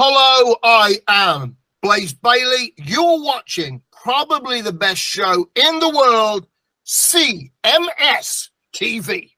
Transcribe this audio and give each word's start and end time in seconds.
Hello, 0.00 0.54
I 0.62 1.00
am 1.08 1.56
Blaze 1.82 2.12
Bayley. 2.12 2.72
You're 2.76 3.20
watching 3.20 3.82
probably 3.90 4.60
the 4.60 4.72
best 4.72 5.00
show 5.00 5.50
in 5.56 5.80
the 5.80 5.88
world, 5.88 6.46
CMS 6.86 8.50
TV. 8.72 9.32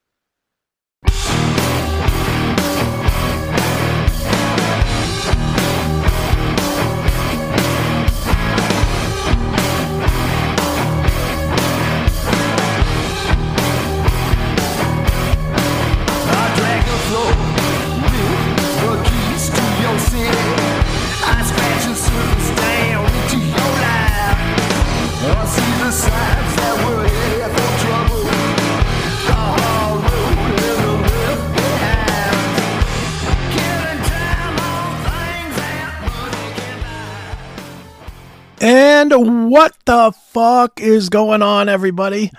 And 38.61 39.51
what 39.51 39.75
the 39.87 40.13
fuck 40.13 40.81
is 40.81 41.09
going 41.09 41.41
on, 41.41 41.71
everybody? 41.71 42.31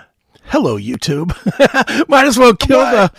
Hello, 0.44 0.78
YouTube. 0.78 1.34
might 2.08 2.26
as 2.26 2.38
well 2.38 2.54
kill 2.54 2.78
the. 2.78 3.12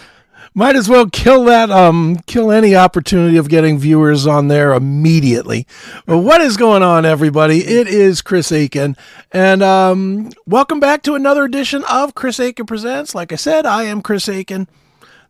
Might 0.55 0.75
as 0.75 0.87
well 0.87 1.09
kill 1.09 1.45
that. 1.45 1.69
Um, 1.69 2.19
kill 2.27 2.51
any 2.51 2.75
opportunity 2.75 3.37
of 3.37 3.49
getting 3.49 3.77
viewers 3.77 4.25
on 4.25 4.47
there 4.47 4.71
immediately. 4.73 5.67
But 6.05 6.19
what 6.19 6.39
is 6.41 6.55
going 6.55 6.83
on, 6.83 7.05
everybody? 7.05 7.57
It 7.65 7.87
is 7.87 8.21
Chris 8.21 8.51
Akin, 8.51 8.95
and 9.31 9.61
um, 9.63 10.29
welcome 10.45 10.79
back 10.79 11.01
to 11.03 11.15
another 11.15 11.43
edition 11.43 11.83
of 11.89 12.15
Chris 12.15 12.39
Akin 12.39 12.67
Presents. 12.67 13.13
Like 13.13 13.33
I 13.33 13.35
said, 13.35 13.65
I 13.65 13.83
am 13.83 14.01
Chris 14.01 14.29
Akin, 14.29 14.67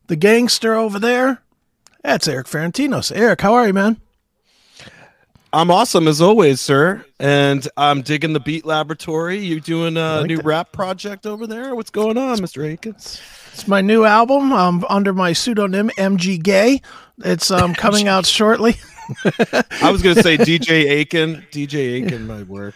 the 0.07 0.17
gangster 0.17 0.75
over 0.75 0.99
there. 0.99 1.41
That's 2.03 2.27
Erik 2.27 2.47
Ferentinos. 2.47 3.15
Erik, 3.15 3.41
how 3.41 3.53
are 3.53 3.65
you, 3.65 3.73
man? 3.73 4.01
I'm 5.53 5.69
awesome 5.69 6.07
as 6.07 6.19
always, 6.19 6.59
sir. 6.59 7.05
And 7.19 7.67
I'm 7.77 8.01
digging 8.01 8.33
the 8.33 8.39
Beat 8.39 8.65
Laboratory. 8.65 9.37
You 9.37 9.61
doing 9.61 9.97
a 9.97 10.21
like 10.21 10.27
new 10.27 10.37
that. 10.37 10.45
rap 10.45 10.71
project 10.71 11.27
over 11.27 11.45
there? 11.45 11.75
What's 11.75 11.91
going 11.91 12.17
on, 12.17 12.39
Mr. 12.39 12.67
Akins? 12.67 13.21
It's 13.53 13.67
my 13.67 13.79
new 13.79 14.03
album 14.03 14.51
um, 14.51 14.83
under 14.89 15.13
my 15.13 15.31
pseudonym 15.31 15.91
MG 15.95 16.41
Gay. 16.41 16.81
It's 17.23 17.51
um, 17.51 17.73
coming 17.75 18.07
out 18.07 18.25
shortly. 18.25 18.77
I 19.79 19.91
was 19.91 20.01
gonna 20.01 20.23
say 20.23 20.37
DJ 20.39 21.01
Akin. 21.01 21.45
DJ 21.51 22.03
Akin 22.03 22.25
might 22.25 22.47
work. 22.47 22.73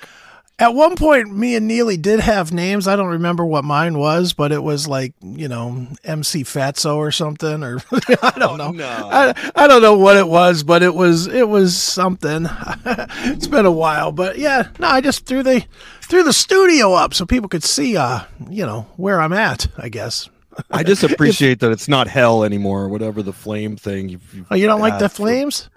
At 0.59 0.73
one 0.73 0.95
point, 0.95 1.31
me 1.31 1.55
and 1.55 1.67
Neely 1.67 1.97
did 1.97 2.19
have 2.19 2.51
names. 2.51 2.87
I 2.87 2.95
don't 2.95 3.09
remember 3.09 3.45
what 3.45 3.63
mine 3.63 3.99
was, 3.99 4.33
but 4.33 4.51
it 4.51 4.63
was 4.63 4.87
like 4.87 5.13
you 5.21 5.47
know 5.47 5.85
MC 6.03 6.43
Fatso 6.43 6.95
or 6.95 7.11
something, 7.11 7.63
or 7.63 7.79
I 8.23 8.33
don't 8.39 8.57
know. 8.57 8.71
no. 8.71 9.09
I, 9.11 9.35
I 9.55 9.67
don't 9.67 9.83
know 9.83 9.95
what 9.97 10.17
it 10.17 10.27
was, 10.27 10.63
but 10.63 10.81
it 10.81 10.95
was 10.95 11.27
it 11.27 11.47
was 11.47 11.77
something. 11.77 12.47
it's 12.85 13.45
been 13.45 13.67
a 13.67 13.71
while, 13.71 14.11
but 14.11 14.39
yeah, 14.39 14.69
no, 14.79 14.87
I 14.87 14.99
just 14.99 15.27
threw 15.27 15.43
the 15.43 15.63
threw 16.01 16.23
the 16.23 16.33
studio 16.33 16.93
up 16.93 17.13
so 17.13 17.27
people 17.27 17.49
could 17.49 17.63
see, 17.63 17.95
uh, 17.95 18.21
you 18.49 18.65
know, 18.65 18.87
where 18.95 19.21
I'm 19.21 19.33
at. 19.33 19.67
I 19.77 19.89
guess. 19.89 20.27
I 20.71 20.81
just 20.81 21.03
appreciate 21.03 21.59
that 21.59 21.71
it's 21.71 21.87
not 21.87 22.07
hell 22.07 22.43
anymore, 22.43 22.81
or 22.85 22.89
whatever 22.89 23.21
the 23.21 23.31
flame 23.31 23.77
thing. 23.77 24.09
You've, 24.09 24.33
you've 24.33 24.47
Oh, 24.49 24.55
you 24.55 24.65
don't 24.65 24.81
like 24.81 24.97
the 24.97 25.05
asked 25.05 25.17
for. 25.17 25.21
flames? 25.21 25.69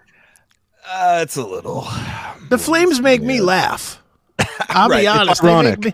Uh, 0.88 1.18
it's 1.20 1.36
a 1.36 1.44
little. 1.46 1.86
The 2.48 2.56
flames 2.56 2.98
make 2.98 3.20
me 3.20 3.42
laugh. 3.42 3.99
I'll 4.74 4.88
Right, 4.88 4.90
be 4.90 5.06
honest. 5.06 5.42
They 5.42 5.54
make, 5.56 5.78
me, 5.78 5.92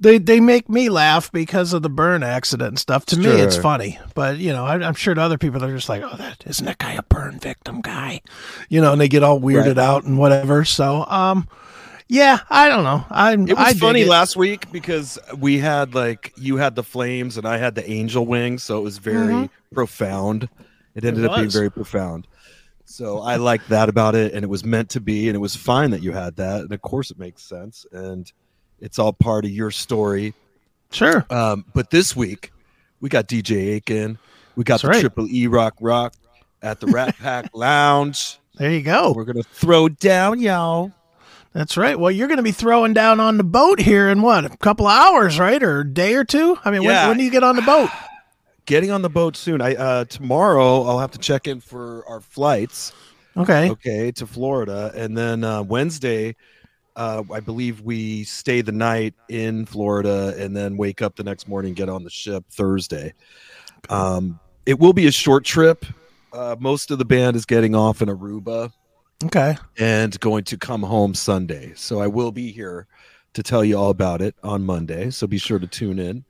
they 0.00 0.18
they 0.18 0.40
make 0.40 0.68
me 0.68 0.88
laugh 0.88 1.30
because 1.32 1.72
of 1.72 1.82
the 1.82 1.90
burn 1.90 2.22
accident 2.22 2.68
and 2.68 2.78
stuff. 2.78 3.06
To 3.06 3.16
me, 3.16 3.40
it's 3.40 3.56
funny, 3.56 3.98
but 4.14 4.38
you 4.38 4.52
know, 4.52 4.64
I, 4.64 4.74
I'm 4.76 4.94
sure 4.94 5.14
to 5.14 5.20
other 5.20 5.38
people 5.38 5.60
they're 5.60 5.74
just 5.74 5.88
like, 5.88 6.02
"Oh, 6.02 6.16
that 6.16 6.44
isn't 6.46 6.64
that 6.66 6.78
guy 6.78 6.92
a 6.94 7.02
burn 7.02 7.38
victim 7.38 7.80
guy?" 7.80 8.20
You 8.68 8.80
know, 8.80 8.92
and 8.92 9.00
they 9.00 9.08
get 9.08 9.22
all 9.22 9.40
weirded 9.40 9.78
Right. 9.78 9.78
out 9.78 10.04
and 10.04 10.18
whatever. 10.18 10.64
So, 10.64 11.04
um, 11.06 11.48
yeah, 12.08 12.40
I 12.50 12.68
don't 12.68 12.84
know. 12.84 13.04
I 13.10 13.32
It 13.44 13.56
was 13.58 13.72
I 13.72 13.74
funny 13.74 14.04
it. 14.04 14.04
last 14.04 14.36
week 14.36 14.70
because 14.72 15.18
we 15.36 15.58
had 15.58 15.94
like 15.94 16.32
you 16.36 16.56
had 16.56 16.74
the 16.74 16.82
flames 16.82 17.36
and 17.38 17.46
I 17.46 17.58
had 17.58 17.74
the 17.74 17.88
angel 17.88 18.26
wings, 18.26 18.62
so 18.64 18.78
it 18.78 18.82
was 18.82 18.98
very 18.98 19.50
profound. 19.74 20.48
It 20.94 21.04
ended 21.04 21.24
up 21.24 21.34
being 21.34 21.52
very 21.52 21.70
profound. 21.70 22.26
So 22.88 23.18
I 23.18 23.36
like 23.36 23.66
that 23.66 23.88
about 23.88 24.14
it, 24.14 24.32
and 24.32 24.44
it 24.44 24.48
was 24.48 24.64
meant 24.64 24.90
to 24.90 25.00
be, 25.00 25.28
and 25.28 25.34
it 25.34 25.40
was 25.40 25.56
fine 25.56 25.90
that 25.90 26.02
you 26.02 26.12
had 26.12 26.36
that, 26.36 26.60
and 26.62 26.72
of 26.72 26.80
course 26.82 27.10
it 27.10 27.18
makes 27.18 27.42
sense, 27.42 27.84
and 27.92 28.30
it's 28.80 28.98
all 28.98 29.12
part 29.12 29.44
of 29.44 29.50
your 29.50 29.70
story. 29.72 30.34
Sure. 30.92 31.26
Um, 31.28 31.64
but 31.74 31.90
this 31.90 32.14
week 32.14 32.52
we 33.00 33.08
got 33.08 33.26
DJ 33.28 33.76
Akin, 33.76 34.18
we 34.54 34.62
got 34.64 34.74
That's 34.74 34.82
the 34.82 34.88
right. 34.88 35.00
Triple 35.00 35.26
E 35.28 35.48
Rock 35.48 35.74
Rock 35.80 36.14
at 36.62 36.78
the 36.80 36.86
Rat 36.86 37.16
Pack 37.18 37.50
Lounge. 37.54 38.38
There 38.54 38.70
you 38.70 38.82
go. 38.82 39.12
We're 39.12 39.24
gonna 39.24 39.42
throw 39.42 39.88
down, 39.88 40.38
y'all. 40.40 40.92
That's 41.52 41.76
right. 41.76 41.98
Well, 41.98 42.10
you're 42.10 42.28
going 42.28 42.36
to 42.36 42.42
be 42.42 42.52
throwing 42.52 42.92
down 42.92 43.18
on 43.18 43.38
the 43.38 43.42
boat 43.44 43.80
here 43.80 44.10
in 44.10 44.20
what 44.20 44.44
a 44.44 44.54
couple 44.58 44.86
of 44.86 44.92
hours, 44.92 45.38
right, 45.38 45.62
or 45.62 45.80
a 45.80 45.88
day 45.90 46.14
or 46.14 46.22
two? 46.22 46.58
I 46.62 46.70
mean, 46.70 46.82
Yeah. 46.82 47.04
when, 47.04 47.12
when 47.12 47.16
do 47.16 47.24
you 47.24 47.30
get 47.30 47.42
on 47.42 47.56
the 47.56 47.62
boat? 47.62 47.88
Getting 48.66 48.90
on 48.90 49.02
the 49.02 49.08
boat 49.10 49.36
soon. 49.36 49.60
I 49.62 49.74
uh, 49.76 50.04
tomorrow 50.04 50.82
I'll 50.82 50.98
have 50.98 51.12
to 51.12 51.18
check 51.18 51.46
in 51.46 51.60
for 51.60 52.04
our 52.08 52.20
flights. 52.20 52.92
Okay. 53.38 53.70
okay 53.70 54.10
to 54.12 54.26
florida 54.26 54.90
and 54.96 55.14
then 55.14 55.44
uh, 55.44 55.62
wednesday 55.62 56.34
uh, 56.96 57.22
i 57.30 57.38
believe 57.38 57.82
we 57.82 58.24
stay 58.24 58.62
the 58.62 58.72
night 58.72 59.12
in 59.28 59.66
florida 59.66 60.34
and 60.38 60.56
then 60.56 60.78
wake 60.78 61.02
up 61.02 61.16
the 61.16 61.22
next 61.22 61.46
morning 61.46 61.74
get 61.74 61.90
on 61.90 62.02
the 62.02 62.08
ship 62.08 62.46
thursday 62.50 63.12
um, 63.90 64.40
it 64.64 64.78
will 64.78 64.94
be 64.94 65.06
a 65.06 65.12
short 65.12 65.44
trip 65.44 65.84
uh, 66.32 66.56
most 66.58 66.90
of 66.90 66.96
the 66.98 67.04
band 67.04 67.36
is 67.36 67.44
getting 67.44 67.74
off 67.74 68.00
in 68.00 68.08
aruba 68.08 68.72
Okay. 69.22 69.54
and 69.78 70.18
going 70.20 70.44
to 70.44 70.56
come 70.56 70.82
home 70.82 71.12
sunday 71.12 71.74
so 71.76 72.00
i 72.00 72.06
will 72.06 72.32
be 72.32 72.50
here 72.50 72.86
to 73.34 73.42
tell 73.42 73.62
you 73.66 73.76
all 73.76 73.90
about 73.90 74.22
it 74.22 74.34
on 74.42 74.64
monday 74.64 75.10
so 75.10 75.26
be 75.26 75.36
sure 75.36 75.58
to 75.58 75.66
tune 75.66 75.98
in 75.98 76.24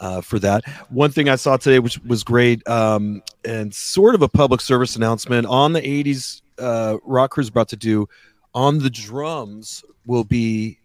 uh, 0.00 0.20
for 0.20 0.38
that. 0.38 0.64
One 0.90 1.10
thing 1.10 1.28
I 1.28 1.36
saw 1.36 1.56
today, 1.56 1.78
which 1.78 1.98
was 2.04 2.24
great, 2.24 2.66
um, 2.68 3.22
and 3.44 3.74
sort 3.74 4.14
of 4.14 4.22
a 4.22 4.28
public 4.28 4.60
service 4.60 4.96
announcement 4.96 5.46
on 5.46 5.72
the 5.72 5.80
80s 5.82 6.42
uh, 6.58 6.98
Rock 7.04 7.30
Crew's 7.32 7.48
about 7.48 7.68
to 7.68 7.76
do 7.76 8.08
on 8.54 8.78
the 8.78 8.90
drums 8.90 9.84
will 10.06 10.24
be 10.24 10.78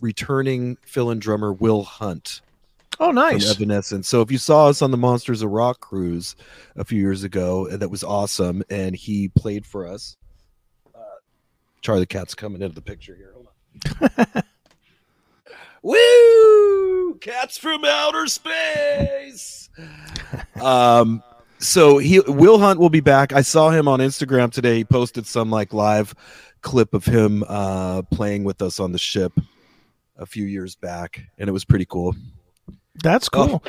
returning 0.00 0.76
fill 0.82 1.10
in 1.10 1.18
drummer 1.18 1.52
Will 1.52 1.82
Hunt 1.82 2.40
Oh, 3.00 3.12
nice. 3.12 3.50
Evanescence. 3.50 4.08
So 4.08 4.22
if 4.22 4.30
you 4.30 4.38
saw 4.38 4.66
us 4.66 4.82
on 4.82 4.90
the 4.90 4.96
Monsters 4.96 5.42
of 5.42 5.50
Rock 5.50 5.80
cruise 5.80 6.34
a 6.76 6.84
few 6.84 6.98
years 7.00 7.22
ago, 7.22 7.68
uh, 7.68 7.76
that 7.76 7.88
was 7.88 8.02
awesome, 8.02 8.62
and 8.70 8.96
he 8.96 9.28
played 9.28 9.64
for 9.64 9.86
us. 9.86 10.16
Uh, 10.94 10.98
Charlie 11.80 12.06
Cat's 12.06 12.34
coming 12.34 12.60
into 12.60 12.74
the 12.74 12.82
picture 12.82 13.14
here. 13.14 13.34
Hold 13.34 13.48
on. 14.00 14.42
Woo! 15.82 17.14
Cats 17.20 17.58
from 17.58 17.84
outer 17.84 18.26
space. 18.26 19.68
um. 20.60 21.22
So 21.60 21.98
he 21.98 22.20
Will 22.20 22.58
Hunt 22.60 22.78
will 22.78 22.88
be 22.90 23.00
back. 23.00 23.32
I 23.32 23.42
saw 23.42 23.70
him 23.70 23.88
on 23.88 23.98
Instagram 23.98 24.52
today. 24.52 24.76
He 24.76 24.84
posted 24.84 25.26
some 25.26 25.50
like 25.50 25.72
live 25.72 26.14
clip 26.60 26.94
of 26.94 27.04
him 27.04 27.42
uh 27.48 28.02
playing 28.02 28.44
with 28.44 28.62
us 28.62 28.78
on 28.78 28.92
the 28.92 28.98
ship 28.98 29.32
a 30.16 30.24
few 30.26 30.44
years 30.44 30.76
back, 30.76 31.20
and 31.36 31.48
it 31.48 31.52
was 31.52 31.64
pretty 31.64 31.84
cool. 31.84 32.14
That's 33.02 33.28
Oh. 33.32 33.46
cool. 33.46 33.64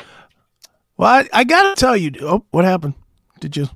Well, 0.96 1.08
I, 1.10 1.28
I 1.32 1.44
got 1.44 1.74
to 1.74 1.80
tell 1.80 1.96
you. 1.96 2.12
Oh, 2.20 2.44
what 2.50 2.64
happened? 2.64 2.94
Did 3.40 3.56
you? 3.56 3.68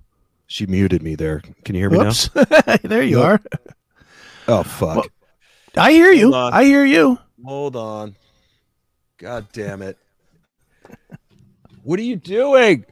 She 0.46 0.66
muted 0.66 1.02
me 1.02 1.14
there. 1.16 1.40
Can 1.64 1.74
you 1.74 1.80
hear 1.80 1.90
me 1.90 1.98
now? 1.98 2.12
there 2.82 3.02
you 3.02 3.20
are. 3.22 3.40
Oh 4.46 4.62
fuck. 4.62 4.96
Well- 4.96 5.06
I 5.76 5.90
hear 5.90 6.12
you. 6.12 6.32
I 6.34 6.64
hear 6.64 6.84
you. 6.84 7.18
Hold 7.44 7.74
on. 7.74 8.14
God 9.24 9.46
damn 9.54 9.80
it. 9.80 9.96
What 11.82 11.98
are 11.98 12.02
you 12.02 12.16
doing? 12.16 12.84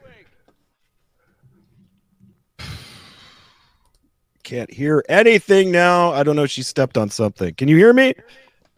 Can't 4.41 4.73
hear 4.73 5.05
anything 5.07 5.71
now. 5.71 6.11
I 6.11 6.23
don't 6.23 6.35
know. 6.35 6.47
She 6.47 6.63
stepped 6.63 6.97
on 6.97 7.11
something. 7.11 7.53
Can 7.53 7.67
you 7.67 7.77
hear 7.77 7.93
me? 7.93 8.15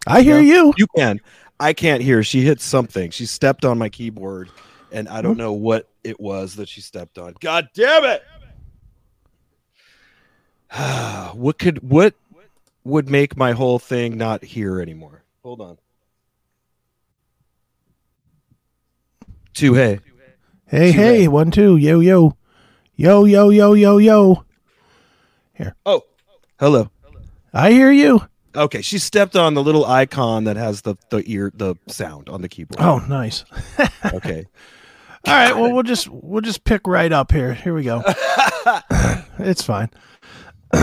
I 0.05 0.21
hear 0.21 0.35
No? 0.35 0.41
you. 0.41 0.73
You 0.75 0.87
can. 0.97 1.21
I 1.57 1.71
can't 1.71 2.03
hear. 2.03 2.23
She 2.23 2.41
hit 2.41 2.59
something. 2.59 3.09
She 3.11 3.25
stepped 3.25 3.63
on 3.63 3.77
my 3.77 3.87
keyboard, 3.87 4.49
and 4.91 5.07
I 5.07 5.21
don't 5.21 5.35
hmm? 5.35 5.39
know 5.39 5.53
what 5.53 5.87
it 6.03 6.19
was 6.19 6.57
that 6.57 6.67
she 6.67 6.81
stepped 6.81 7.17
on. 7.17 7.35
God 7.39 7.69
damn 7.73 8.03
it! 8.03 8.21
what 11.37 11.57
could 11.57 11.89
what 11.89 12.15
would 12.83 13.09
make 13.09 13.37
my 13.37 13.53
whole 13.53 13.79
thing 13.79 14.17
not 14.17 14.43
here 14.43 14.81
anymore? 14.81 15.23
Hold 15.41 15.61
on. 15.61 15.77
Two 19.55 19.73
hey. 19.73 20.01
Hey, 20.67 20.91
Two 20.91 20.97
hey, 20.97 21.21
red. 21.21 21.29
one, 21.29 21.49
two, 21.51 21.77
yo, 21.77 22.01
yo, 22.01 22.35
yo, 22.97 23.23
yo, 23.23 23.49
yo, 23.49 23.73
yo, 23.73 23.97
yo. 23.97 24.43
Here. 25.53 25.77
Oh, 25.85 26.01
hello. 26.59 26.89
I 27.53 27.71
hear 27.71 27.89
you. 27.89 28.27
Okay, 28.53 28.81
she 28.81 28.99
stepped 28.99 29.37
on 29.37 29.53
the 29.53 29.63
little 29.63 29.85
icon 29.85 30.43
that 30.43 30.57
has 30.57 30.81
the 30.81 30.95
the 31.09 31.23
ear 31.25 31.53
the 31.55 31.75
sound 31.87 32.27
on 32.27 32.41
the 32.41 32.49
keyboard. 32.49 32.81
Oh, 32.81 32.97
nice. 33.07 33.45
okay. 34.13 34.45
All 35.25 35.33
right. 35.33 35.55
Well, 35.55 35.71
we'll 35.71 35.83
just 35.83 36.09
we'll 36.09 36.41
just 36.41 36.65
pick 36.65 36.85
right 36.85 37.11
up 37.11 37.31
here. 37.31 37.53
Here 37.53 37.73
we 37.73 37.83
go. 37.83 38.03
it's 39.39 39.63
fine. 39.63 39.89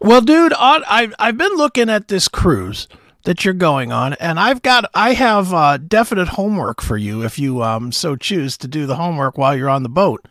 well, 0.00 0.22
dude, 0.22 0.54
on 0.54 0.84
I 0.86 1.10
I've 1.18 1.36
been 1.36 1.52
looking 1.52 1.90
at 1.90 2.08
this 2.08 2.28
cruise 2.28 2.88
that 3.28 3.44
you're 3.44 3.52
going 3.52 3.92
on, 3.92 4.14
and 4.14 4.40
I've 4.40 4.62
got 4.62 4.90
I 4.94 5.12
have 5.12 5.52
uh, 5.52 5.76
definite 5.76 6.28
homework 6.28 6.80
for 6.80 6.96
you 6.96 7.22
if 7.22 7.38
you 7.38 7.62
um 7.62 7.92
so 7.92 8.16
choose 8.16 8.56
to 8.56 8.66
do 8.66 8.86
the 8.86 8.96
homework 8.96 9.36
while 9.36 9.54
you're 9.54 9.68
on 9.68 9.82
the 9.82 9.90
boat. 9.90 10.26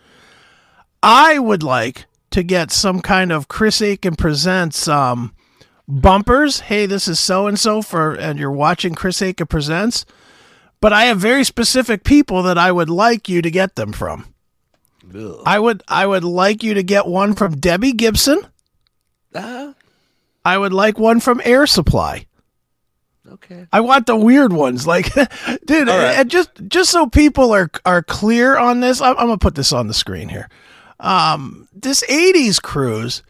I 1.03 1.38
would 1.38 1.61
like 1.61 2.05
to 2.31 2.41
get 2.41 2.71
some 2.71 3.01
kind 3.01 3.31
of 3.31 3.47
Chris 3.47 3.81
Akin 3.81 4.15
presents 4.15 4.88
um 4.88 5.35
bumpers. 5.88 6.61
Hey, 6.61 6.88
this 6.88 7.07
is 7.07 7.19
so 7.19 7.45
and 7.45 7.59
so 7.59 7.83
for, 7.83 8.15
and 8.15 8.39
you're 8.39 8.51
watching 8.51 8.95
Chris 8.95 9.21
Akin 9.21 9.45
presents. 9.45 10.03
But 10.81 10.91
I 10.91 11.05
have 11.05 11.19
very 11.19 11.44
specific 11.44 12.03
people 12.03 12.41
that 12.41 12.57
I 12.57 12.71
would 12.71 12.89
like 12.89 13.29
you 13.29 13.44
to 13.44 13.51
get 13.51 13.75
them 13.75 13.94
from. 13.94 14.33
Ugh. 15.13 15.44
I 15.45 15.59
would 15.59 15.83
I 15.88 16.07
would 16.07 16.23
like 16.23 16.63
you 16.63 16.73
to 16.73 16.81
get 16.81 17.05
one 17.05 17.35
from 17.35 17.59
Debbie 17.59 17.94
Gibson. 17.94 18.41
Ah, 19.35 19.75
I 20.44 20.57
would 20.57 20.73
like 20.73 20.97
one 20.97 21.19
from 21.19 21.44
Air 21.45 21.67
Supply. 21.67 22.26
Okay. 23.33 23.68
I 23.71 23.81
want 23.81 24.06
the 24.06 24.15
weird 24.15 24.53
ones, 24.53 24.85
like, 24.88 25.13
dude. 25.65 25.89
All 25.89 25.97
right. 25.97 26.18
And 26.19 26.29
just 26.29 26.50
just 26.68 26.91
so 26.91 27.07
people 27.07 27.51
are 27.53 27.69
are 27.85 28.03
clear 28.03 28.57
on 28.57 28.79
this, 28.79 29.01
I'm, 29.01 29.18
I'm 29.18 29.27
gonna 29.27 29.38
put 29.38 29.56
this 29.56 29.74
on 29.74 29.88
the 29.88 29.94
screen 29.94 30.29
here. 30.29 30.50
Um, 31.00 31.68
this 31.74 32.03
'80s 32.06 32.62
cruise 32.62 33.24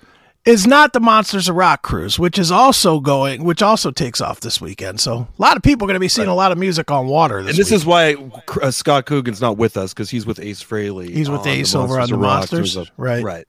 is 0.46 0.66
not 0.66 0.94
the 0.94 1.00
Monsters 1.02 1.50
of 1.50 1.56
Rock 1.58 1.82
cruise, 1.82 2.18
which 2.18 2.40
is 2.40 2.52
also 2.52 3.02
going, 3.02 3.44
which 3.44 3.62
also 3.62 3.92
takes 3.92 4.22
off 4.22 4.40
this 4.40 4.62
weekend. 4.62 5.02
So 5.02 5.28
a 5.38 5.42
lot 5.42 5.58
of 5.58 5.64
people 5.64 5.86
are 5.86 5.90
gonna 5.90 6.00
be 6.00 6.08
seeing 6.08 6.30
a 6.30 6.36
lot 6.36 6.52
of 6.54 6.58
music 6.58 6.90
on 6.90 7.08
water. 7.08 7.44
This 7.44 7.50
And 7.52 7.58
this 7.60 7.72
week. 7.72 7.76
is 7.76 7.86
why 7.86 8.16
uh, 8.62 8.72
Scott 8.72 9.06
Coogan's 9.06 9.42
not 9.42 9.58
with 9.58 9.76
us 9.76 9.94
because 9.94 10.10
he's 10.10 10.26
with 10.26 10.40
Ace 10.40 10.64
Frehley. 10.64 11.10
He's 11.10 11.30
with 11.30 11.46
Ace 11.46 11.76
over 11.76 12.00
on 12.00 12.08
the 12.08 12.16
of 12.16 12.22
Rock. 12.22 12.38
Monsters, 12.52 12.76
There's 12.76 12.92
right. 12.96 13.24
Right. 13.24 13.48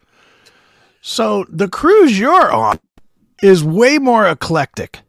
So 1.01 1.45
the 1.49 1.69
cruise 1.69 2.19
you're 2.19 2.51
on 2.53 2.81
is 3.43 3.63
way 3.63 3.99
more 3.99 4.27
eclectic. 4.27 5.01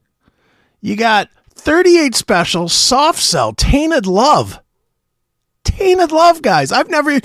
You 0.82 0.96
got 0.96 1.30
38 1.56 2.16
Special, 2.16 2.70
Soft 2.70 3.20
Cell, 3.22 3.54
tainted 3.54 4.06
love. 4.08 4.60
Tainted 5.64 6.12
love, 6.12 6.42
guys. 6.42 6.72
I've 6.72 6.90
never 6.90 7.20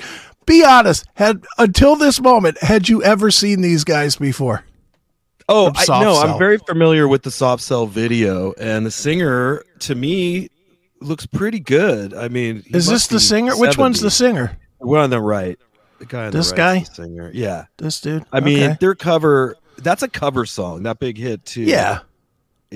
be 0.45 0.63
honest, 0.63 1.05
had 1.15 1.43
until 1.57 1.95
this 1.95 2.21
moment, 2.21 2.61
had 2.61 2.87
you 2.87 3.01
ever 3.03 3.31
seen 3.31 3.61
these 3.61 3.83
guys 3.83 4.17
before? 4.17 4.63
Oh, 5.47 5.67
I, 5.75 5.85
no, 5.87 6.13
Cell. 6.13 6.17
I'm 6.17 6.37
very 6.39 6.57
familiar 6.57 7.07
with 7.07 7.23
the 7.23 7.31
soft 7.31 7.63
cell 7.63 7.85
video, 7.87 8.53
and 8.53 8.85
the 8.85 8.91
singer 8.91 9.63
to 9.79 9.95
me 9.95 10.49
looks 11.01 11.25
pretty 11.25 11.59
good. 11.59 12.13
I 12.13 12.27
mean, 12.27 12.63
Is 12.67 12.87
this 12.87 13.07
the 13.07 13.19
singer? 13.19 13.55
Which 13.57 13.77
one's 13.77 14.01
the 14.01 14.11
70. 14.11 14.37
singer? 14.47 14.57
One 14.79 14.99
on 15.01 15.09
the 15.11 15.21
right. 15.21 15.57
The 15.99 16.05
guy 16.05 16.25
on 16.25 16.31
This 16.31 16.49
the 16.51 16.57
right 16.61 16.79
guy? 16.79 16.83
singer. 16.83 17.31
Yeah. 17.33 17.65
This 17.77 18.01
dude. 18.01 18.25
I 18.31 18.39
mean, 18.39 18.63
Okay. 18.63 18.77
their 18.79 18.95
cover. 18.95 19.55
That's 19.77 20.03
a 20.03 20.07
cover 20.07 20.45
song. 20.45 20.83
That 20.83 20.99
big 20.99 21.17
hit 21.17 21.45
too. 21.45 21.61
yeah. 21.61 21.99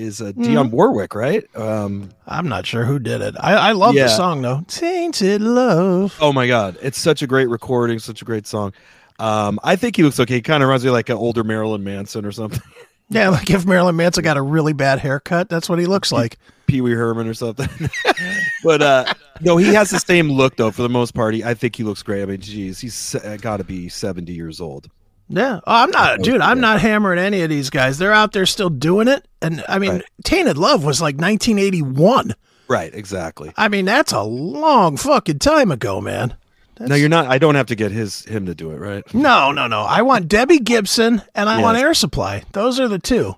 Is 0.00 0.20
uh, 0.20 0.32
Mm. 0.32 0.44
Dionne 0.46 0.70
Warwick, 0.70 1.14
right? 1.14 1.44
Um, 1.56 2.10
I'm 2.26 2.48
not 2.48 2.66
sure 2.66 2.84
who 2.84 2.98
did 2.98 3.20
it. 3.20 3.34
I, 3.40 3.54
I 3.54 3.72
love 3.72 3.94
Yeah. 3.94 4.04
the 4.04 4.08
song 4.16 4.42
though. 4.42 4.64
Tainted 4.68 5.40
love. 5.42 6.16
oh 6.20 6.32
my 6.32 6.46
god, 6.46 6.76
it's 6.82 6.98
such 6.98 7.22
a 7.22 7.26
great 7.26 7.48
recording, 7.48 7.98
such 7.98 8.22
a 8.22 8.24
great 8.24 8.46
song. 8.46 8.72
Um, 9.18 9.58
I 9.62 9.76
think 9.76 9.96
he 9.96 10.02
looks 10.02 10.18
okay. 10.18 10.34
He 10.36 10.40
kind 10.42 10.62
of 10.62 10.68
reminds 10.68 10.84
me 10.84 10.88
of 10.88 10.94
like 10.94 11.08
an 11.10 11.16
older 11.16 11.44
Marilyn 11.44 11.84
Manson 11.84 12.24
or 12.24 12.32
something, 12.32 12.62
Yeah, 13.10 13.28
like 13.30 13.50
if 13.50 13.66
Marilyn 13.66 13.96
Manson 13.96 14.22
got 14.24 14.36
a 14.36 14.42
really 14.42 14.72
bad 14.72 14.98
haircut, 15.00 15.48
that's 15.48 15.68
what 15.68 15.78
he 15.80 15.86
looks 15.86 16.10
like. 16.12 16.38
Pee 16.66 16.80
Wee 16.80 16.92
Herman 16.92 17.26
or 17.26 17.34
something. 17.34 17.68
but 18.64 18.80
uh, 18.80 19.12
no, 19.40 19.56
he 19.56 19.74
has 19.74 19.90
the 19.90 19.98
same 19.98 20.30
look 20.30 20.54
though. 20.56 20.70
For 20.70 20.82
the 20.82 20.88
most 20.88 21.12
part, 21.14 21.34
he, 21.34 21.42
I 21.44 21.52
think 21.54 21.74
he 21.74 21.82
looks 21.82 22.02
great. 22.04 22.22
I 22.22 22.26
mean, 22.26 22.40
geez, 22.40 22.78
he's 22.80 23.14
uh, 23.16 23.36
got 23.40 23.56
to 23.56 23.64
be 23.64 23.88
seventy 23.88 24.32
years 24.32 24.60
old. 24.60 24.88
Yeah. 25.32 25.60
Oh, 25.64 25.82
I'm 25.84 25.90
not, 25.92 26.22
dude. 26.22 26.40
I'm 26.40 26.60
not 26.60 26.80
hammering 26.80 27.20
any 27.20 27.42
of 27.42 27.50
these 27.50 27.70
guys. 27.70 27.98
They're 27.98 28.12
out 28.12 28.32
there 28.32 28.46
still 28.46 28.68
doing 28.68 29.06
it. 29.06 29.24
And 29.40 29.62
I 29.68 29.78
mean, 29.78 29.92
Right. 29.92 30.04
Tainted 30.24 30.58
Love 30.58 30.84
was 30.84 31.00
like 31.00 31.14
1981. 31.16 32.34
Right, 32.66 32.92
exactly. 32.92 33.52
I 33.56 33.68
mean, 33.68 33.84
that's 33.84 34.12
a 34.12 34.22
long 34.22 34.96
fucking 34.96 35.38
time 35.38 35.70
ago, 35.70 36.00
man. 36.00 36.36
No, 36.80 36.94
you're 36.96 37.08
not. 37.08 37.26
I 37.26 37.38
don't 37.38 37.54
have 37.56 37.66
to 37.66 37.74
get 37.76 37.92
his 37.92 38.24
him 38.24 38.46
to 38.46 38.54
do 38.54 38.70
it, 38.72 38.78
right? 38.78 39.04
No, 39.14 39.52
no, 39.52 39.66
no. 39.68 39.82
I 39.82 40.02
want 40.02 40.28
Debbie 40.28 40.58
Gibson 40.60 41.22
and 41.34 41.48
I 41.48 41.60
want 41.62 41.78
Air 41.78 41.94
Supply. 41.94 42.42
Those 42.52 42.80
are 42.80 42.88
the 42.88 42.98
two. 42.98 43.36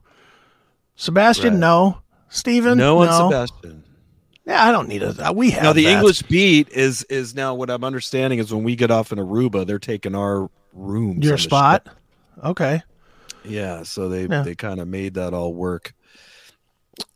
Sebastian, 0.97 1.55
Right. 1.55 1.61
no. 1.61 1.99
Steven, 2.29 2.79
No 2.79 2.95
one, 2.97 3.09
no. 3.09 3.29
Sebastian. 3.31 3.85
Yeah, 4.47 4.65
I 4.65 4.73
don't 4.73 4.89
need 4.89 5.03
a. 5.03 5.29
uh, 5.29 5.33
We 5.33 5.51
have 5.51 5.63
Now 5.63 5.73
the 5.73 5.85
that. 5.85 5.93
English 5.97 6.23
beat 6.23 6.69
is 6.71 7.05
is 7.05 7.35
now 7.35 7.55
what 7.55 7.69
I'm 7.71 7.85
understanding 7.85 8.39
is 8.39 8.53
when 8.53 8.65
we 8.65 8.77
get 8.77 8.91
off 8.91 9.13
in 9.13 9.19
Aruba, 9.19 9.67
they're 9.67 9.79
taking 9.79 10.15
our 10.15 10.51
rooms. 10.73 11.25
Your 11.25 11.39
spot. 11.39 11.87
Okay. 12.43 12.83
Yeah, 13.45 13.83
so 13.83 14.09
they 14.09 14.27
Yeah. 14.27 14.43
they 14.43 14.55
kind 14.55 14.81
of 14.81 14.89
made 14.89 15.15
that 15.15 15.35
all 15.35 15.53
work. 15.55 15.95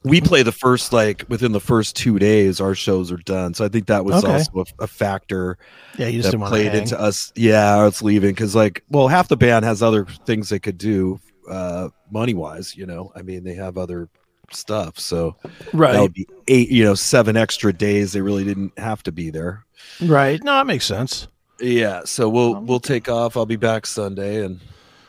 We 0.02 0.20
play 0.20 0.42
the 0.42 0.52
first 0.52 0.92
like 0.92 1.24
within 1.28 1.52
the 1.52 1.60
first 1.60 1.96
two 1.96 2.18
days, 2.18 2.60
our 2.60 2.74
shows 2.74 3.12
are 3.12 3.18
done. 3.18 3.54
So 3.54 3.64
I 3.64 3.68
think 3.68 3.86
that 3.86 4.04
was 4.04 4.24
Okay. 4.24 4.32
also 4.32 4.64
a, 4.80 4.84
a 4.84 4.86
factor 4.86 5.58
Yeah, 5.98 6.06
you 6.08 6.22
just 6.22 6.32
that 6.32 6.38
played 6.48 6.74
into 6.74 6.98
us. 6.98 7.32
Yeah, 7.36 7.78
us 7.78 8.02
leaving 8.02 8.30
because 8.30 8.54
like, 8.54 8.82
well, 8.88 9.08
half 9.08 9.28
the 9.28 9.36
band 9.36 9.64
has 9.64 9.82
other 9.82 10.04
things 10.24 10.48
they 10.48 10.58
could 10.58 10.78
do, 10.78 11.20
uh, 11.50 11.88
money 12.10 12.34
wise. 12.34 12.76
You 12.76 12.86
know, 12.86 13.12
I 13.14 13.22
mean, 13.22 13.44
they 13.44 13.54
have 13.54 13.76
other 13.76 14.08
stuff. 14.52 14.98
So 14.98 15.36
that 15.42 15.74
right. 15.74 16.00
would 16.00 16.14
be 16.14 16.26
eight, 16.48 16.70
you 16.70 16.84
know, 16.84 16.94
seven 16.94 17.36
extra 17.36 17.72
days. 17.72 18.12
They 18.12 18.20
really 18.20 18.44
didn't 18.44 18.78
have 18.78 19.02
to 19.04 19.12
be 19.12 19.30
there. 19.30 19.64
Right. 20.00 20.42
No, 20.42 20.54
that 20.54 20.66
makes 20.66 20.86
sense. 20.86 21.28
Yeah, 21.60 22.02
so 22.04 22.28
we'll 22.28 22.56
Um, 22.56 22.66
we'll 22.66 22.80
take 22.80 23.08
off. 23.08 23.36
I'll 23.36 23.46
be 23.46 23.56
back 23.56 23.86
Sunday, 23.86 24.44
and 24.44 24.60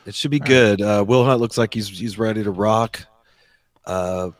it 0.06 0.14
should 0.14 0.30
be 0.30 0.40
good. 0.40 0.80
Uh, 0.80 1.04
Will 1.06 1.24
Hunt 1.24 1.40
looks 1.40 1.58
like 1.58 1.74
he's 1.74 1.88
he's 1.88 2.18
ready 2.18 2.42
to 2.42 2.50
rock. 2.50 3.00
Uh, 3.84 4.30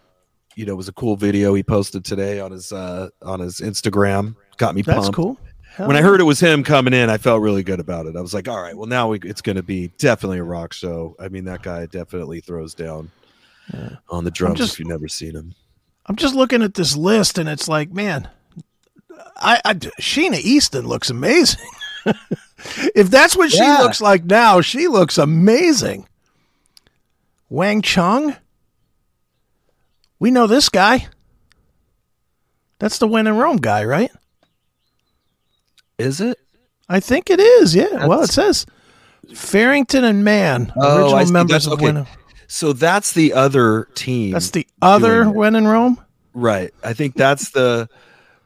you 0.56 0.66
know, 0.66 0.72
it 0.72 0.76
was 0.76 0.88
a 0.88 0.92
cool 0.92 1.16
video 1.16 1.54
he 1.54 1.62
posted 1.62 2.04
today 2.04 2.40
on 2.40 2.50
his 2.50 2.72
uh, 2.72 3.08
on 3.22 3.40
his 3.40 3.60
Instagram. 3.60 4.34
Got 4.56 4.74
me 4.74 4.82
That's 4.82 5.00
pumped. 5.00 5.16
cool. 5.16 5.38
Hell 5.76 5.86
When 5.86 5.96
I 5.96 6.02
heard 6.02 6.20
it 6.20 6.24
was 6.24 6.40
him 6.40 6.64
coming 6.64 6.92
in, 6.94 7.08
I 7.10 7.18
felt 7.18 7.40
really 7.42 7.62
good 7.62 7.78
about 7.78 8.06
it. 8.06 8.16
I 8.16 8.20
was 8.20 8.34
like, 8.34 8.48
all 8.48 8.60
right, 8.60 8.76
well 8.76 8.88
now 8.88 9.08
we, 9.10 9.20
it's 9.20 9.40
going 9.42 9.56
to 9.56 9.62
be 9.62 9.88
definitely 9.98 10.38
a 10.38 10.44
rock 10.44 10.72
show. 10.72 11.14
I 11.20 11.28
mean, 11.28 11.44
that 11.44 11.62
guy 11.62 11.86
definitely 11.86 12.40
throws 12.40 12.74
down 12.74 13.10
Yeah. 13.72 13.90
on 14.08 14.24
the 14.24 14.30
drums 14.32 14.58
just- 14.58 14.72
if 14.72 14.78
you've 14.80 14.88
never 14.88 15.06
seen 15.08 15.36
him. 15.36 15.54
I'm 16.06 16.16
just 16.16 16.34
looking 16.34 16.62
at 16.62 16.74
this 16.74 16.96
list 16.96 17.38
and 17.38 17.48
it's 17.48 17.68
like, 17.68 17.92
man, 17.92 18.28
I, 19.36 19.60
I 19.64 19.74
Sheena 19.74 20.40
Easton 20.40 20.86
looks 20.88 21.10
amazing. 21.10 21.60
if 22.94 23.10
that's 23.10 23.36
what 23.36 23.50
she 23.50 23.66
looks 23.66 24.00
like 24.00 24.24
now, 24.24 24.60
she 24.60 24.88
looks 24.88 25.18
amazing. 25.18 26.06
Wang 27.48 27.82
Chung? 27.82 28.36
We 30.18 30.30
know 30.30 30.46
this 30.46 30.68
guy. 30.68 31.08
That's 32.78 32.98
the 32.98 33.08
When 33.08 33.26
in 33.26 33.36
Rome 33.36 33.56
guy, 33.56 33.84
right? 33.84 34.10
Is 35.98 36.20
it? 36.20 36.38
I 36.88 37.00
think 37.00 37.30
it 37.30 37.40
is. 37.40 37.74
Yeah. 37.74 38.06
well, 38.06 38.22
it 38.22 38.30
says 38.30 38.66
Farrington 39.34 40.04
and 40.04 40.24
Mann, 40.24 40.72
Oh, 40.76 41.14
original 41.14 41.32
members 41.32 41.66
of 41.66 41.74
okay. 41.74 41.84
When. 41.92 42.06
So 42.46 42.72
that's 42.72 43.12
the 43.12 43.34
other 43.34 43.88
team. 43.94 44.32
That's 44.32 44.50
the 44.50 44.66
other. 44.80 45.28
When 45.28 45.54
in 45.54 45.66
Rome. 45.66 46.00
Right. 46.32 46.72
I 46.82 46.94
think 46.94 47.14
that's 47.14 47.50
the 47.50 47.88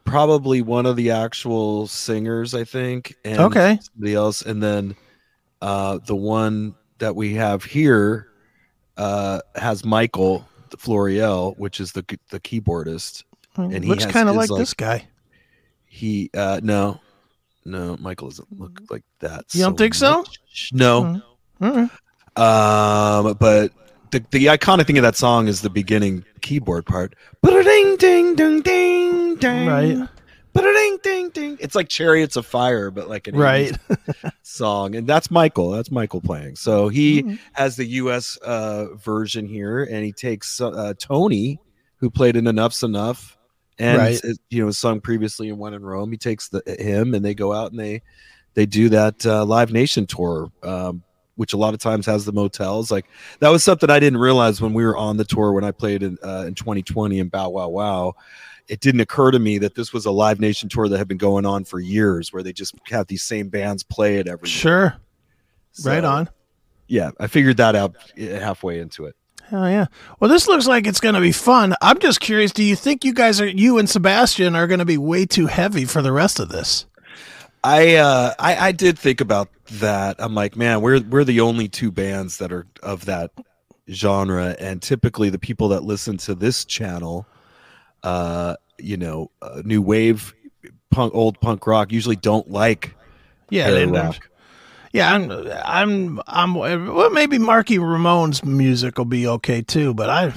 probably 0.05 0.63
one 0.63 0.87
of 0.87 0.97
the 0.97 1.11
actual 1.11 1.87
singers, 1.87 2.55
I 2.55 2.65
think. 2.65 3.15
And 3.25 3.39
Okay. 3.39 3.79
somebody 3.95 4.15
else. 4.15 4.43
And 4.43 4.63
then 4.63 4.97
uh 5.61 5.99
the 6.07 6.17
one 6.17 6.75
that 6.99 7.15
we 7.17 7.35
have 7.35 7.65
here 7.65 8.29
uh 8.97 9.41
has 9.57 9.85
Michael 9.85 10.47
Floreale, 10.71 11.57
which 11.59 11.81
is 11.81 11.93
the 11.93 12.05
the 12.31 12.41
keyboardist. 12.41 13.25
And 13.57 13.85
he 13.85 13.89
looks 13.91 14.07
kind 14.07 14.29
of 14.29 14.37
like, 14.37 14.51
like- 14.51 14.59
this 14.59 14.75
guy. 14.75 15.09
He 15.87 16.31
uh 16.35 16.61
no. 16.63 17.01
No, 17.65 17.97
Michael 18.01 18.29
doesn't 18.29 18.59
look 18.59 18.81
like 18.91 19.05
that. 19.21 19.45
You 19.53 19.63
don't 19.63 19.79
think 19.79 19.95
so? 19.95 20.19
much. 20.19 20.71
No. 20.73 21.23
All 21.61 21.71
right. 21.71 21.91
Um, 22.35 23.35
but 23.39 23.71
the, 24.11 24.25
the 24.33 24.47
iconic 24.47 24.87
thing 24.89 24.99
of 24.99 25.03
that 25.03 25.15
song 25.17 25.47
is 25.47 25.61
the 25.61 25.71
beginning 25.71 26.25
keyboard 26.41 26.87
part. 26.87 27.15
Ba-da-ding, 27.41 27.97
ding, 27.99 28.35
ding, 28.35 28.63
ding, 28.63 29.12
ding. 29.43 29.67
Right. 29.67 30.09
Ba-da-ding, 30.55 30.99
ding, 31.03 31.31
ding. 31.31 31.57
It's 31.61 31.75
like 31.75 31.89
Chariots 31.89 32.37
of 32.37 32.45
Fire, 32.45 32.91
but 32.91 33.09
like 33.09 33.27
an 33.27 33.35
Right. 33.37 33.75
song. 34.43 34.95
And 34.95 35.07
that's 35.07 35.31
Michael. 35.31 35.71
That's 35.71 35.91
Michael 35.91 36.21
playing. 36.21 36.57
So 36.57 36.89
he 36.89 37.23
Mhm. 37.23 37.39
has 37.53 37.77
the 37.77 37.87
US 37.87 38.37
uh, 38.39 38.89
version 38.97 39.47
here, 39.47 39.83
and 39.85 40.05
he 40.05 40.13
takes 40.13 40.61
uh, 40.61 40.93
Tony, 40.99 41.59
who 41.97 42.11
played 42.11 42.37
in 42.37 42.47
Enough's 42.47 42.83
Enough, 42.83 43.39
and 43.79 43.99
Right. 43.99 44.21
uh, 44.25 44.35
you 44.51 44.63
know 44.63 44.71
sung 44.73 45.01
previously 45.01 45.49
in 45.49 45.57
When 45.57 45.73
in 45.73 45.83
Rome. 45.83 46.11
He 46.13 46.19
takes 46.19 46.49
the 46.49 46.63
him, 46.79 47.15
and 47.15 47.25
they 47.25 47.35
go 47.35 47.53
out 47.55 47.71
and 47.71 47.81
they 47.81 48.03
they 48.55 48.67
do 48.67 48.91
that 48.91 49.25
uh, 49.25 49.45
Live 49.47 49.73
Nation 49.73 50.07
tour. 50.07 50.53
Um, 50.63 51.03
which 51.37 51.55
a 51.55 51.57
lot 51.57 51.73
of 51.73 51.81
times 51.81 52.05
has 52.05 52.27
the 52.27 52.33
motels. 52.33 52.91
Like 52.91 53.07
that 53.41 53.49
was 53.49 53.65
something 53.65 53.89
I 53.89 53.99
didn't 53.99 54.19
realize 54.21 54.61
when 54.61 54.75
we 54.75 54.85
were 54.85 54.99
on 54.99 55.17
the 55.17 55.25
tour 55.25 55.53
when 55.55 55.65
I 55.65 55.71
played 55.71 56.03
in 56.03 56.19
uh, 56.23 56.45
in 56.47 56.55
2020 56.55 57.19
in 57.19 57.29
Bow 57.29 57.49
Wow 57.49 57.69
Wow. 57.71 58.15
It 58.69 58.81
didn't 58.81 59.01
occur 59.01 59.31
to 59.31 59.39
me 59.39 59.59
that 59.59 59.75
this 59.75 59.93
was 59.93 60.07
a 60.07 60.11
Live 60.11 60.41
Nation 60.41 60.69
tour 60.69 60.89
that 60.89 60.99
had 60.99 61.09
been 61.09 61.19
going 61.19 61.45
on 61.47 61.65
for 61.65 61.81
years, 61.81 62.33
where 62.33 62.43
they 62.43 62.53
just 62.53 62.75
have 62.89 63.07
these 63.07 63.23
same 63.23 63.49
bands 63.49 63.83
play 63.83 64.17
it 64.17 64.29
every. 64.29 64.49
Sure. 64.49 64.97
right 65.85 66.05
on. 66.05 66.29
Yeah, 66.87 67.11
I 67.19 67.27
figured 67.27 67.57
that 67.57 67.75
out 67.75 67.97
uh, 68.21 68.39
halfway 68.39 68.79
into 68.81 69.07
it. 69.07 69.17
Oh 69.51 69.67
yeah. 69.67 69.87
Well, 70.19 70.31
this 70.31 70.47
looks 70.47 70.67
like 70.67 70.87
it's 70.87 71.01
going 71.01 71.15
to 71.15 71.21
be 71.21 71.33
fun. 71.33 71.75
I'm 71.83 71.99
just 71.99 72.21
curious. 72.21 72.53
Do 72.53 72.63
you 72.63 72.77
think 72.77 73.05
you 73.05 73.13
guys 73.13 73.41
are, 73.41 73.47
you 73.47 73.79
and 73.79 73.89
Sebastian 73.89 74.55
are 74.55 74.67
going 74.67 74.79
to 74.79 74.85
be 74.85 74.99
way 74.99 75.27
too 75.27 75.47
heavy 75.47 75.85
for 75.85 76.01
the 76.01 76.13
rest 76.13 76.41
of 76.41 76.49
this? 76.49 76.87
I 77.65 77.95
uh 77.95 78.35
I, 78.39 78.69
I 78.69 78.73
did 78.73 78.99
think 78.99 79.21
about 79.21 79.49
that. 79.73 80.17
I'm 80.19 80.35
like, 80.35 80.57
man, 80.57 80.81
we're 80.81 81.01
we're 81.01 81.25
the 81.25 81.41
only 81.41 81.69
two 81.69 81.93
bands 81.93 82.39
that 82.39 82.53
are 82.53 82.67
of 82.83 83.05
that 83.05 83.31
genre, 83.91 84.57
and 84.59 84.83
typically 84.83 85.31
the 85.31 85.39
people 85.39 85.69
that 85.69 85.85
listen 85.85 86.17
to 86.19 86.35
this 86.35 86.65
channel, 86.65 87.27
uh, 88.03 88.57
you 88.79 88.97
know, 88.97 89.31
uh, 89.41 89.63
new 89.65 89.81
wave, 89.83 90.35
punk, 90.91 91.15
old 91.15 91.41
punk 91.41 91.67
rock, 91.67 91.93
usually 91.93 92.17
don't 92.17 92.51
like 92.51 92.95
Yeah. 93.51 93.71
they- 93.71 93.87
rock. 93.87 94.29
Yeah. 94.93 95.15
I'm, 95.15 95.31
I'm, 95.65 96.21
I'm, 96.27 96.55
well, 96.95 97.09
maybe 97.11 97.39
Marky 97.39 97.79
Ramone's 97.79 98.45
music 98.45 98.99
will 98.99 99.07
be 99.07 99.27
okay 99.27 99.63
too, 99.63 99.95
but 99.95 100.11
I, 100.11 100.35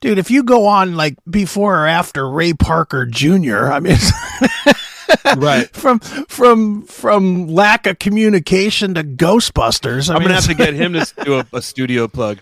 dude, 0.00 0.18
if 0.18 0.30
you 0.30 0.42
go 0.42 0.66
on 0.66 0.96
like 0.96 1.16
before 1.30 1.80
or 1.80 1.86
after 1.86 2.28
Ray 2.28 2.52
Parker 2.52 3.06
Jr., 3.06 3.68
I 3.72 3.80
mean, 3.80 3.96
Right. 5.36 5.68
from, 5.74 5.98
from, 6.00 6.82
from 6.82 7.48
lack 7.48 7.86
of 7.86 7.98
communication 7.98 8.94
to 8.94 9.02
Ghostbusters. 9.04 10.10
I 10.10 10.14
I'm 10.14 10.20
mean, 10.20 10.28
gonna 10.28 10.34
have 10.34 10.46
to 10.46 10.54
get 10.54 10.74
him 10.74 10.92
to 10.92 11.06
do 11.24 11.38
a, 11.38 11.46
a 11.52 11.62
studio 11.62 12.06
plug. 12.06 12.38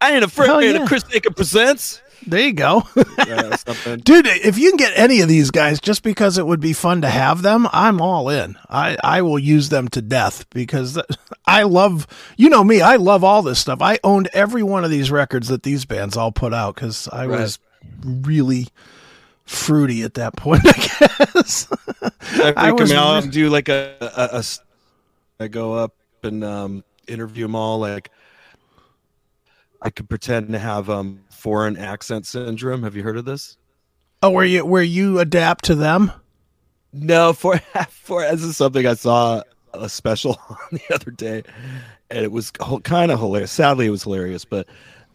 I 0.00 0.12
ain't 0.12 0.16
Hell 0.20 0.24
afraid 0.58 0.74
yeah. 0.74 0.82
of 0.82 0.88
Chris 0.88 1.04
Akin 1.14 1.32
presents. 1.32 2.02
There 2.26 2.40
you 2.40 2.52
go. 2.52 2.82
Something. 3.56 3.98
Dude, 4.00 4.26
if 4.26 4.58
you 4.58 4.70
can 4.70 4.76
get 4.76 4.92
any 4.96 5.20
of 5.20 5.28
these 5.28 5.50
guys 5.50 5.80
just 5.80 6.02
because 6.02 6.38
it 6.38 6.46
would 6.46 6.60
be 6.60 6.72
fun 6.72 7.02
to 7.02 7.08
have 7.08 7.42
them, 7.42 7.66
I'm 7.72 8.00
all 8.00 8.28
in. 8.28 8.56
I, 8.68 8.96
I 9.02 9.22
will 9.22 9.38
use 9.38 9.68
them 9.68 9.88
to 9.88 10.02
death 10.02 10.48
because 10.50 10.98
I 11.46 11.62
love, 11.64 12.06
you 12.36 12.48
know 12.48 12.64
me, 12.64 12.80
I 12.80 12.96
love 12.96 13.24
all 13.24 13.42
this 13.42 13.58
stuff. 13.58 13.80
I 13.82 13.98
owned 14.04 14.28
every 14.32 14.62
one 14.62 14.84
of 14.84 14.90
these 14.90 15.10
records 15.10 15.48
that 15.48 15.62
these 15.62 15.84
bands 15.84 16.16
all 16.16 16.32
put 16.32 16.52
out 16.54 16.74
because 16.74 17.08
I 17.12 17.26
Right. 17.26 17.40
was 17.40 17.58
really 18.04 18.68
fruity 19.44 20.02
at 20.02 20.14
that 20.14 20.36
point, 20.36 20.62
I 20.66 21.16
guess. 21.34 21.68
I, 22.32 22.52
I 22.56 22.72
was 22.72 22.90
come 22.90 22.98
out 22.98 23.22
and 23.24 23.32
do 23.32 23.50
like 23.50 23.68
a, 23.68 23.94
a, 24.00 24.36
a 24.36 24.38
s- 24.38 24.60
I 25.38 25.48
go 25.48 25.74
up 25.74 25.94
and 26.22 26.42
um, 26.44 26.84
interview 27.06 27.44
them 27.44 27.54
all. 27.54 27.78
Like 27.78 28.10
I 29.82 29.90
could 29.90 30.08
pretend 30.08 30.50
to 30.52 30.58
have 30.58 30.88
um, 30.88 31.20
foreign 31.44 31.76
accent 31.76 32.26
syndrome. 32.26 32.82
Have 32.84 32.96
you 32.96 33.04
heard 33.04 33.18
of 33.18 33.26
this? 33.26 33.58
oh, 34.22 34.30
where 34.30 34.46
you 34.46 34.64
where 34.66 34.82
you 34.82 35.18
adapt 35.20 35.64
to 35.66 35.74
them? 35.74 36.10
No, 36.92 37.32
for 37.32 37.58
for 37.90 38.22
this 38.22 38.42
is 38.42 38.56
something 38.56 38.86
I 38.86 38.94
saw 38.94 39.42
a 39.72 39.88
special 39.88 40.38
on 40.50 40.56
the 40.72 40.94
other 40.94 41.10
day, 41.10 41.42
and 42.10 42.24
it 42.24 42.32
was 42.32 42.50
kind 42.50 43.10
of 43.12 43.18
hilarious. 43.18 43.52
Sadly, 43.52 43.86
it 43.86 43.90
was 43.90 44.04
hilarious, 44.04 44.44
but 44.44 44.68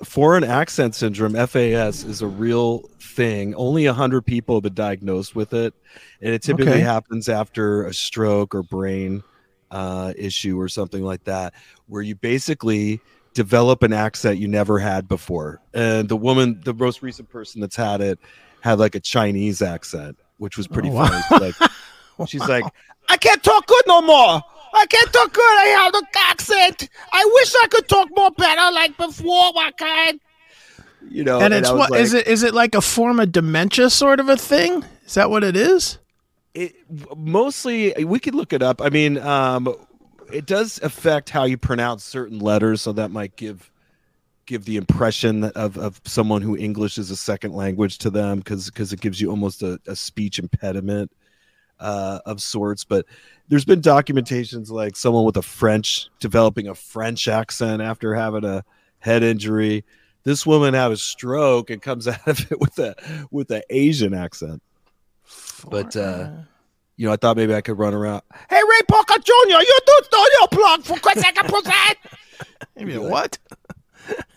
foreign 0.03 0.43
accent 0.43 0.95
syndrome 0.95 1.33
(FAS) 1.35 2.03
is 2.03 2.21
a 2.21 2.27
real 2.27 2.83
thing. 3.01 3.55
Only 3.55 3.85
a 3.87 3.93
hundred 3.93 4.23
people 4.25 4.55
have 4.57 4.63
been 4.63 4.73
diagnosed 4.75 5.35
with 5.35 5.53
it, 5.53 5.73
and 6.21 6.33
it 6.33 6.43
typically 6.43 6.81
Okay. 6.81 6.83
happens 6.83 7.29
after 7.29 7.85
a 7.85 7.93
stroke 7.93 8.53
or 8.55 8.63
brain 8.63 9.23
uh, 9.71 10.13
issue 10.17 10.59
or 10.59 10.67
something 10.67 11.03
like 11.03 11.23
that, 11.25 11.53
where 11.87 12.01
you 12.01 12.15
basically 12.15 13.01
develop 13.39 13.83
an 13.83 13.93
accent 13.93 14.37
you 14.37 14.49
never 14.49 14.79
had 14.79 15.07
before. 15.07 15.61
And 15.73 16.09
the 16.09 16.17
woman, 16.17 16.59
the 16.65 16.73
most 16.73 17.01
recent 17.01 17.29
person 17.29 17.61
that's 17.61 17.77
had 17.77 18.01
it, 18.01 18.19
had 18.59 18.79
like 18.79 18.95
a 18.95 18.99
Chinese 18.99 19.61
accent, 19.61 20.17
which 20.39 20.57
was 20.57 20.67
pretty 20.67 20.89
Oh, 20.89 20.93
wow. 20.95 21.07
funny. 21.07 21.23
She's 21.29 21.39
like, 21.39 21.71
she's 22.27 22.47
like, 22.49 22.65
I 23.07 23.15
can't 23.15 23.41
talk 23.41 23.65
good 23.65 23.83
no 23.87 24.01
more. 24.01 24.41
I 24.73 24.85
can't 24.87 25.13
talk 25.13 25.31
good. 25.31 25.41
I 25.41 25.65
have 25.79 25.93
the 25.93 26.05
accent. 26.17 26.89
I 27.13 27.23
wish 27.33 27.53
I 27.63 27.67
could 27.71 27.87
talk 27.87 28.09
more 28.13 28.29
better 28.31 28.73
like 28.73 28.97
before. 28.97 29.53
What 29.53 29.77
kind? 29.77 30.19
You 31.09 31.23
know, 31.23 31.39
and 31.39 31.53
it's 31.53 31.69
I 31.69 31.71
was 31.71 31.79
what 31.79 31.91
like, 31.91 32.01
is 32.01 32.13
it 32.13 32.27
is 32.27 32.43
it 32.43 32.53
like 32.53 32.75
a 32.75 32.81
form 32.81 33.21
of 33.21 33.31
dementia 33.31 33.89
sort 33.89 34.19
of 34.19 34.27
a 34.27 34.35
thing? 34.35 34.83
Is 35.05 35.13
that 35.13 35.29
what 35.29 35.45
it 35.45 35.55
is? 35.55 35.97
it 36.55 36.73
mostly 37.15 37.93
we 38.05 38.19
could 38.19 38.33
look 38.33 38.53
it 38.53 38.63
up 38.63 38.81
i 38.81 38.89
mean 38.89 39.19
um 39.19 39.71
it 40.31 40.45
does 40.45 40.79
affect 40.81 41.29
how 41.29 41.43
you 41.43 41.57
pronounce 41.57 42.03
certain 42.03 42.39
letters 42.39 42.81
so 42.81 42.91
that 42.93 43.11
might 43.11 43.35
give 43.35 43.71
give 44.45 44.65
the 44.65 44.77
impression 44.77 45.43
of 45.43 45.77
of 45.77 46.01
someone 46.05 46.41
who 46.41 46.57
english 46.57 46.97
is 46.97 47.11
a 47.11 47.15
second 47.15 47.53
language 47.53 47.99
to 47.99 48.09
them 48.09 48.39
because 48.39 48.65
because 48.69 48.91
it 48.91 48.99
gives 48.99 49.21
you 49.21 49.29
almost 49.29 49.61
a, 49.61 49.79
a 49.87 49.95
speech 49.95 50.39
impediment 50.39 51.11
uh 51.79 52.19
of 52.25 52.41
sorts. 52.41 52.83
But 52.83 53.05
there's 53.47 53.65
been 53.65 53.81
documentations 53.81 54.69
like 54.69 54.95
someone 54.95 55.23
with 55.23 55.37
a 55.37 55.41
french 55.41 56.09
developing 56.19 56.67
a 56.67 56.75
french 56.75 57.27
accent 57.27 57.81
after 57.81 58.13
having 58.13 58.45
a 58.45 58.63
head 58.99 59.23
injury. 59.23 59.85
This 60.23 60.45
woman 60.45 60.73
had 60.73 60.91
a 60.91 60.97
stroke 60.97 61.69
and 61.69 61.81
comes 61.81 62.07
out 62.07 62.27
of 62.27 62.51
it 62.51 62.59
with 62.59 62.77
a 62.79 62.95
with 63.31 63.51
an 63.51 63.61
asian 63.69 64.13
accent. 64.13 64.61
But 65.69 65.95
uh 65.95 66.31
you 66.99 67.05
know, 67.05 67.13
I 67.13 67.15
thought 67.15 67.37
maybe 67.37 67.55
I 67.55 67.61
could 67.61 67.79
run 67.79 67.93
around. 67.93 68.23
Hey, 68.49 68.59
Ray 68.61 68.81
Parker 68.89 69.15
Jr., 69.23 69.31
you 69.47 69.79
do 69.85 69.93
studio 70.03 70.47
plug 70.51 70.83
for 70.83 70.97
Chris 70.99 71.23
Present. 71.33 71.97
Maybe 72.75 72.97
what? 72.97 73.37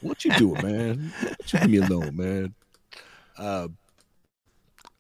What 0.01 0.25
you 0.25 0.31
doing, 0.35 0.63
man? 0.63 1.13
What 1.23 1.53
you 1.53 1.59
leave 1.59 1.71
me 1.71 1.77
alone, 1.79 2.17
man? 2.17 2.55
Uh, 3.37 3.67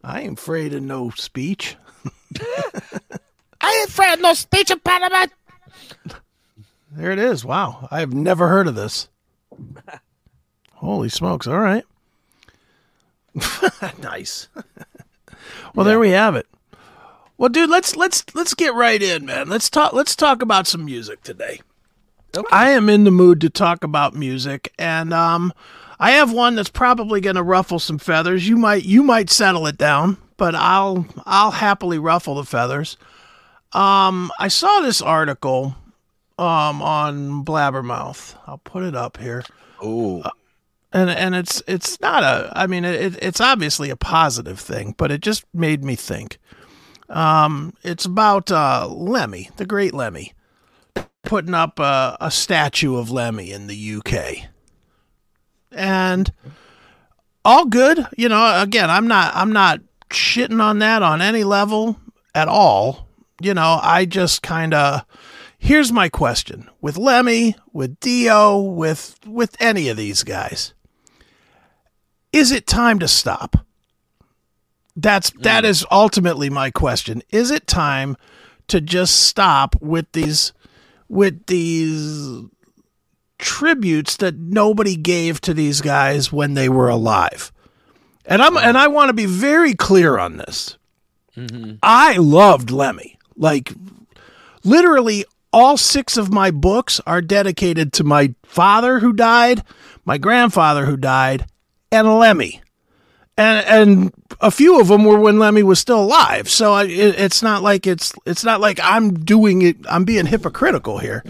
I 0.02 0.22
ain't 0.22 0.40
afraid 0.40 0.74
of 0.74 0.82
no 0.82 1.10
speech. 1.10 1.76
I 3.60 3.78
ain't 3.78 3.90
afraid 3.90 4.14
of 4.14 4.20
no 4.22 4.34
speech 4.34 4.72
impediment. 4.72 5.32
There 6.90 7.12
it 7.12 7.20
is. 7.20 7.44
Wow. 7.44 7.86
I 7.92 8.00
have 8.00 8.12
never 8.12 8.48
heard 8.48 8.66
of 8.66 8.74
this. 8.74 9.08
Holy 10.72 11.08
smokes. 11.08 11.46
All 11.46 11.60
right. 11.60 11.84
nice. 14.02 14.48
well, 15.76 15.86
there 15.86 16.00
we 16.00 16.10
have 16.10 16.34
it. 16.34 16.48
Well, 17.38 17.48
dude, 17.48 17.70
let's 17.70 17.96
let's 17.96 18.24
let's 18.34 18.54
get 18.54 18.74
right 18.74 19.02
in, 19.02 19.26
man. 19.26 19.48
Let's 19.48 19.68
talk 19.68 19.92
let's 19.92 20.14
talk 20.14 20.42
about 20.42 20.66
some 20.66 20.84
music 20.84 21.22
today. 21.22 21.60
I 22.50 22.70
am 22.70 22.88
in 22.88 23.04
the 23.04 23.10
mood 23.10 23.40
to 23.42 23.50
talk 23.50 23.84
about 23.84 24.14
music 24.14 24.72
and 24.78 25.12
um 25.12 25.52
I 26.00 26.12
have 26.12 26.32
one 26.32 26.54
that's 26.56 26.70
probably 26.70 27.20
going 27.20 27.36
to 27.36 27.42
ruffle 27.42 27.78
some 27.78 27.98
feathers. 27.98 28.48
You 28.48 28.56
might 28.56 28.84
you 28.84 29.02
might 29.02 29.28
settle 29.30 29.66
it 29.66 29.76
down, 29.78 30.18
but 30.36 30.54
I'll 30.54 31.06
I'll 31.26 31.50
happily 31.50 31.98
ruffle 31.98 32.36
the 32.36 32.44
feathers. 32.44 32.96
Um 33.72 34.30
I 34.38 34.48
saw 34.48 34.80
this 34.80 35.02
article 35.02 35.74
um 36.38 36.80
on 36.80 37.44
Blabbermouth. 37.44 38.36
I'll 38.46 38.58
put 38.58 38.84
it 38.84 38.94
up 38.94 39.16
here. 39.16 39.42
oh, 39.82 40.22
And 40.92 41.10
and 41.10 41.34
it's 41.34 41.62
it's 41.66 42.00
not 42.00 42.22
a 42.22 42.52
I 42.54 42.66
mean 42.66 42.84
it, 42.84 43.18
it's 43.20 43.40
obviously 43.40 43.90
a 43.90 43.96
positive 43.96 44.60
thing, 44.60 44.94
but 44.96 45.10
it 45.10 45.20
just 45.22 45.44
made 45.52 45.82
me 45.84 45.96
think. 45.96 46.38
Um 47.08 47.74
it's 47.82 48.04
about 48.04 48.50
uh 48.50 48.88
Lemmy, 48.88 49.50
the 49.56 49.66
great 49.66 49.94
Lemmy 49.94 50.32
putting 51.22 51.54
up 51.54 51.78
a, 51.78 52.16
a 52.20 52.30
statue 52.30 52.96
of 52.96 53.10
Lemmy 53.10 53.52
in 53.52 53.66
the 53.66 53.94
UK. 53.94 54.48
And 55.70 56.32
all 57.44 57.64
good, 57.64 58.06
you 58.16 58.28
know, 58.28 58.60
again, 58.60 58.90
I'm 58.90 59.08
not 59.08 59.34
I'm 59.34 59.52
not 59.52 59.80
shitting 60.10 60.62
on 60.62 60.78
that 60.80 61.02
on 61.02 61.22
any 61.22 61.44
level 61.44 61.96
at 62.34 62.48
all. 62.48 63.08
You 63.40 63.54
know, 63.54 63.80
I 63.82 64.04
just 64.04 64.42
kind 64.42 64.74
of 64.74 65.04
here's 65.58 65.90
my 65.92 66.08
question 66.08 66.68
with 66.80 66.96
Lemmy, 66.96 67.56
with 67.72 67.98
Dio, 68.00 68.60
with 68.60 69.18
with 69.26 69.56
any 69.60 69.88
of 69.88 69.96
these 69.96 70.22
guys. 70.24 70.74
Is 72.32 72.52
it 72.52 72.66
time 72.66 72.98
to 72.98 73.08
stop? 73.08 73.64
That's 74.96 75.30
that 75.30 75.64
mm. 75.64 75.68
is 75.68 75.86
ultimately 75.90 76.50
my 76.50 76.70
question. 76.70 77.22
Is 77.30 77.50
it 77.50 77.66
time 77.66 78.16
to 78.68 78.80
just 78.80 79.20
stop 79.20 79.74
with 79.80 80.10
these 80.12 80.52
with 81.08 81.46
these 81.46 82.42
tributes 83.38 84.16
that 84.18 84.36
nobody 84.36 84.96
gave 84.96 85.40
to 85.42 85.54
these 85.54 85.80
guys 85.80 86.30
when 86.32 86.54
they 86.54 86.68
were 86.68 86.88
alive? 86.88 87.52
And 88.26 88.42
I'm 88.42 88.54
mm. 88.54 88.62
and 88.62 88.76
I 88.76 88.88
want 88.88 89.08
to 89.08 89.14
be 89.14 89.26
very 89.26 89.74
clear 89.74 90.18
on 90.18 90.36
this. 90.36 90.76
Mm-hmm. 91.36 91.76
I 91.82 92.18
loved 92.18 92.70
Lemmy. 92.70 93.18
Like 93.36 93.72
literally 94.62 95.24
all 95.52 95.76
six 95.76 96.16
of 96.16 96.32
my 96.32 96.50
books 96.50 97.00
are 97.06 97.20
dedicated 97.20 97.92
to 97.94 98.04
my 98.04 98.34
father 98.42 98.98
who 98.98 99.12
died, 99.12 99.62
my 100.04 100.18
grandfather 100.18 100.86
who 100.86 100.96
died, 100.96 101.46
and 101.90 102.18
Lemmy. 102.18 102.62
And 103.36 103.66
and 103.66 104.12
a 104.40 104.50
few 104.50 104.80
of 104.80 104.88
them 104.88 105.04
were 105.04 105.18
when 105.18 105.38
Lemmy 105.38 105.62
was 105.62 105.78
still 105.78 106.02
alive. 106.02 106.50
So 106.50 106.72
I, 106.72 106.84
it, 106.84 107.18
it's 107.18 107.42
not 107.42 107.62
like 107.62 107.86
it's 107.86 108.12
it's 108.26 108.44
not 108.44 108.60
like 108.60 108.78
I'm 108.82 109.14
doing 109.14 109.62
it. 109.62 109.76
I'm 109.88 110.04
being 110.04 110.26
hypocritical 110.26 110.98
here. 110.98 111.24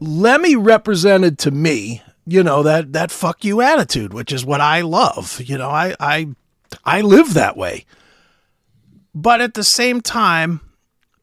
Lemmy 0.00 0.54
represented 0.54 1.38
to 1.40 1.50
me, 1.50 2.02
you 2.26 2.42
know, 2.42 2.62
that 2.62 2.92
that 2.92 3.10
fuck 3.10 3.44
you 3.44 3.62
attitude, 3.62 4.12
which 4.12 4.32
is 4.32 4.44
what 4.44 4.60
I 4.60 4.82
love. 4.82 5.40
You 5.40 5.56
know, 5.56 5.70
I 5.70 5.94
I 5.98 6.28
I 6.84 7.00
live 7.00 7.34
that 7.34 7.56
way. 7.56 7.86
But 9.14 9.40
at 9.40 9.54
the 9.54 9.64
same 9.64 10.00
time, 10.00 10.60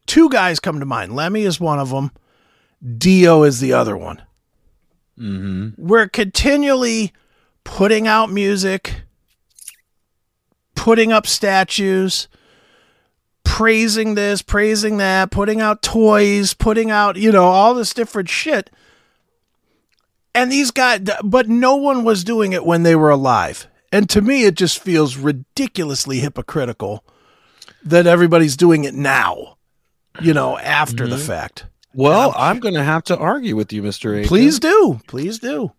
two 0.08 0.30
guys 0.30 0.60
come 0.60 0.80
to 0.80 0.86
mind. 0.86 1.16
Lemmy 1.16 1.44
is 1.44 1.60
one 1.60 1.80
of 1.80 1.90
them. 1.90 2.12
Dio 2.98 3.44
is 3.44 3.60
the 3.60 3.74
other 3.74 3.96
one. 3.96 4.22
Mm-hmm. 5.18 5.70
We're 5.78 6.10
continually 6.10 7.14
putting 7.64 8.08
out 8.08 8.30
music, 8.32 9.05
putting 10.76 11.12
up 11.12 11.26
statues, 11.26 12.28
praising 13.44 14.16
this, 14.16 14.42
praising 14.42 14.98
that, 14.98 15.32
putting 15.32 15.62
out 15.62 15.82
toys, 15.82 16.54
putting 16.54 16.92
out, 16.92 17.16
you 17.16 17.32
know, 17.32 17.46
all 17.46 17.74
this 17.74 17.94
different 17.94 18.30
shit. 18.30 18.70
And 20.34 20.52
these 20.52 20.72
guys, 20.72 21.02
but 21.24 21.48
no 21.48 21.76
one 21.76 22.04
was 22.04 22.26
doing 22.26 22.52
it 22.52 22.66
when 22.66 22.84
they 22.84 22.96
were 22.96 23.10
alive. 23.10 23.68
And 23.92 24.10
to 24.10 24.22
me, 24.22 24.44
it 24.44 24.56
just 24.56 24.80
feels 24.80 25.16
ridiculously 25.16 26.20
hypocritical 26.20 27.06
that 27.86 28.08
everybody's 28.08 28.58
doing 28.58 28.84
it 28.84 28.94
now, 28.94 29.58
you 30.22 30.34
know, 30.34 30.58
after 30.58 31.08
the 31.08 31.16
mm-hmm. 31.16 31.26
fact. 31.26 31.66
Well, 31.94 32.32
Ouch. 32.32 32.36
I'm 32.38 32.60
going 32.60 32.74
to 32.74 32.84
have 32.84 33.06
to 33.06 33.18
argue 33.18 33.56
with 33.56 33.72
you, 33.72 33.82
Mr. 33.82 34.22
A. 34.22 34.28
Please 34.28 34.60
do. 34.60 35.00
Please 35.08 35.40
do. 35.40 35.72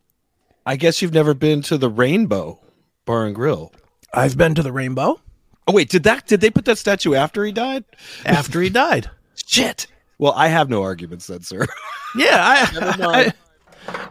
I 0.65 0.77
guess 0.77 1.03
you've 1.03 1.13
never 1.13 1.35
been 1.35 1.61
to 1.63 1.77
the 1.77 1.91
Rainbow 1.91 2.59
Bar 3.05 3.27
and 3.27 3.35
Grill. 3.35 3.73
I've 4.17 4.37
been 4.37 4.55
to 4.55 4.63
the 4.63 4.73
Rainbow 4.73 5.21
Oh 5.69 5.73
wait, 5.73 5.89
did 5.89 6.05
that 6.05 6.27
did 6.27 6.41
they 6.41 6.51
put 6.51 6.65
that 6.67 6.79
statue 6.79 7.15
after 7.15 7.45
he 7.45 7.53
died? 7.53 7.85
after 8.25 8.61
he 8.61 8.71
died. 8.71 9.11
Shit. 9.47 9.87
Well, 10.19 10.33
I 10.35 10.49
have 10.49 10.71
no 10.71 10.83
arguments 10.83 11.27
then, 11.27 11.43
sir. 11.43 11.67
Yeah, 12.17 12.39
I, 12.41 12.97
I. 13.03 13.33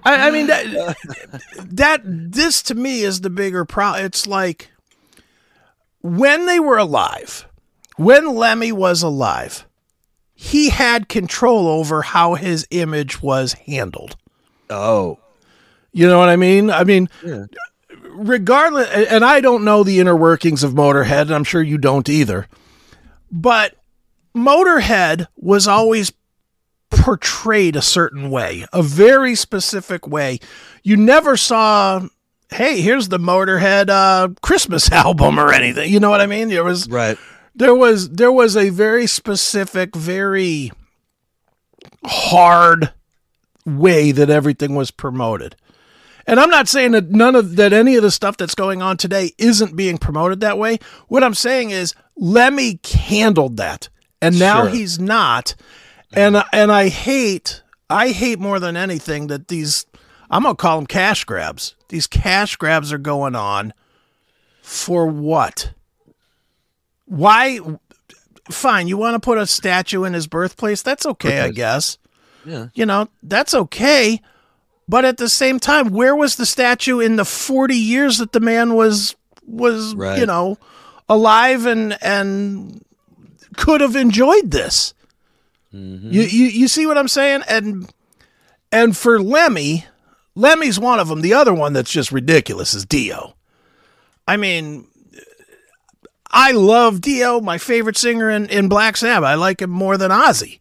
I, 0.03 0.27
I 0.27 0.31
mean 0.31 0.45
that 0.45 0.95
that 1.57 2.01
this 2.05 2.61
to 2.63 2.75
me 2.75 3.01
is 3.01 3.21
the 3.21 3.31
bigger 3.31 3.65
problem. 3.65 4.05
It's 4.05 4.27
like 4.27 4.69
when 6.01 6.45
they 6.45 6.59
were 6.59 6.77
alive, 6.77 7.47
when 7.97 8.35
Lemmy 8.35 8.71
was 8.71 9.01
alive, 9.01 9.65
he 10.35 10.69
had 10.69 11.09
control 11.09 11.67
over 11.67 12.03
how 12.03 12.35
his 12.35 12.67
image 12.69 13.23
was 13.23 13.53
handled. 13.53 14.15
Oh. 14.69 15.17
You 15.93 16.07
know 16.07 16.19
what 16.19 16.29
I 16.29 16.35
mean? 16.35 16.69
I 16.69 16.83
mean, 16.83 17.09
Yeah. 17.23 17.45
Regardless, 18.15 18.89
and 18.89 19.23
I 19.23 19.41
don't 19.41 19.63
know 19.63 19.83
the 19.83 19.99
inner 19.99 20.15
workings 20.15 20.63
of 20.63 20.73
Motorhead, 20.73 21.23
and 21.23 21.31
I'm 21.31 21.43
sure 21.43 21.61
you 21.61 21.77
don't 21.77 22.07
either, 22.09 22.47
but 23.31 23.75
Motorhead 24.35 25.27
was 25.35 25.67
always 25.67 26.11
portrayed 26.89 27.75
a 27.75 27.81
certain 27.81 28.29
way, 28.29 28.65
a 28.71 28.81
very 28.83 29.35
specific 29.35 30.07
way. 30.07 30.39
You 30.83 30.97
never 30.97 31.35
saw, 31.37 32.07
hey, 32.51 32.81
here's 32.81 33.09
the 33.09 33.17
Motorhead 33.19 33.89
uh, 33.89 34.29
Christmas 34.41 34.91
album 34.91 35.39
or 35.39 35.51
anything. 35.53 35.91
You 35.91 35.99
know 35.99 36.09
what 36.09 36.21
I 36.21 36.25
mean? 36.27 36.49
There 36.49 36.63
was 36.63 36.89
Right. 36.89 37.17
there 37.55 37.75
was 37.75 38.09
there 38.11 38.31
was 38.31 38.55
a 38.55 38.69
very 38.69 39.07
specific, 39.07 39.95
very 39.95 40.71
hard 42.05 42.93
way 43.65 44.11
that 44.11 44.29
everything 44.29 44.75
was 44.75 44.91
promoted. 44.91 45.55
And 46.27 46.39
I'm 46.39 46.49
not 46.49 46.67
saying 46.67 46.91
that 46.91 47.11
none 47.11 47.35
of 47.35 47.55
that 47.57 47.71
any 47.71 47.95
of 47.95 48.03
the 48.03 48.11
stuff 48.11 48.37
that's 48.37 48.55
going 48.55 48.81
on 48.81 48.97
today 48.97 49.31
isn't 49.37 49.75
being 49.75 49.97
promoted 49.97 50.39
that 50.39 50.57
way. 50.57 50.79
What 51.07 51.23
I'm 51.23 51.35
saying 51.35 51.69
is 51.71 51.93
Lemmy 52.17 52.79
handled 52.93 53.57
that. 53.57 53.89
And 54.21 54.39
now 54.39 54.63
Sure. 54.63 54.69
he's 54.71 54.99
not. 54.99 55.55
And 56.13 56.43
and 56.51 56.71
I 56.71 56.89
hate 56.89 57.61
I 57.89 58.09
hate 58.09 58.39
more 58.39 58.59
than 58.59 58.75
anything 58.75 59.27
that 59.27 59.49
these 59.49 59.85
I'm 60.31 60.43
going 60.43 60.55
to 60.55 60.61
call 60.61 60.77
them 60.77 60.87
cash 60.87 61.23
grabs. 61.25 61.75
These 61.89 62.07
cash 62.07 62.55
grabs 62.55 62.91
are 62.91 62.97
going 62.97 63.35
on 63.35 63.73
for 64.63 65.05
what? 65.05 65.71
Why 67.05 67.59
fine, 68.49 68.87
you 68.87 68.97
want 68.97 69.13
to 69.15 69.19
put 69.19 69.37
a 69.37 69.45
statue 69.45 70.03
in 70.03 70.13
his 70.13 70.25
birthplace? 70.27 70.81
That's 70.81 71.05
okay, 71.05 71.41
I 71.41 71.49
guess. 71.51 71.97
Yeah. 72.45 72.67
You 72.73 72.85
know, 72.85 73.07
that's 73.21 73.53
okay. 73.53 74.21
But 74.87 75.03
at 75.05 75.17
the 75.17 75.29
same 75.29 75.59
time, 75.59 75.89
where 75.89 76.15
was 76.15 76.35
the 76.35 76.45
statue 76.45 76.99
in 76.99 77.15
the 77.15 77.25
40 77.25 77.75
years 77.75 78.19
that 78.19 78.31
the 78.33 78.39
man 78.39 78.75
was 78.75 79.15
was, 79.47 79.95
Right. 79.95 80.19
you 80.19 80.25
know, 80.25 80.57
alive 81.09 81.65
and 81.65 81.97
and 82.03 82.83
could 83.57 83.81
have 83.81 83.95
enjoyed 83.95 84.51
this? 84.51 84.93
Mm-hmm. 85.73 86.11
You, 86.11 86.21
you 86.21 86.45
you 86.45 86.67
see 86.67 86.85
what 86.85 86.97
I'm 86.97 87.07
saying? 87.07 87.41
And 87.49 87.91
and 88.71 88.95
for 88.95 89.19
Lemmy, 89.19 89.85
Lemmy's 90.35 90.79
one 90.79 90.99
of 90.99 91.07
them. 91.07 91.21
The 91.21 91.33
other 91.33 91.53
one 91.53 91.73
that's 91.73 91.91
just 91.91 92.11
ridiculous 92.11 92.73
is 92.73 92.85
Dio. 92.85 93.35
I 94.27 94.37
mean, 94.37 94.87
I 96.29 96.51
love 96.51 97.01
Dio, 97.01 97.39
my 97.39 97.57
favorite 97.57 97.97
singer 97.97 98.29
in, 98.29 98.47
in 98.47 98.67
Black 98.67 98.97
Sabbath. 98.97 99.27
I 99.27 99.35
like 99.35 99.61
him 99.61 99.69
more 99.69 99.97
than 99.97 100.11
Ozzy. 100.11 100.59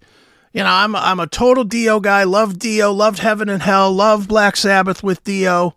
You 0.54 0.62
know, 0.62 0.70
I'm 0.70 0.94
I'm 0.94 1.18
a 1.20 1.26
total 1.26 1.64
Dio 1.64 1.98
guy. 2.00 2.22
Love 2.22 2.58
Dio. 2.58 2.92
Loved 2.92 3.18
Heaven 3.18 3.48
and 3.48 3.60
Hell. 3.62 3.92
loved 3.92 4.28
Black 4.28 4.56
Sabbath 4.56 5.02
with 5.02 5.22
Dio. 5.24 5.74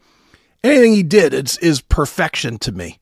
Anything 0.64 0.94
he 0.94 1.04
did 1.04 1.34
is 1.34 1.58
is 1.58 1.82
perfection 1.82 2.60
to 2.60 2.72
me. 2.72 3.00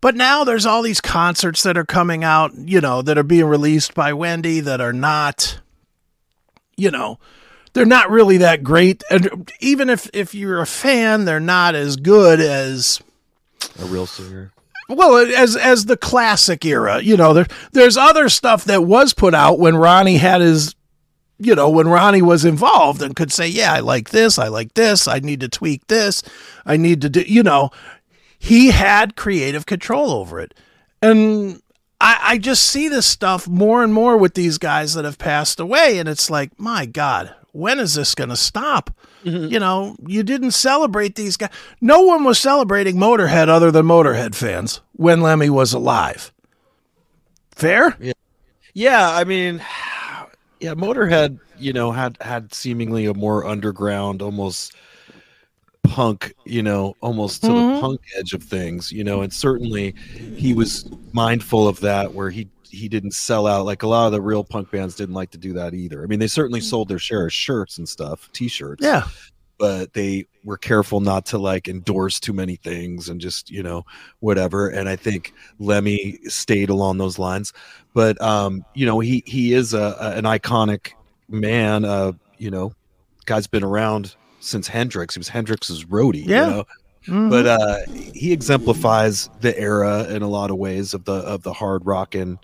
But 0.00 0.14
now 0.14 0.44
there's 0.44 0.66
all 0.66 0.82
these 0.82 1.00
concerts 1.00 1.64
that 1.64 1.76
are 1.76 1.84
coming 1.84 2.22
out, 2.22 2.54
you 2.54 2.80
know, 2.80 3.02
that 3.02 3.18
are 3.18 3.24
being 3.24 3.46
released 3.46 3.94
by 3.94 4.12
Wendy 4.12 4.60
that 4.60 4.80
are 4.80 4.92
not, 4.92 5.58
you 6.76 6.90
know, 6.90 7.18
they're 7.72 7.84
not 7.84 8.10
really 8.10 8.36
that 8.36 8.62
great. 8.62 9.02
And 9.10 9.50
even 9.60 9.88
if 9.90 10.08
if 10.12 10.34
you're 10.34 10.60
a 10.60 10.66
fan, 10.66 11.24
they're 11.24 11.40
not 11.40 11.74
as 11.74 11.96
good 11.96 12.38
as 12.38 13.00
A 13.80 13.86
real 13.86 14.06
singer. 14.06 14.52
well 14.90 15.16
as 15.16 15.56
as 15.56 15.86
the 15.86 15.96
classic 15.96 16.64
era 16.64 17.00
you 17.02 17.16
know 17.16 17.32
there 17.34 17.46
there's 17.72 17.96
other 17.96 18.28
stuff 18.28 18.64
that 18.64 18.84
was 18.84 19.12
put 19.12 19.34
out 19.34 19.58
when 19.58 19.76
ronnie 19.76 20.16
had 20.16 20.40
his 20.40 20.74
you 21.38 21.54
know 21.54 21.70
when 21.70 21.88
ronnie 21.88 22.22
was 22.22 22.44
involved 22.44 23.00
and 23.00 23.14
could 23.16 23.32
say 23.32 23.46
yeah 23.46 23.72
i 23.72 23.80
like 23.80 24.10
this 24.10 24.38
i 24.38 24.48
like 24.48 24.74
this 24.74 25.06
i 25.06 25.18
need 25.18 25.40
to 25.40 25.48
tweak 25.48 25.86
this 25.86 26.22
i 26.66 26.76
need 26.76 27.00
to 27.00 27.08
do 27.08 27.20
you 27.22 27.42
know 27.42 27.70
he 28.38 28.70
had 28.70 29.16
creative 29.16 29.66
control 29.66 30.10
over 30.10 30.38
it. 30.40 30.54
And 31.02 31.60
I, 32.00 32.18
I 32.22 32.38
just 32.38 32.64
see 32.64 32.88
this 32.88 33.06
stuff 33.06 33.48
more 33.48 33.82
and 33.82 33.92
more 33.92 34.16
with 34.16 34.34
these 34.34 34.58
guys 34.58 34.94
that 34.94 35.04
have 35.04 35.18
passed 35.18 35.58
away 35.58 35.98
and 35.98 36.08
it's 36.08 36.30
like 36.30 36.58
my 36.58 36.86
god 36.86 37.34
when 37.52 37.80
is 37.80 37.94
this 37.94 38.14
going 38.14 38.30
to 38.30 38.36
stop 38.36 38.90
mm-hmm. 39.24 39.52
you 39.52 39.58
know 39.58 39.96
you 40.06 40.22
didn't 40.22 40.52
celebrate 40.52 41.16
these 41.16 41.36
guys 41.36 41.50
no 41.80 42.02
one 42.02 42.22
was 42.22 42.38
celebrating 42.38 42.96
motorhead 42.96 43.48
other 43.48 43.72
than 43.72 43.86
motorhead 43.86 44.34
fans 44.34 44.80
when 44.92 45.20
lemmy 45.20 45.50
was 45.50 45.72
alive. 45.72 46.32
Fair? 47.50 47.96
Yeah. 47.98 48.12
Yeah, 48.74 49.10
I 49.10 49.24
mean, 49.24 49.60
yeah, 50.60 50.74
Motorhead, 50.74 51.38
you 51.58 51.72
know, 51.72 51.90
had 51.92 52.16
had 52.20 52.52
seemingly 52.52 53.06
a 53.06 53.14
more 53.14 53.46
underground, 53.46 54.22
almost 54.22 54.74
punk, 55.84 56.34
you 56.44 56.62
know, 56.62 56.94
almost 57.00 57.42
to 57.42 57.48
Mhm. 57.48 57.74
the 57.74 57.80
punk 57.80 58.00
edge 58.18 58.32
of 58.34 58.42
things, 58.42 58.92
you 58.92 59.04
know, 59.04 59.22
and 59.22 59.32
certainly 59.32 59.94
he 60.36 60.52
was 60.52 60.84
mindful 61.12 61.66
of 61.68 61.80
that 61.80 62.12
where 62.14 62.30
he 62.30 62.48
he 62.70 62.86
didn't 62.86 63.12
sell 63.12 63.46
out 63.46 63.64
like 63.64 63.82
a 63.82 63.86
lot 63.86 64.04
of 64.04 64.12
the 64.12 64.20
real 64.20 64.44
punk 64.44 64.70
bands 64.70 64.94
didn't 64.94 65.14
like 65.14 65.30
to 65.30 65.38
do 65.38 65.54
that 65.54 65.72
either. 65.72 66.02
I 66.02 66.06
mean, 66.06 66.18
they 66.18 66.26
certainly 66.26 66.60
sold 66.60 66.88
their 66.88 66.98
share 66.98 67.24
of 67.24 67.32
shirts 67.32 67.78
and 67.78 67.88
stuff, 67.88 68.28
t-shirts. 68.32 68.84
yeah 68.84 69.04
but 69.58 69.92
they 69.92 70.24
were 70.48 70.56
careful 70.56 71.00
not 71.00 71.26
to 71.26 71.36
like 71.36 71.68
endorse 71.68 72.18
too 72.18 72.32
many 72.32 72.56
things 72.56 73.10
and 73.10 73.20
just 73.20 73.50
you 73.50 73.62
know 73.62 73.84
whatever 74.20 74.68
and 74.70 74.88
i 74.88 74.96
think 74.96 75.34
lemmy 75.58 76.18
stayed 76.24 76.70
along 76.70 76.96
those 76.96 77.18
lines 77.18 77.52
but 77.92 78.18
um 78.22 78.64
you 78.74 78.86
know 78.86 78.98
he 78.98 79.22
he 79.26 79.52
is 79.52 79.74
a, 79.74 79.94
a 80.00 80.12
an 80.16 80.24
iconic 80.24 80.92
man 81.28 81.84
uh 81.84 82.12
you 82.38 82.50
know 82.50 82.72
guy's 83.26 83.46
been 83.46 83.62
around 83.62 84.14
since 84.40 84.66
hendrix 84.66 85.14
he 85.14 85.18
was 85.20 85.28
hendrix's 85.28 85.84
roadie 85.84 86.24
Yeah. 86.26 86.44
you 86.46 86.50
know 86.50 86.64
Mhm. 87.06 87.30
but 87.30 87.46
uh 87.46 87.78
he 88.14 88.32
exemplifies 88.32 89.30
the 89.40 89.56
era 89.58 90.04
in 90.10 90.22
a 90.22 90.28
lot 90.28 90.50
of 90.50 90.56
ways 90.56 90.94
of 90.94 91.04
the 91.04 91.12
of 91.14 91.42
the 91.42 91.52
hard 91.52 91.86
rockin' 91.86 92.38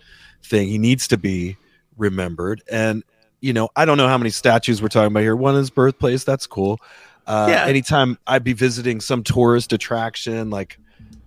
thing 0.44 0.68
he 0.68 0.78
needs 0.78 1.08
to 1.08 1.16
be 1.18 1.56
remembered 1.98 2.62
and 2.70 3.02
you 3.40 3.52
know 3.52 3.68
i 3.76 3.84
don't 3.84 3.98
know 3.98 4.08
how 4.08 4.16
many 4.18 4.30
statues 4.30 4.80
we're 4.80 4.88
talking 4.88 5.08
about 5.12 5.20
here 5.20 5.36
one 5.36 5.54
is 5.56 5.70
birthplace 5.70 6.22
that's 6.24 6.46
cool 6.46 6.78
uh 7.26 7.46
Yeah. 7.50 7.64
anytime 7.66 8.18
i'd 8.26 8.44
be 8.44 8.52
visiting 8.52 9.00
some 9.00 9.22
tourist 9.22 9.72
attraction 9.72 10.50
like 10.50 10.78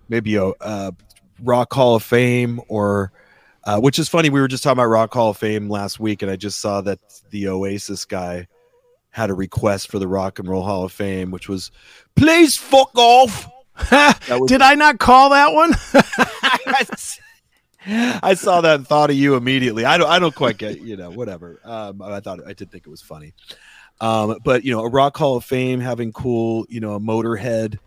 maybe 0.08 0.36
a, 0.36 0.44
uh 0.46 0.90
rock 1.42 1.72
hall 1.72 1.94
of 1.96 2.02
fame 2.02 2.60
or 2.68 3.12
uh, 3.64 3.78
which 3.80 3.98
is 3.98 4.08
funny 4.08 4.30
we 4.30 4.40
were 4.40 4.48
just 4.48 4.62
talking 4.62 4.78
about 4.78 4.86
rock 4.86 5.12
hall 5.12 5.30
of 5.30 5.36
fame 5.36 5.68
last 5.68 6.00
week 6.00 6.22
and 6.22 6.30
i 6.30 6.36
just 6.36 6.58
saw 6.60 6.80
that 6.80 6.98
the 7.30 7.48
oasis 7.48 8.04
guy 8.04 8.46
had 9.10 9.30
a 9.30 9.34
request 9.34 9.90
for 9.90 9.98
the 9.98 10.08
rock 10.08 10.38
and 10.38 10.48
roll 10.48 10.62
hall 10.62 10.84
of 10.84 10.92
fame 10.92 11.30
which 11.30 11.48
was 11.48 11.70
please 12.16 12.56
fuck 12.56 12.90
off 12.96 13.48
was- 13.92 14.48
did 14.48 14.62
i 14.62 14.74
not 14.74 14.98
call 14.98 15.30
that 15.30 15.52
one 15.52 15.72
I 17.86 18.34
saw 18.34 18.60
that 18.60 18.74
and 18.76 18.86
thought 18.86 19.08
of 19.08 19.16
you 19.16 19.34
immediately. 19.36 19.84
I 19.86 19.96
don't. 19.96 20.10
I 20.10 20.18
don't 20.18 20.34
quite 20.34 20.58
get. 20.58 20.80
You 20.80 20.96
know, 20.96 21.10
whatever. 21.10 21.58
Um, 21.64 22.02
I 22.02 22.20
thought 22.20 22.40
I 22.46 22.52
did 22.52 22.70
think 22.70 22.86
it 22.86 22.90
was 22.90 23.00
funny. 23.00 23.32
Um, 24.00 24.38
but 24.44 24.64
you 24.64 24.72
know, 24.72 24.84
a 24.84 24.88
Rock 24.88 25.16
Hall 25.16 25.36
of 25.36 25.44
Fame 25.44 25.80
having 25.80 26.12
cool, 26.12 26.66
you 26.68 26.80
know, 26.80 26.94
a 26.94 27.00
Motorhead 27.00 27.78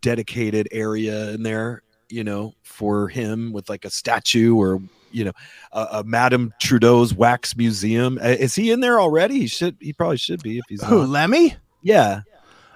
dedicated 0.00 0.68
area 0.70 1.30
in 1.30 1.42
there, 1.42 1.82
you 2.08 2.22
know, 2.22 2.54
for 2.62 3.08
him 3.08 3.52
with 3.52 3.68
like 3.68 3.84
a 3.84 3.90
statue 3.90 4.54
or 4.56 4.80
you 5.12 5.24
know, 5.24 5.32
a, 5.72 5.86
a 5.92 6.04
Madame 6.04 6.52
Trudeau's 6.60 7.14
wax 7.14 7.56
museum. 7.56 8.18
Uh, 8.22 8.28
Is 8.28 8.54
he 8.54 8.70
in 8.70 8.80
there 8.80 9.00
already? 9.00 9.38
He 9.40 9.46
should. 9.46 9.76
He 9.80 9.92
probably 9.92 10.18
should 10.18 10.42
be 10.42 10.58
if 10.58 10.64
he's 10.68 10.82
Who, 10.84 11.00
not. 11.00 11.08
Lemmy? 11.08 11.56
Yeah. 11.82 12.20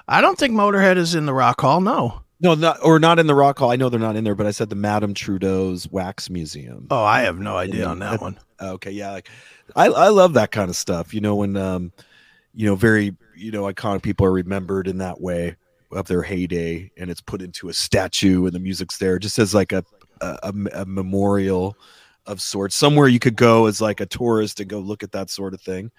I 0.08 0.20
don't 0.20 0.38
think 0.38 0.54
Motorhead 0.54 0.96
is 0.96 1.14
in 1.14 1.26
the 1.26 1.34
Rock 1.34 1.60
Hall. 1.60 1.80
No. 1.80 2.22
No, 2.42 2.54
not 2.54 2.78
or 2.82 2.98
not 2.98 3.18
in 3.18 3.26
the 3.26 3.34
Rock 3.34 3.58
Hall. 3.58 3.70
I 3.70 3.76
know 3.76 3.90
they're 3.90 4.00
not 4.00 4.16
in 4.16 4.24
there, 4.24 4.34
but 4.34 4.46
I 4.46 4.50
said 4.52 4.70
the 4.70 4.74
Madame 4.76 5.12
Trudeau's 5.12 5.90
wax 5.90 6.30
museum. 6.30 6.86
Oh, 6.90 7.04
I 7.04 7.20
have 7.22 7.38
no 7.38 7.56
idea 7.58 7.86
on 7.86 7.98
that 7.98 8.12
that- 8.12 8.20
one. 8.22 8.38
Okay, 8.58 8.90
yeah, 8.92 9.10
like 9.10 9.28
I 9.76 9.86
I 9.88 10.08
love 10.08 10.32
that 10.34 10.50
kind 10.50 10.70
of 10.70 10.76
stuff. 10.76 11.12
You 11.12 11.20
know, 11.20 11.34
when 11.36 11.56
um, 11.58 11.92
you 12.54 12.66
know, 12.66 12.74
very 12.74 13.16
you 13.36 13.50
know 13.50 13.62
iconic 13.62 14.02
people 14.02 14.26
are 14.26 14.32
remembered 14.32 14.88
in 14.88 14.98
that 14.98 15.20
way 15.20 15.56
of 15.92 16.06
their 16.06 16.22
heyday, 16.22 16.90
and 16.96 17.10
it's 17.10 17.20
put 17.20 17.42
into 17.42 17.68
a 17.68 17.72
statue, 17.72 18.44
and 18.46 18.52
the 18.54 18.60
music's 18.60 18.98
there, 18.98 19.18
just 19.18 19.38
as 19.38 19.54
like 19.54 19.72
a 19.72 19.84
a, 20.20 20.52
a- 20.72 20.86
memorial 20.86 21.76
of 22.26 22.40
sorts. 22.40 22.76
Somewhere 22.76 23.08
you 23.08 23.18
could 23.18 23.36
go 23.36 23.66
as 23.66 23.80
like 23.80 24.00
a 24.00 24.06
tourist 24.06 24.60
and 24.60 24.68
go 24.68 24.78
look 24.78 25.02
at 25.02 25.12
that 25.12 25.30
sort 25.30 25.54
of 25.54 25.60
thing. 25.60 25.90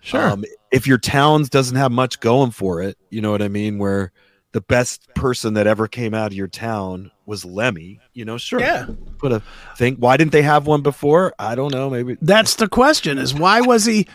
Sure. 0.00 0.30
Um, 0.30 0.44
if 0.70 0.86
your 0.86 0.98
towns 0.98 1.48
doesn't 1.50 1.76
have 1.76 1.92
much 1.92 2.20
going 2.20 2.52
for 2.52 2.80
it, 2.82 2.96
you 3.10 3.20
know 3.20 3.30
what 3.30 3.42
I 3.42 3.48
mean, 3.48 3.78
where 3.78 4.12
the 4.52 4.60
best 4.62 5.12
person 5.14 5.54
that 5.54 5.66
ever 5.66 5.86
came 5.88 6.14
out 6.14 6.28
of 6.28 6.32
your 6.32 6.48
town 6.48 7.10
was 7.26 7.44
Lemmy, 7.44 8.00
you 8.14 8.24
know, 8.24 8.38
sure. 8.38 8.60
yeah. 8.60 8.86
Put 9.18 9.32
a 9.32 9.42
think 9.76 9.98
why 9.98 10.16
didn't 10.16 10.32
they 10.32 10.42
have 10.42 10.66
one 10.66 10.82
before? 10.82 11.34
I 11.38 11.54
don't 11.54 11.72
know, 11.72 11.90
maybe 11.90 12.16
That's 12.22 12.54
the 12.54 12.68
question 12.68 13.18
is 13.18 13.34
why 13.34 13.60
was 13.60 13.84
he 13.84 14.06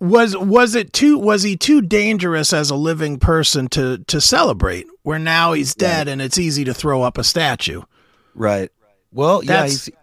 was 0.00 0.36
was 0.36 0.74
it 0.74 0.92
too 0.92 1.18
was 1.18 1.42
he 1.42 1.56
too 1.56 1.80
dangerous 1.80 2.52
as 2.52 2.70
a 2.70 2.74
living 2.76 3.18
person 3.18 3.66
to 3.68 3.98
to 4.06 4.20
celebrate 4.20 4.86
where 5.02 5.18
now 5.18 5.52
he's 5.54 5.74
dead 5.74 6.06
and 6.08 6.20
it's 6.20 6.36
easy 6.38 6.64
to 6.64 6.74
throw 6.74 7.02
up 7.02 7.16
a 7.18 7.24
statue. 7.24 7.82
right. 8.34 8.70
Well, 9.12 9.42
yeah, 9.42 9.48
That's- 9.62 9.86
he's, 9.86 9.94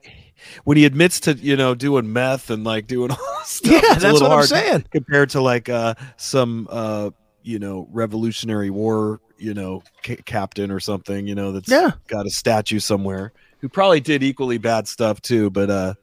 when 0.64 0.76
he 0.78 0.86
admits 0.86 1.20
to, 1.22 1.34
you 1.36 1.56
know, 1.56 1.76
doing 1.76 2.12
meth 2.12 2.50
and 2.50 2.64
like 2.64 2.88
doing 2.88 3.12
all 3.12 3.18
this 3.40 3.50
stuff, 3.50 3.72
Yeah, 3.72 3.94
that's 3.96 4.20
what 4.22 4.32
I'm 4.32 4.44
saying. 4.44 4.86
compared 4.92 5.30
to 5.32 5.42
like 5.42 5.70
uh 5.70 5.94
some 6.18 6.68
uh 6.72 7.12
you 7.44 7.60
know, 7.60 7.88
revolutionary 7.92 8.70
war, 8.70 9.20
you 9.38 9.54
know, 9.54 9.84
ca- 10.04 10.22
captain 10.26 10.72
or 10.72 10.80
something, 10.80 11.28
you 11.28 11.36
know, 11.36 11.52
that's 11.52 11.70
Yeah. 11.70 11.92
got 12.08 12.26
a 12.26 12.30
statue 12.32 12.80
somewhere 12.80 13.34
who 13.60 13.70
probably 13.70 14.00
did 14.00 14.24
equally 14.24 14.58
bad 14.58 14.88
stuff 14.88 15.22
too, 15.22 15.50
but 15.52 15.70
uh 15.70 15.94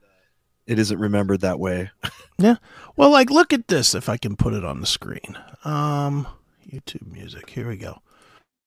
it 0.66 0.78
isn't 0.78 0.98
remembered 0.98 1.40
that 1.40 1.58
way. 1.58 1.90
Well, 3.00 3.12
like 3.12 3.30
look 3.30 3.54
at 3.54 3.68
this 3.68 3.94
if 3.94 4.10
I 4.10 4.18
can 4.18 4.36
put 4.36 4.52
it 4.52 4.62
on 4.62 4.82
the 4.82 4.86
screen. 4.86 5.38
Um 5.64 6.26
YouTube 6.70 7.10
music. 7.10 7.48
Here 7.48 7.66
we 7.66 7.78
go. 7.78 8.02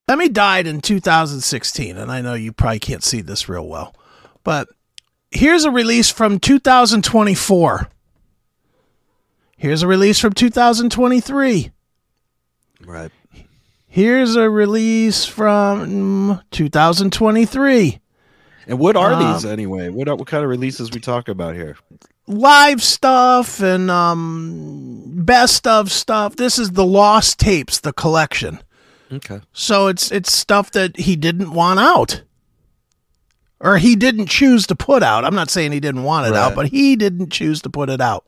Lemmy 0.07 0.27
died 0.27 0.65
in 0.65 0.81
2016 0.81 1.95
and 1.95 2.11
I 2.11 2.19
know 2.19 2.33
you 2.33 2.51
probably 2.51 2.79
can't 2.79 3.03
see 3.03 3.21
this 3.21 3.47
real 3.47 3.67
well. 3.67 3.95
But 4.43 4.69
here's 5.29 5.65
a 5.65 5.69
release 5.69 6.09
from 6.09 6.39
2024. 6.39 7.89
Here's 9.55 9.83
a 9.83 9.87
release 9.87 10.17
from 10.17 10.33
2023. 10.33 11.69
Right. 12.87 13.11
Here's 13.85 14.35
a 14.35 14.49
release 14.49 15.25
from 15.25 16.39
mm, 16.39 16.43
2023. 16.49 17.99
And 18.65 18.79
what 18.79 18.95
are 18.95 19.13
Um, 19.13 19.31
these 19.33 19.45
anyway? 19.45 19.89
What 19.89 20.07
what 20.17 20.25
kind 20.27 20.43
of 20.43 20.49
releases 20.49 20.89
we 20.89 20.99
talk 20.99 21.27
about 21.27 21.53
here? 21.53 21.77
Live 22.25 22.81
stuff 22.81 23.61
and 23.61 23.91
um 23.91 25.01
best 25.25 25.67
of 25.67 25.91
stuff. 25.91 26.35
This 26.37 26.57
is 26.57 26.71
the 26.71 26.85
lost 26.85 27.37
tapes, 27.39 27.79
the 27.81 27.91
collection. 27.93 28.59
Okay. 29.11 29.41
So 29.51 29.87
it's 29.87 30.11
it's 30.11 30.31
stuff 30.33 30.71
that 30.71 30.97
he 30.97 31.15
didn't 31.15 31.51
want 31.51 31.79
out. 31.79 32.23
Or 33.59 33.77
he 33.77 33.95
didn't 33.95 34.27
choose 34.27 34.67
to 34.67 34.75
put 34.75 35.03
out. 35.03 35.23
I'm 35.23 35.35
not 35.35 35.49
saying 35.49 35.71
he 35.71 35.79
didn't 35.79 36.03
want 36.03 36.27
it 36.27 36.33
out, 36.35 36.53
but 36.55 36.67
he 36.67 36.95
didn't 36.97 37.31
choose 37.31 37.61
to 37.61 37.69
put 37.69 37.89
it 37.89 38.01
out. 38.01 38.25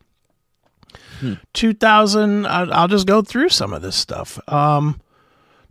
Hmm. 1.20 1.34
2000 1.54 2.46
I- 2.46 2.64
I'll 2.72 2.88
just 2.88 3.08
go 3.08 3.22
through 3.22 3.50
some 3.50 3.74
of 3.74 3.82
this 3.82 3.96
stuff. 3.96 4.40
Um 4.50 5.00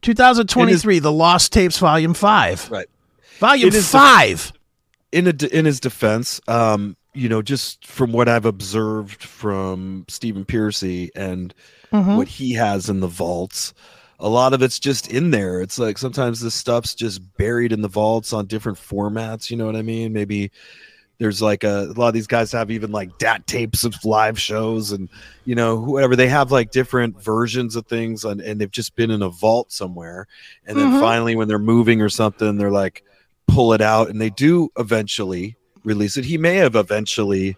2023 0.02 0.98
The 0.98 1.12
Lost 1.12 1.52
Tapes 1.52 1.78
Volume 1.78 2.12
5. 2.14 2.70
Right. 2.70 2.86
Volume 3.38 3.68
It 3.68 3.74
is 3.74 3.90
the- 3.90 3.98
5. 3.98 4.52
in 5.12 5.26
a, 5.28 5.46
in 5.56 5.64
his 5.64 5.80
defense, 5.80 6.40
um, 6.48 6.96
you 7.14 7.28
know, 7.28 7.42
just 7.42 7.86
from 7.86 8.12
what 8.12 8.28
I've 8.28 8.44
observed 8.44 9.22
from 9.22 10.04
Stephen 10.08 10.44
Pearcy 10.44 11.10
and 11.14 11.54
Mhm. 11.92 12.16
what 12.16 12.28
he 12.28 12.52
has 12.54 12.88
in 12.88 13.00
the 13.00 13.06
vaults, 13.08 13.72
a 14.20 14.28
lot 14.28 14.52
of 14.52 14.62
it's 14.62 14.78
just 14.78 15.08
in 15.12 15.30
there. 15.30 15.60
It's 15.60 15.78
like 15.78 15.96
sometimes 15.98 16.40
this 16.40 16.54
stuff's 16.54 16.94
just 16.94 17.20
buried 17.36 17.72
in 17.72 17.82
the 17.82 17.88
vaults 17.88 18.32
on 18.32 18.46
different 18.46 18.78
formats. 18.78 19.50
You 19.50 19.56
know 19.56 19.66
what 19.66 19.76
I 19.76 19.82
mean? 19.82 20.12
Maybe 20.12 20.50
there's 21.18 21.40
like 21.40 21.62
a, 21.62 21.84
a 21.84 21.92
lot 21.92 22.08
of 22.08 22.14
these 22.14 22.26
guys 22.26 22.50
have 22.50 22.72
even 22.72 22.90
like 22.90 23.16
dat 23.18 23.46
tapes 23.46 23.84
of 23.84 23.94
live 24.04 24.38
shows 24.38 24.90
and 24.90 25.08
you 25.44 25.54
know 25.54 25.76
whatever 25.76 26.16
they 26.16 26.26
have 26.26 26.50
like 26.50 26.72
different 26.72 27.22
versions 27.22 27.76
of 27.76 27.86
things 27.86 28.24
and, 28.24 28.40
and 28.40 28.60
they've 28.60 28.70
just 28.72 28.96
been 28.96 29.12
in 29.12 29.22
a 29.22 29.28
vault 29.28 29.70
somewhere 29.70 30.26
and 30.66 30.76
then 30.76 30.90
Mhm. 30.90 30.98
finally 31.00 31.36
when 31.36 31.46
they're 31.46 31.60
moving 31.60 32.00
or 32.02 32.08
something 32.08 32.56
they're 32.56 32.72
like 32.72 33.04
pull 33.46 33.72
it 33.72 33.80
out 33.80 34.08
and 34.10 34.20
they 34.20 34.28
do 34.30 34.68
eventually 34.76 35.56
release 35.84 36.16
it 36.16 36.24
he 36.24 36.38
may 36.38 36.56
have 36.56 36.74
eventually 36.74 37.56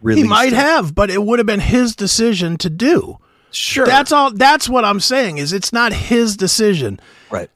released. 0.00 0.24
He 0.24 0.28
might 0.28 0.52
it. 0.52 0.56
have, 0.56 0.94
but 0.94 1.10
it 1.10 1.22
would 1.22 1.38
have 1.38 1.46
been 1.46 1.60
his 1.60 1.96
decision 1.96 2.56
to 2.58 2.70
do. 2.70 3.18
sure 3.50 3.86
That's 3.86 4.12
all 4.12 4.30
that's 4.30 4.68
what 4.68 4.84
I'm 4.84 5.00
saying 5.00 5.38
is 5.38 5.52
it's 5.52 5.72
not 5.72 5.92
his 5.92 6.36
decision. 6.36 7.00
right 7.30 7.50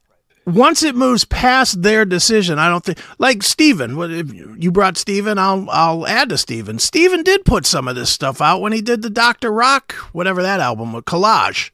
Once 0.47 0.83
it 0.83 0.95
moves 0.95 1.25
past 1.25 1.83
their 1.83 2.05
decision, 2.05 2.59
I 2.59 2.69
don't 2.69 2.85
think 2.85 2.99
like 3.19 3.43
Stephen, 3.43 3.97
what 3.97 4.11
if 4.11 4.33
you 4.33 4.71
brought 4.71 4.97
Stephen, 4.97 5.39
I'll 5.39 5.69
I'll 5.71 6.07
add 6.07 6.29
to 6.31 6.39
Stephen. 6.39 6.79
Stephen 6.79 7.23
did 7.23 7.45
put 7.45 7.67
some 7.67 7.89
of 7.89 7.97
this 7.97 8.11
stuff 8.11 8.41
out 8.41 8.61
when 8.61 8.73
he 8.73 8.81
did 8.81 9.03
the 9.03 9.11
Dr. 9.11 9.53
Rock, 9.53 9.93
whatever 10.13 10.43
that 10.43 10.61
album 10.61 10.93
was, 10.93 11.03
collage. 11.05 11.71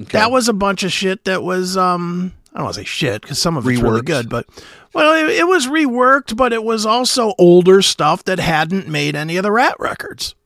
Okay. 0.00 0.18
That 0.18 0.30
was 0.32 0.48
a 0.48 0.52
bunch 0.52 0.82
of 0.82 0.92
shit 0.92 1.24
that 1.24 1.42
was 1.42 1.76
um 1.76 2.32
I 2.54 2.58
don't 2.58 2.66
want 2.66 2.74
to 2.76 2.80
say 2.82 2.84
shit 2.84 3.22
because 3.22 3.38
some 3.38 3.56
of 3.56 3.66
it's 3.66 3.80
really 3.80 4.02
good, 4.02 4.28
but 4.28 4.46
well, 4.92 5.12
it, 5.12 5.28
it 5.28 5.48
was 5.48 5.66
reworked, 5.66 6.36
but 6.36 6.52
it 6.52 6.62
was 6.62 6.86
also 6.86 7.34
older 7.36 7.82
stuff 7.82 8.22
that 8.24 8.38
hadn't 8.38 8.86
made 8.86 9.16
any 9.16 9.36
of 9.36 9.42
the 9.42 9.50
Ratt 9.50 9.74
records. 9.80 10.36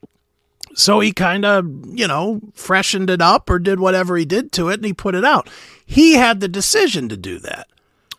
So 0.75 1.01
he 1.01 1.12
kind 1.12 1.44
of, 1.44 1.66
you 1.87 2.07
know, 2.07 2.40
freshened 2.55 3.11
it 3.11 3.21
up 3.21 3.51
or 3.51 3.59
did 3.59 3.81
whatever 3.81 4.16
he 4.16 4.25
did 4.25 4.53
to 4.53 4.68
it 4.68 4.75
and 4.75 4.85
he 4.85 4.92
put 4.92 5.14
it 5.14 5.25
out. 5.25 5.51
He 5.85 6.14
had 6.14 6.40
the 6.40 6.49
decision 6.49 7.09
to 7.09 7.16
do 7.16 7.38
that. 7.40 7.66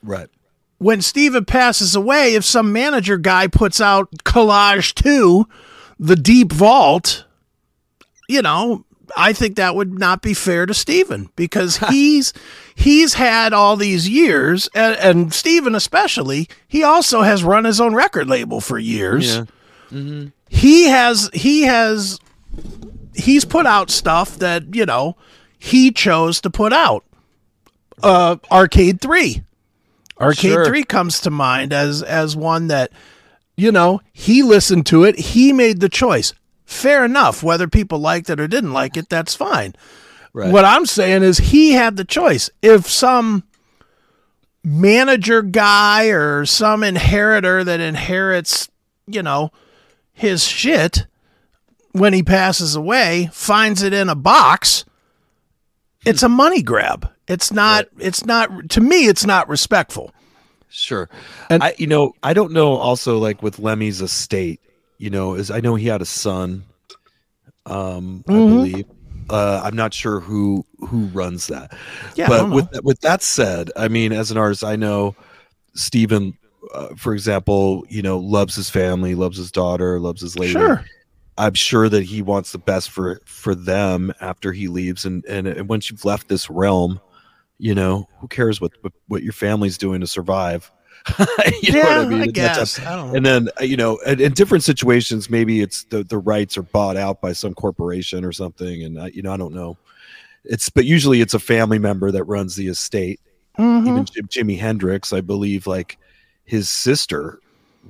right 0.04 0.30
When 0.78 1.02
Stephen 1.02 1.46
passes 1.46 1.96
away, 1.96 2.36
if 2.36 2.44
some 2.46 2.72
manager 2.72 3.18
guy 3.18 3.48
puts 3.48 3.80
out 3.82 4.12
Collage 4.24 4.94
2, 4.94 5.48
The 6.00 6.16
Deep 6.16 6.52
Vault, 6.52 7.26
you 8.28 8.42
know, 8.42 8.86
I 9.18 9.34
think 9.34 9.56
that 9.56 9.76
would 9.76 9.98
not 9.98 10.22
be 10.22 10.34
fair 10.34 10.66
to 10.66 10.74
Stephen 10.74 11.30
because 11.36 11.78
he's 11.90 12.34
he's 12.76 13.14
had 13.16 13.54
all 13.54 13.76
these 13.76 14.08
years 14.10 14.70
and, 14.74 14.96
and 14.98 15.34
Stephen 15.34 15.76
especially, 15.76 16.48
he 16.68 16.84
also 16.84 17.22
has 17.22 17.44
run 17.44 17.66
his 17.66 17.80
own 17.82 17.94
record 17.96 18.28
label 18.28 18.62
for 18.62 18.78
years. 18.80 19.38
Yeah. 19.92 20.26
He 20.50 20.86
has 20.86 21.30
he 21.34 21.64
has 21.64 22.20
he's 23.16 23.46
put 23.46 23.66
out 23.66 23.90
stuff 23.90 24.38
that 24.40 24.76
you 24.76 24.86
know 24.86 25.16
he 25.58 25.92
chose 25.92 26.42
to 26.42 26.50
put 26.50 26.74
out. 26.74 27.04
Uh 28.02 28.38
arcade 28.52 29.02
3 29.02 29.44
arcade 30.22 30.52
Sure. 30.52 30.66
3 30.66 30.84
comes 30.84 31.20
to 31.22 31.30
mind 31.30 31.74
as 31.74 32.02
as 32.02 32.36
one 32.36 32.68
that 32.68 32.92
you 33.58 33.72
know 33.72 34.00
he 34.14 34.42
listened 34.44 34.86
to 34.88 35.04
it. 35.04 35.18
He 35.20 35.52
made 35.54 35.80
the 35.82 35.90
choice 35.90 36.34
fair 36.70 37.04
enough 37.04 37.42
whether 37.42 37.68
people 37.68 38.00
liked 38.00 38.30
it 38.30 38.40
or 38.40 38.48
didn't 38.48 38.74
like 38.74 38.96
it 38.96 39.10
that's 39.10 39.36
fine 39.36 39.74
right 40.34 40.52
what 40.52 40.66
I'm 40.66 40.86
saying 40.86 41.24
is 41.24 41.38
he 41.40 41.72
had 41.72 41.98
the 41.98 42.06
choice. 42.06 42.50
If 42.62 42.88
some 42.88 43.44
manager 44.64 45.42
guy 45.42 46.08
or 46.10 46.46
some 46.46 46.84
inheritor 46.84 47.64
that 47.64 47.80
inherits, 47.80 48.70
you 49.08 49.24
know, 49.24 49.52
his 50.14 50.44
shit 50.46 51.08
when 51.94 52.14
he 52.14 52.22
passes 52.22 52.76
away 52.76 53.30
finds 53.34 53.82
it 53.82 53.94
in 53.94 54.10
a 54.10 54.16
box, 54.16 54.86
it's 56.06 56.24
a 56.24 56.30
money 56.30 56.62
grab. 56.62 57.10
It's 57.28 57.52
not 57.52 57.86
it's 57.98 58.26
not 58.26 58.70
to 58.70 58.82
me 58.82 59.08
it's 59.08 59.26
not 59.26 59.50
respectful. 59.50 60.12
Sure. 60.70 61.10
And- 61.50 61.64
I 61.64 61.74
you 61.78 61.88
know, 61.88 62.14
I 62.22 62.34
don't 62.34 62.52
know 62.52 62.74
also 62.76 63.18
like 63.18 63.42
with 63.42 63.58
Lemmy's 63.60 64.02
estate, 64.02 64.60
you 65.00 65.10
know, 65.10 65.34
is 65.34 65.50
I 65.50 65.62
know 65.62 65.74
he 65.74 65.88
had 65.88 66.02
a 66.04 66.06
son. 66.06 66.66
Um, 67.66 68.24
I 68.28 68.34
Mhm. 68.34 68.48
believe. 68.50 68.86
Uh, 69.30 69.62
I'm 69.64 69.76
not 69.76 69.94
sure 69.94 70.20
who 70.20 70.66
who 70.80 71.06
runs 71.08 71.48
that. 71.48 71.74
Yeah, 72.16 72.28
but 72.30 72.38
don't 72.38 72.50
know. 72.50 72.56
with 72.58 72.84
with 72.84 73.00
that 73.02 73.22
said, 73.24 73.72
I 73.76 73.88
mean, 73.88 74.12
as 74.12 74.30
an 74.32 74.38
artist, 74.38 74.64
I 74.64 74.76
know 74.76 75.16
Stephen, 75.76 76.34
uh, 76.74 76.90
for 76.96 77.14
example, 77.14 77.86
you 77.90 78.02
know, 78.02 78.18
loves 78.18 78.56
his 78.56 78.70
family, 78.70 79.16
loves 79.16 79.38
his 79.38 79.52
daughter, 79.52 80.00
loves 80.00 80.22
his 80.22 80.36
lady. 80.36 80.54
sure. 80.54 80.86
I'm 81.38 81.54
sure 81.54 81.88
that 81.88 82.04
he 82.04 82.22
wants 82.22 82.52
the 82.52 82.58
best 82.58 82.90
for 82.90 83.22
for 83.26 83.56
them 83.56 84.12
after 84.20 84.52
he 84.52 84.68
leaves, 84.68 85.06
and 85.06 85.24
and, 85.26 85.48
and 85.48 85.70
once 85.70 85.90
you've 85.90 86.04
left 86.06 86.28
this 86.28 86.50
realm, 86.50 87.00
you 87.60 87.74
know, 87.76 88.10
who 88.20 88.28
cares 88.28 88.60
what 88.60 88.72
what, 88.82 88.94
what 89.08 89.24
your 89.24 89.34
family's 89.34 89.78
doing 89.78 90.02
to 90.02 90.08
survive? 90.08 90.72
you 91.62 91.72
know 91.74 91.80
yeah, 91.80 91.98
what 91.98 91.98
I 91.98 92.10
mean? 92.10 92.20
I 92.22 92.24
And 92.26 92.34
that's 92.36 92.78
guess. 92.78 92.80
I 92.80 92.96
don't 92.96 93.10
know. 93.12 93.16
and 93.18 93.26
then 93.26 93.50
uh, 93.60 93.64
you 93.64 93.78
know 93.78 93.98
in, 94.00 94.20
in 94.20 94.34
different 94.34 94.64
situations 94.64 95.30
maybe 95.30 95.62
it's 95.62 95.84
the, 95.86 96.04
the 96.04 96.18
rights 96.18 96.58
are 96.58 96.64
bought 96.64 96.98
out 96.98 97.22
by 97.22 97.34
some 97.34 97.54
corporation 97.54 98.24
or 98.26 98.32
something 98.32 98.84
and 98.84 99.00
I, 99.00 99.08
you 99.08 99.22
know 99.22 99.34
i 99.34 99.38
don't 99.38 99.54
know 99.54 99.78
it's 100.44 100.70
but 100.70 100.86
usually 100.86 101.22
it's 101.22 101.34
a 101.34 101.40
family 101.40 101.80
member 101.80 102.12
that 102.12 102.24
runs 102.26 102.56
the 102.56 102.68
estate 102.68 103.20
Mhm. 103.58 103.88
even 103.88 104.06
Jim, 104.06 104.28
jimi 104.28 104.58
hendrix 104.58 105.12
i 105.12 105.20
believe 105.22 105.68
like 105.68 105.98
his 106.46 106.70
sister 106.70 107.40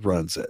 runs 0.01 0.35
it 0.37 0.49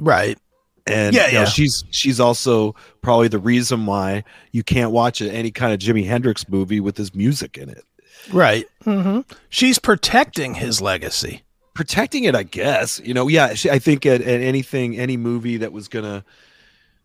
Right. 0.00 0.38
and 0.86 1.14
Yeah, 1.14 1.26
you 1.28 1.32
know, 1.34 1.40
yeah. 1.40 1.44
she's 1.46 1.84
she's 1.90 2.18
also 2.20 2.74
probably 3.02 3.28
the 3.28 3.38
reason 3.38 3.86
why 3.86 4.24
you 4.52 4.62
can't 4.64 4.90
watch 4.90 5.20
any 5.22 5.50
kind 5.50 5.72
of 5.72 5.78
jimi 5.78 6.06
hendrix 6.06 6.48
movie 6.48 6.80
with 6.80 6.96
his 6.96 7.14
music 7.14 7.56
in 7.58 7.68
it 7.68 7.84
Right. 8.32 8.66
hmm 8.82 9.20
She's 9.48 9.78
protecting 9.78 10.54
his 10.54 10.80
legacy. 10.82 11.42
Protecting 11.78 12.24
it, 12.24 12.34
I 12.34 12.42
guess. 12.42 13.00
You 13.04 13.14
know, 13.14 13.28
yeah. 13.28 13.54
I 13.70 13.78
think 13.78 14.04
at, 14.04 14.20
at 14.20 14.40
anything, 14.40 14.98
any 14.98 15.16
movie 15.16 15.58
that 15.58 15.72
was 15.72 15.86
gonna 15.86 16.24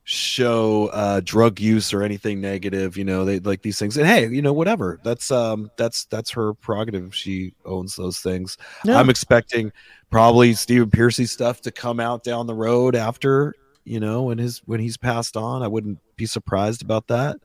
show 0.03 0.87
uh, 0.87 1.21
drug 1.23 1.59
use 1.59 1.93
or 1.93 2.01
anything 2.01 2.41
negative, 2.41 2.97
you 2.97 3.03
know, 3.03 3.23
they 3.23 3.37
like 3.37 3.61
these 3.61 3.77
things. 3.77 3.97
And 3.97 4.07
hey, 4.07 4.27
you 4.27 4.41
know, 4.41 4.51
whatever. 4.51 4.99
That's 5.03 5.29
um, 5.29 5.69
that's 5.77 6.05
that's 6.05 6.31
her 6.31 6.55
prerogative. 6.55 7.13
She 7.13 7.53
owns 7.65 7.95
those 7.95 8.17
things. 8.17 8.57
I'm 8.97 9.11
expecting 9.11 9.71
probably 10.09 10.55
Stephen 10.55 10.89
Pearcy 10.89 11.29
stuff 11.29 11.61
to 11.61 11.71
come 11.71 11.99
out 11.99 12.23
down 12.23 12.47
the 12.47 12.55
road 12.55 12.95
after, 12.95 13.53
you 13.83 13.99
know, 13.99 14.23
when 14.23 14.39
his 14.39 14.63
when 14.65 14.79
he's 14.79 14.97
passed 14.97 15.37
on. 15.37 15.61
I 15.61 15.67
wouldn't 15.67 15.99
be 16.15 16.25
surprised 16.25 16.81
about 16.81 17.05
that. 17.09 17.37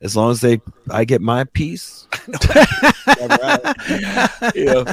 As 0.00 0.16
long 0.16 0.30
as 0.30 0.40
they, 0.40 0.60
I 0.90 1.04
get 1.04 1.20
my 1.20 1.42
piece. 1.44 2.06
you 4.54 4.84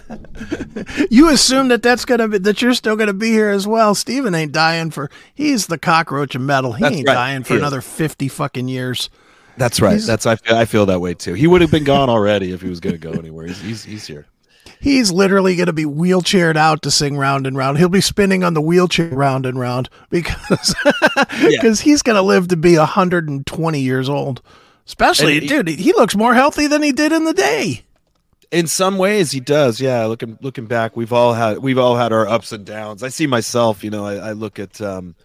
you 1.09 1.29
assume 1.29 1.67
that 1.69 1.81
that's 1.83 2.05
gonna 2.05 2.27
be 2.27 2.37
that 2.39 2.61
you're 2.61 2.73
still 2.73 2.95
gonna 2.95 3.13
be 3.13 3.29
here 3.29 3.49
as 3.49 3.67
well. 3.67 3.93
Stephen 3.95 4.33
ain't 4.35 4.51
dying 4.51 4.91
for 4.91 5.09
he's 5.33 5.67
the 5.67 5.77
cockroach 5.77 6.35
of 6.35 6.41
metal. 6.41 6.73
He 6.73 6.81
That's 6.81 6.95
ain't 6.97 7.07
right. 7.07 7.13
dying 7.13 7.43
for 7.43 7.49
He 7.53 7.57
is. 7.57 7.61
another 7.61 7.81
fifty 7.81 8.27
fucking 8.27 8.67
years. 8.67 9.09
That's 9.57 9.79
right. 9.81 9.93
He's- 9.93 10.07
That's 10.07 10.25
I 10.25 10.35
feel, 10.35 10.55
I 10.55 10.65
feel 10.65 10.85
that 10.87 10.99
way 10.99 11.13
too. 11.13 11.33
He 11.33 11.47
would 11.47 11.61
have 11.61 11.71
been 11.71 11.83
gone 11.85 12.09
already 12.09 12.51
if 12.51 12.61
he 12.61 12.67
was 12.69 12.79
going 12.81 12.93
to 12.95 12.99
go 12.99 13.11
anywhere. 13.11 13.47
He's, 13.47 13.61
he's 13.61 13.83
he's 13.83 14.07
here. 14.07 14.25
He's 14.81 15.11
literally 15.11 15.55
gonna 15.55 15.71
be 15.73 15.85
wheelchaired 15.85 16.57
out 16.57 16.81
to 16.81 16.91
sing 16.91 17.15
round 17.17 17.45
and 17.47 17.55
round. 17.55 17.77
He'll 17.77 17.89
be 17.89 18.01
spinning 18.01 18.43
on 18.43 18.53
the 18.55 18.61
wheelchair 18.61 19.07
round 19.09 19.45
and 19.45 19.57
round 19.59 19.89
because 20.09 20.75
because 21.39 21.81
he's 21.81 22.01
gonna 22.01 22.21
live 22.23 22.47
to 22.49 22.57
be 22.57 22.75
hundred 22.75 23.29
and 23.29 23.45
twenty 23.45 23.81
years 23.81 24.09
old. 24.09 24.41
Especially, 24.87 25.33
And 25.33 25.41
he- 25.43 25.47
dude, 25.47 25.67
he 25.69 25.93
looks 25.93 26.15
more 26.15 26.33
healthy 26.33 26.67
than 26.67 26.83
he 26.83 26.91
did 26.91 27.11
in 27.11 27.23
the 27.25 27.33
day. 27.33 27.83
In 28.51 28.67
some 28.67 28.97
ways, 28.97 29.31
he 29.31 29.39
does. 29.39 29.81
Yeah, 29.81 30.05
looking 30.05 30.37
looking 30.41 30.65
back, 30.67 30.95
we've 30.95 31.11
all 31.11 31.33
had 31.33 31.57
we've 31.57 31.79
all 31.79 31.95
had 31.97 32.13
our 32.13 32.27
ups 32.27 32.51
and 32.51 32.63
downs. 32.65 33.01
I 33.03 33.09
see 33.09 33.25
myself. 33.27 33.83
You 33.83 33.89
know, 33.89 34.05
I, 34.05 34.15
I 34.15 34.31
look 34.33 34.59
at. 34.59 34.79
um 34.81 35.15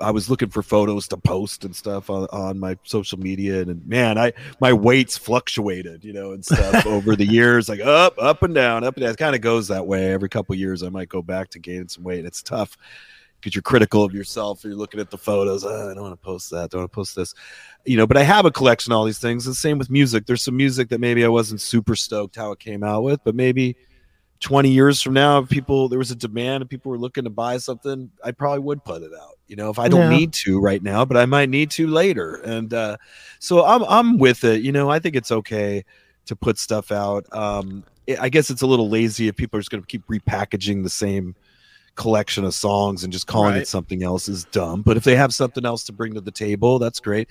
I 0.00 0.10
was 0.10 0.30
looking 0.30 0.48
for 0.48 0.62
photos 0.62 1.06
to 1.08 1.18
post 1.18 1.62
and 1.66 1.76
stuff 1.76 2.08
on, 2.08 2.26
on 2.32 2.58
my 2.58 2.78
social 2.84 3.18
media, 3.18 3.60
and 3.60 3.86
man, 3.86 4.16
I 4.16 4.32
my 4.58 4.72
weights 4.72 5.18
fluctuated, 5.18 6.02
you 6.02 6.14
know, 6.14 6.32
and 6.32 6.42
stuff 6.42 6.86
over 6.86 7.14
the 7.14 7.26
years, 7.26 7.68
like 7.68 7.80
up, 7.80 8.14
up 8.18 8.42
and 8.42 8.54
down, 8.54 8.84
up 8.84 8.96
and 8.96 9.02
down. 9.02 9.12
It 9.12 9.18
kind 9.18 9.34
of 9.36 9.42
goes 9.42 9.68
that 9.68 9.86
way 9.86 10.10
every 10.10 10.30
couple 10.30 10.54
of 10.54 10.58
years. 10.58 10.82
I 10.82 10.88
might 10.88 11.10
go 11.10 11.20
back 11.20 11.50
to 11.50 11.58
gaining 11.58 11.88
some 11.88 12.04
weight. 12.04 12.24
It's 12.24 12.42
tough 12.42 12.78
because 13.40 13.54
you're 13.54 13.62
critical 13.62 14.02
of 14.02 14.12
yourself. 14.14 14.64
You're 14.64 14.74
looking 14.74 15.00
at 15.00 15.10
the 15.10 15.18
photos. 15.18 15.64
"Oh, 15.64 15.90
I 15.90 15.94
don't 15.94 16.02
want 16.02 16.12
to 16.14 16.24
post 16.24 16.50
that. 16.50 16.70
Don't 16.70 16.80
want 16.82 16.90
to 16.90 16.94
post 16.94 17.14
this. 17.16 17.34
You 17.84 17.96
know, 17.96 18.06
but 18.06 18.16
I 18.16 18.22
have 18.22 18.44
a 18.44 18.50
collection 18.50 18.92
of 18.92 18.98
all 18.98 19.04
these 19.04 19.18
things. 19.18 19.46
And 19.46 19.54
same 19.56 19.78
with 19.78 19.90
music. 19.90 20.26
There's 20.26 20.42
some 20.42 20.56
music 20.56 20.88
that 20.88 21.00
maybe 21.00 21.24
I 21.24 21.28
wasn't 21.28 21.60
super 21.60 21.94
stoked 21.96 22.36
how 22.36 22.50
it 22.52 22.58
came 22.58 22.82
out 22.82 23.02
with, 23.02 23.20
but 23.24 23.34
maybe 23.34 23.76
20 24.40 24.68
years 24.68 25.00
from 25.00 25.14
now, 25.14 25.38
if 25.38 25.48
people 25.48 25.88
there 25.88 25.98
was 25.98 26.10
a 26.10 26.14
demand 26.16 26.62
and 26.62 26.68
people 26.70 26.90
were 26.90 26.98
looking 26.98 27.24
to 27.24 27.30
buy 27.30 27.56
something, 27.58 28.10
I 28.24 28.32
probably 28.32 28.58
would 28.60 28.84
put 28.84 29.02
it 29.02 29.12
out. 29.18 29.38
You 29.46 29.56
know, 29.56 29.70
if 29.70 29.78
I 29.78 29.88
don't 29.88 30.10
Yeah. 30.10 30.18
need 30.18 30.32
to 30.44 30.60
right 30.60 30.82
now, 30.82 31.04
but 31.04 31.16
I 31.16 31.24
might 31.26 31.48
need 31.48 31.70
to 31.72 31.86
later. 31.86 32.34
And 32.44 32.74
uh, 32.74 32.96
so 33.38 33.64
I'm 33.64 33.82
I'm 33.84 34.18
with 34.18 34.44
it. 34.44 34.62
You 34.62 34.72
know, 34.72 34.90
I 34.90 34.98
think 34.98 35.14
it's 35.16 35.30
okay 35.32 35.84
to 36.26 36.34
put 36.36 36.58
stuff 36.58 36.90
out. 36.90 37.24
Um, 37.32 37.84
I- 38.08 38.16
I 38.22 38.28
guess 38.28 38.50
it's 38.50 38.62
a 38.62 38.66
little 38.66 38.88
lazy 38.90 39.28
if 39.28 39.36
people 39.36 39.56
are 39.58 39.60
just 39.60 39.70
going 39.70 39.82
to 39.82 39.86
keep 39.86 40.04
repackaging 40.08 40.82
the 40.82 40.90
same 40.90 41.34
collection 41.96 42.44
of 42.44 42.54
songs 42.54 43.02
and 43.04 43.12
just 43.12 43.26
calling 43.26 43.52
Right. 43.54 43.62
it 43.62 43.68
something 43.68 44.02
else 44.02 44.28
is 44.28 44.44
dumb. 44.46 44.82
But 44.82 44.96
if 44.96 45.04
they 45.04 45.16
have 45.16 45.34
something 45.34 45.64
else 45.64 45.82
to 45.84 45.92
bring 45.92 46.14
to 46.14 46.20
the 46.20 46.30
table, 46.30 46.78
that's 46.78 47.00
great. 47.00 47.28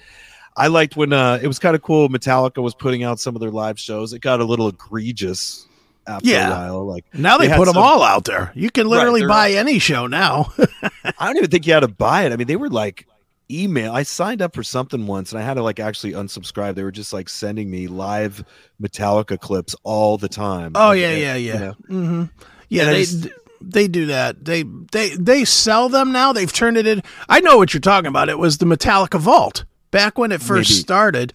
I 0.58 0.67
liked 0.67 0.95
when 0.97 1.13
uh, 1.13 1.39
it 1.41 1.47
was 1.47 1.60
kind 1.60 1.75
of 1.75 1.82
cool. 1.82 2.10
Metallica 2.10 2.62
was 2.63 2.73
putting 2.75 3.04
out 3.04 3.19
some 3.19 3.36
of 3.36 3.41
their 3.41 3.51
live 3.51 3.80
shows. 3.80 4.13
It 4.13 4.19
got 4.19 4.39
a 4.39 4.45
little 4.45 4.67
egregious 4.69 5.67
after 6.08 6.30
Yeah. 6.30 6.47
a 6.47 6.51
while. 6.51 6.86
Like 6.86 7.06
Now 7.13 7.38
they, 7.38 7.47
They 7.47 7.56
put 7.56 7.65
them 7.65 7.73
some- 7.75 7.84
all 7.84 8.04
out 8.04 8.25
there. 8.25 8.51
You 8.56 8.69
can 8.71 8.88
literally 8.88 9.21
they're 9.21 9.30
buy 9.30 9.51
any 9.51 9.80
show 9.80 10.08
now. 10.08 10.51
I 11.19 11.28
don't 11.28 11.38
even 11.38 11.49
think 11.49 11.67
you 11.67 11.73
had 11.73 11.82
to 11.82 11.88
buy 11.88 12.23
it. 12.25 12.32
I 12.32 12.36
mean, 12.38 12.47
they 12.47 12.56
were 12.56 12.69
like 12.69 13.08
email. 13.51 13.91
I 13.93 14.01
signed 14.04 14.41
up 14.41 14.56
for 14.56 14.63
something 14.63 15.06
once 15.06 15.32
and 15.32 15.39
I 15.39 15.43
had 15.45 15.56
to 15.56 15.62
like 15.63 15.80
actually 15.80 16.13
unsubscribe. 16.13 16.73
They 16.75 16.84
were 16.84 16.91
just 16.91 17.13
like 17.13 17.30
sending 17.30 17.69
me 17.69 17.88
live 17.88 18.43
Metallica 18.82 19.39
clips 19.39 19.75
all 19.84 20.17
the 20.17 20.30
time. 20.30 20.71
Oh 20.75 20.91
yeah, 20.93 21.10
uh, 21.10 21.12
yeah, 21.12 21.36
you 21.36 21.54
yeah. 21.54 21.60
know. 21.60 21.71
hmm 21.88 22.23
Yeah, 22.69 22.86
they 22.86 23.01
just- 23.01 23.28
they 23.62 23.88
do 23.88 24.06
that. 24.08 24.46
They 24.46 24.63
they 24.91 25.10
they 25.15 25.46
sell 25.46 25.89
them 25.89 26.12
now. 26.12 26.34
They've 26.34 26.52
turned 26.52 26.78
it 26.78 26.86
in. 26.88 27.02
I 27.30 27.39
know 27.39 27.58
what 27.58 27.74
you're 27.74 27.82
talking 27.82 28.08
about. 28.08 28.30
It 28.30 28.39
was 28.39 28.58
the 28.58 28.65
Metallica 28.65 29.20
Vault 29.20 29.65
back 29.91 30.18
when 30.18 30.32
it 30.32 30.41
first 30.41 30.70
Maybe. 30.72 30.80
started. 30.82 31.34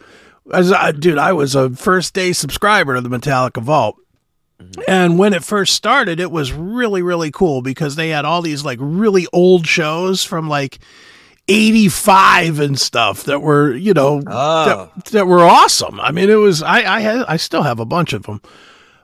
As 0.52 0.72
I, 0.72 0.92
dude, 0.92 1.18
I 1.18 1.33
was 1.33 1.54
a 1.54 1.70
first 1.70 2.14
day 2.14 2.33
subscriber 2.33 2.94
to 2.94 3.00
the 3.00 3.09
Metallica 3.09 3.62
Vault. 3.62 3.96
Mm-hmm. 4.61 4.83
And 4.88 5.18
when 5.18 5.33
it 5.33 5.44
first 5.44 5.74
started, 5.74 6.18
it 6.20 6.30
was 6.30 6.52
really, 6.52 7.02
really 7.02 7.30
cool 7.30 7.62
because 7.62 7.96
they 7.96 8.09
had 8.11 8.24
all 8.24 8.42
these 8.42 8.64
like 8.64 8.78
really 8.80 9.26
old 9.33 9.66
shows 9.66 10.24
from 10.24 10.48
like 10.48 10.78
85 11.48 12.61
and 12.61 12.78
stuff 12.78 13.24
that 13.24 13.40
were, 13.40 13.72
you 13.74 13.92
know, 13.94 14.22
Ah. 14.26 14.90
that, 14.96 15.04
that 15.06 15.26
were 15.26 15.40
awesome. 15.44 16.00
I 16.00 16.11
mean, 16.11 16.30
it 16.30 16.35
was, 16.35 16.62
I, 16.62 16.96
I 16.96 17.00
had, 17.00 17.24
I 17.28 17.37
still 17.37 17.62
have 17.62 17.80
a 17.80 17.85
bunch 17.85 18.12
of 18.12 18.22
them. 18.24 18.40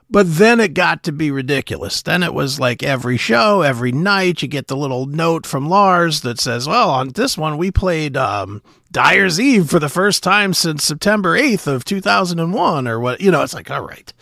But 0.09 0.37
then 0.37 0.61
it 0.61 0.73
got 0.73 1.03
to 1.03 1.11
be 1.11 1.31
ridiculous. 1.31 2.01
Then 2.01 2.23
it 2.23 2.33
was 2.33 2.61
like 2.61 2.81
every 2.81 3.17
show, 3.17 3.61
every 3.61 3.91
night, 3.91 4.41
you 4.41 4.47
get 4.47 4.67
the 4.67 4.77
little 4.77 5.05
note 5.05 5.45
from 5.45 5.67
Lars 5.67 6.21
that 6.21 6.39
says, 6.39 6.65
"Well, 6.67 6.89
on 6.89 7.09
this 7.09 7.37
one 7.37 7.57
we 7.57 7.71
played 7.71 8.15
um, 8.15 8.61
Dyer's 8.89 9.37
Eve 9.37 9.69
for 9.69 9.79
the 9.79 9.89
first 9.89 10.23
time 10.23 10.53
since 10.53 10.85
September 10.85 11.35
eighth 11.35 11.67
of 11.67 11.83
two 11.83 11.99
thousand 11.99 12.39
and 12.39 12.53
one, 12.53 12.87
or 12.87 13.01
what?" 13.01 13.19
You 13.19 13.31
know, 13.31 13.43
it's 13.43 13.53
like, 13.53 13.69
all 13.69 13.85
right, 13.85 14.13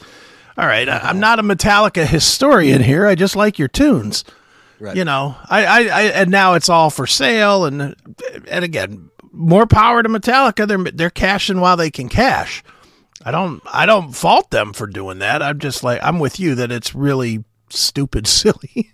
all 0.57 0.65
right. 0.65 0.89
I, 0.89 0.97
I'm 1.03 1.19
not 1.19 1.37
a 1.37 1.43
Metallica 1.43 2.07
historian 2.07 2.81
here. 2.81 3.05
I 3.05 3.13
just 3.13 3.35
like 3.35 3.59
your 3.59 3.67
tunes. 3.67 4.23
Right. 4.79 4.97
You 4.97 5.05
know, 5.05 5.35
I, 5.49 5.65
I, 5.65 5.79
I, 5.79 6.01
and 6.13 6.31
now 6.31 6.55
it's 6.55 6.67
all 6.67 6.89
for 6.89 7.05
sale, 7.05 7.65
and 7.65 7.95
and 8.47 8.65
again, 8.65 9.11
more 9.31 9.67
power 9.67 10.01
to 10.01 10.09
Metallica. 10.09 10.67
They're 10.67 10.91
they're 10.91 11.09
cashing 11.11 11.59
while 11.59 11.77
they 11.77 11.91
can 11.91 12.09
cash. 12.09 12.63
I 13.25 13.31
don't 13.31 13.61
I 13.71 13.85
don't 13.87 14.11
fault 14.11 14.51
them 14.51 14.71
for 14.71 14.85
doing 14.85 15.19
that. 15.19 15.41
I'm 15.41 15.59
just 15.59 15.83
like 15.83 15.99
I'm 16.03 16.19
with 16.19 16.39
you 16.39 16.55
that 16.55 16.71
it's 16.71 16.93
really 16.93 17.43
stupid 17.69 18.27
silly. 18.27 18.91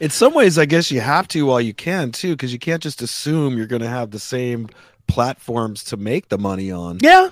In 0.00 0.08
some 0.10 0.32
ways, 0.34 0.58
I 0.58 0.64
guess 0.64 0.90
you 0.90 1.00
have 1.00 1.28
to 1.28 1.44
while 1.46 1.60
you 1.60 1.74
can 1.74 2.10
too, 2.10 2.32
because 2.32 2.52
you 2.52 2.58
can't 2.58 2.82
just 2.82 3.02
assume 3.02 3.56
you're 3.58 3.66
going 3.66 3.82
to 3.82 3.88
have 3.88 4.10
the 4.10 4.18
same 4.18 4.68
platforms 5.06 5.84
to 5.84 5.96
make 5.96 6.28
the 6.30 6.38
money 6.38 6.70
on 6.70 6.98
yeah. 7.02 7.28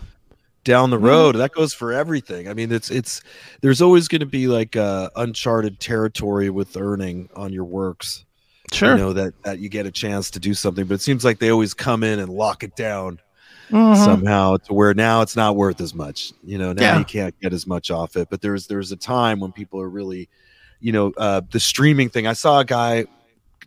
down 0.64 0.90
Mm-hmm. 0.90 0.90
the 0.90 0.98
road. 0.98 1.34
That 1.36 1.52
goes 1.52 1.72
for 1.72 1.92
everything. 1.92 2.46
I 2.48 2.52
mean, 2.54 2.72
it's 2.72 2.90
it's 2.90 3.22
there's 3.62 3.80
always 3.80 4.06
going 4.06 4.20
to 4.20 4.26
be 4.26 4.48
like 4.48 4.76
uh, 4.76 5.08
uncharted 5.16 5.80
territory 5.80 6.50
with 6.50 6.76
earning 6.76 7.30
on 7.34 7.52
your 7.54 7.64
works. 7.64 8.24
Sure. 8.70 8.92
You 8.92 8.98
know 8.98 9.12
that 9.14 9.42
that 9.44 9.60
you 9.60 9.70
get 9.70 9.86
a 9.86 9.90
chance 9.90 10.30
to 10.32 10.38
do 10.38 10.52
something, 10.52 10.84
but 10.84 10.94
it 10.96 11.00
seems 11.00 11.24
like 11.24 11.38
they 11.38 11.50
always 11.50 11.72
come 11.72 12.04
in 12.04 12.18
and 12.18 12.28
lock 12.28 12.62
it 12.62 12.76
down 12.76 13.18
Mhm. 13.70 13.96
somehow 14.04 14.56
to 14.56 14.72
where 14.74 14.94
now 14.94 15.20
it's 15.22 15.36
not 15.36 15.56
worth 15.56 15.80
as 15.80 15.94
much. 15.94 16.32
You 16.44 16.58
know, 16.58 16.72
now 16.72 16.82
Yeah. 16.82 16.98
you 16.98 17.04
can't 17.04 17.38
get 17.40 17.52
as 17.52 17.66
much 17.66 17.90
off 17.90 18.16
it. 18.16 18.28
But 18.30 18.40
there's 18.40 18.66
there's 18.66 18.92
a 18.92 18.96
time 18.96 19.40
when 19.40 19.52
people 19.52 19.80
are 19.80 19.88
really, 19.90 20.28
you 20.80 20.92
know, 20.92 21.12
uh, 21.16 21.42
the 21.50 21.60
streaming 21.60 22.08
thing. 22.08 22.26
I 22.26 22.32
saw 22.32 22.60
a 22.60 22.64
guy 22.64 23.04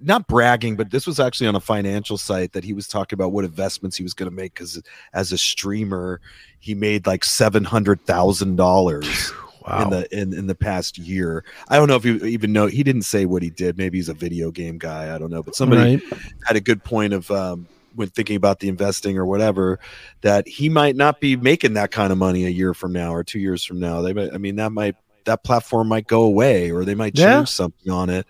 not 0.03 0.27
bragging, 0.27 0.75
but 0.75 0.89
this 0.89 1.05
was 1.05 1.19
actually 1.19 1.45
on 1.47 1.55
a 1.55 1.59
financial 1.59 2.17
site 2.17 2.53
that 2.53 2.63
he 2.63 2.73
was 2.73 2.87
talking 2.87 3.15
about 3.15 3.31
what 3.31 3.45
investments 3.45 3.95
he 3.97 4.01
was 4.03 4.15
going 4.15 4.29
to 4.29 4.35
make 4.35 4.53
because 4.55 4.81
as 5.13 5.31
a 5.31 5.37
streamer, 5.37 6.19
he 6.59 6.73
made 6.73 7.05
like 7.05 7.23
seven 7.23 7.63
hundred 7.63 8.03
thousand 8.05 8.55
dollars 8.55 9.31
Wow. 9.67 9.83
in 9.83 9.89
the 9.91 10.17
in, 10.19 10.33
in 10.33 10.47
the 10.47 10.55
past 10.55 10.97
year. 10.97 11.43
I 11.67 11.75
don't 11.77 11.87
know 11.87 11.95
if 11.95 12.03
you 12.03 12.15
even 12.25 12.51
know 12.51 12.65
he 12.65 12.81
didn't 12.81 13.03
say 13.03 13.27
what 13.27 13.43
he 13.43 13.51
did. 13.51 13.77
Maybe 13.77 13.99
he's 13.99 14.09
a 14.09 14.15
video 14.15 14.49
game 14.49 14.79
guy. 14.79 15.13
I 15.13 15.19
don't 15.19 15.29
know, 15.29 15.43
but 15.43 15.53
somebody 15.55 15.97
Right. 15.97 16.19
had 16.45 16.55
a 16.55 16.61
good 16.61 16.83
point 16.83 17.13
of 17.13 17.29
um, 17.29 17.67
when 17.95 18.07
thinking 18.09 18.35
about 18.35 18.59
the 18.59 18.67
investing 18.69 19.17
or 19.17 19.25
whatever 19.25 19.79
that 20.21 20.47
he 20.47 20.69
might 20.69 20.95
not 20.95 21.19
be 21.19 21.35
making 21.35 21.73
that 21.73 21.91
kind 21.91 22.11
of 22.11 22.17
money 22.17 22.45
a 22.45 22.49
year 22.49 22.73
from 22.73 22.91
now 22.93 23.13
or 23.13 23.23
two 23.23 23.39
years 23.39 23.63
from 23.63 23.79
now. 23.79 24.01
They 24.01 24.13
might, 24.13 24.33
I 24.33 24.37
mean, 24.37 24.55
that 24.57 24.71
might 24.71 24.95
that 25.25 25.43
platform 25.43 25.87
might 25.87 26.07
go 26.07 26.23
away 26.23 26.71
or 26.71 26.83
they 26.85 26.95
might 26.95 27.13
change 27.15 27.19
Yeah. 27.27 27.43
something 27.43 27.91
on 27.91 28.09
it. 28.09 28.25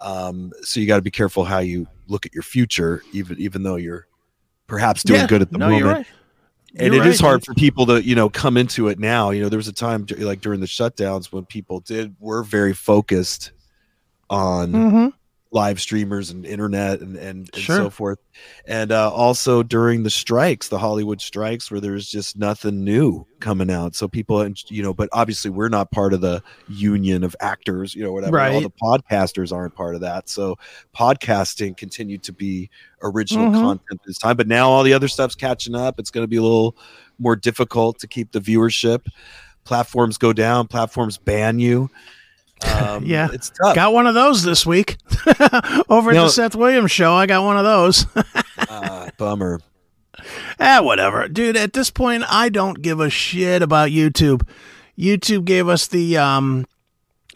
Um, 0.00 0.52
so 0.62 0.80
you 0.80 0.86
got 0.86 0.96
to 0.96 1.02
be 1.02 1.10
careful 1.10 1.44
how 1.44 1.58
you 1.60 1.86
look 2.06 2.26
at 2.26 2.32
your 2.34 2.42
future, 2.42 3.02
even 3.12 3.36
even 3.38 3.62
though 3.62 3.76
you're 3.76 4.06
perhaps 4.66 5.02
doing 5.02 5.20
Yeah. 5.20 5.26
good 5.26 5.42
at 5.42 5.50
the 5.52 5.58
no, 5.58 5.68
moment. 5.70 5.84
You're 5.84 6.04
and 6.84 6.94
You're 6.94 7.04
it 7.04 7.08
is 7.08 7.22
right, 7.22 7.28
hard 7.28 7.44
for 7.44 7.54
people 7.54 7.86
to 7.86 8.02
you 8.04 8.14
know 8.14 8.28
come 8.28 8.58
into 8.58 8.88
it 8.88 8.98
now 8.98 9.30
you 9.30 9.40
know 9.40 9.48
there 9.48 9.56
was 9.56 9.68
a 9.68 9.72
time 9.72 10.06
like 10.18 10.42
during 10.42 10.60
the 10.60 10.66
shutdowns 10.66 11.32
when 11.32 11.46
people 11.46 11.80
did 11.80 12.14
were 12.20 12.42
very 12.42 12.74
focused 12.74 13.52
on 14.28 14.72
Mhm. 14.72 15.12
Live 15.50 15.80
streamers 15.80 16.28
and 16.30 16.44
internet 16.44 17.00
and 17.00 17.16
and, 17.16 17.48
and 17.54 17.56
Sure. 17.56 17.76
so 17.76 17.88
forth. 17.90 18.18
And 18.66 18.92
uh, 18.92 19.10
also 19.10 19.62
during 19.62 20.02
the 20.02 20.10
strikes 20.10 20.68
the 20.68 20.78
hollywood 20.78 21.22
strikes 21.22 21.70
where 21.70 21.80
there's 21.80 22.06
just 22.06 22.36
nothing 22.36 22.84
new 22.84 23.26
coming 23.40 23.70
out. 23.70 23.94
So 23.94 24.08
people 24.08 24.42
and 24.42 24.56
you 24.70 24.82
know 24.82 24.92
but 24.92 25.08
obviously 25.12 25.50
we're 25.50 25.70
not 25.70 25.90
part 25.90 26.12
of 26.12 26.20
the 26.20 26.42
union 26.68 27.24
of 27.24 27.34
actors 27.40 27.94
you 27.94 28.04
know 28.04 28.12
whatever. 28.12 28.38
All 28.38 28.44
Right. 28.46 28.62
the 28.62 28.70
podcasters 28.70 29.50
aren't 29.50 29.74
part 29.74 29.94
of 29.94 30.02
that. 30.02 30.28
So 30.28 30.56
podcasting 30.94 31.76
continued 31.78 32.22
to 32.24 32.32
be 32.32 32.68
original 33.02 33.46
Mhm. 33.50 33.60
content 33.62 34.00
this 34.06 34.18
time 34.18 34.36
but 34.36 34.48
now 34.48 34.68
all 34.68 34.82
the 34.82 34.92
other 34.92 35.08
stuff's 35.08 35.34
catching 35.34 35.74
up. 35.74 35.98
It's 35.98 36.10
going 36.10 36.24
to 36.24 36.28
be 36.28 36.36
a 36.36 36.42
little 36.42 36.76
more 37.18 37.36
difficult 37.36 37.98
to 38.00 38.06
keep 38.06 38.32
the 38.32 38.40
viewership. 38.40 39.06
Platforms 39.64 40.18
go 40.18 40.32
down 40.32 40.66
platforms 40.66 41.16
ban 41.18 41.58
you 41.58 41.88
um, 42.64 43.04
Yeah. 43.04 43.28
it's 43.32 43.50
tough 43.50 43.74
Got 43.74 43.92
one 43.92 44.06
of 44.06 44.14
those 44.14 44.42
this 44.42 44.64
week 44.66 44.96
over 45.88 46.10
at 46.10 46.14
the 46.14 46.28
Seth 46.30 46.54
Williams 46.54 46.90
show. 46.90 47.14
I 47.14 47.26
got 47.26 47.42
one 47.44 47.56
of 47.58 47.64
those. 47.64 48.06
Ah, 48.70 49.08
bummer 49.16 49.60
ah, 50.60 50.80
whatever, 50.82 51.28
dude. 51.28 51.56
At 51.56 51.72
this 51.72 51.90
point, 51.90 52.24
I 52.28 52.48
don't 52.48 52.82
give 52.82 53.00
a 53.00 53.08
shit 53.08 53.62
about 53.62 53.90
YouTube. 53.90 54.46
YouTube 54.98 55.44
gave 55.44 55.68
us 55.68 55.86
the 55.86 56.16
um 56.18 56.66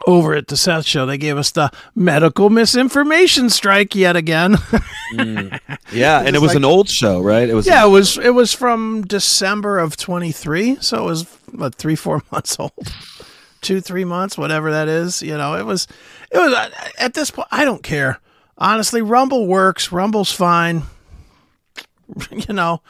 over 0.06 0.34
at 0.34 0.48
the 0.48 0.56
Seth 0.56 0.84
show. 0.84 1.06
They 1.06 1.16
gave 1.18 1.38
us 1.38 1.52
the 1.52 1.70
medical 1.94 2.50
misinformation 2.50 3.50
strike 3.50 3.94
yet 3.94 4.16
again. 4.16 4.56
Yeah, 5.92 6.22
and 6.22 6.34
it 6.34 6.38
was 6.40 6.50
like- 6.50 6.56
an 6.56 6.64
old 6.64 6.88
show, 6.88 7.20
right? 7.20 7.48
It 7.48 7.54
was 7.54 7.66
yeah, 7.66 7.84
it 7.84 7.90
was 7.90 8.16
it 8.18 8.30
was 8.30 8.52
from 8.52 9.02
December 9.02 9.78
of 9.78 9.96
23, 9.96 10.78
so 10.80 11.02
it 11.02 11.04
was 11.06 11.24
what 11.52 11.74
three 11.74 11.96
four 11.96 12.22
months 12.32 12.58
old. 12.58 12.72
Two, 13.62 13.80
three 13.80 14.04
months, 14.04 14.36
whatever 14.36 14.70
that 14.72 14.88
is, 14.88 15.22
you 15.22 15.36
know, 15.38 15.54
it 15.54 15.64
was, 15.64 15.86
it 16.30 16.36
was 16.38 16.52
at 16.98 17.14
this 17.14 17.30
point. 17.30 17.48
I 17.50 17.64
don't 17.64 17.82
care, 17.82 18.18
honestly. 18.58 19.00
Rumble 19.02 19.46
works. 19.46 19.90
Rumble's 19.92 20.32
fine. 20.32 20.82
you 22.30 22.52
know, 22.54 22.82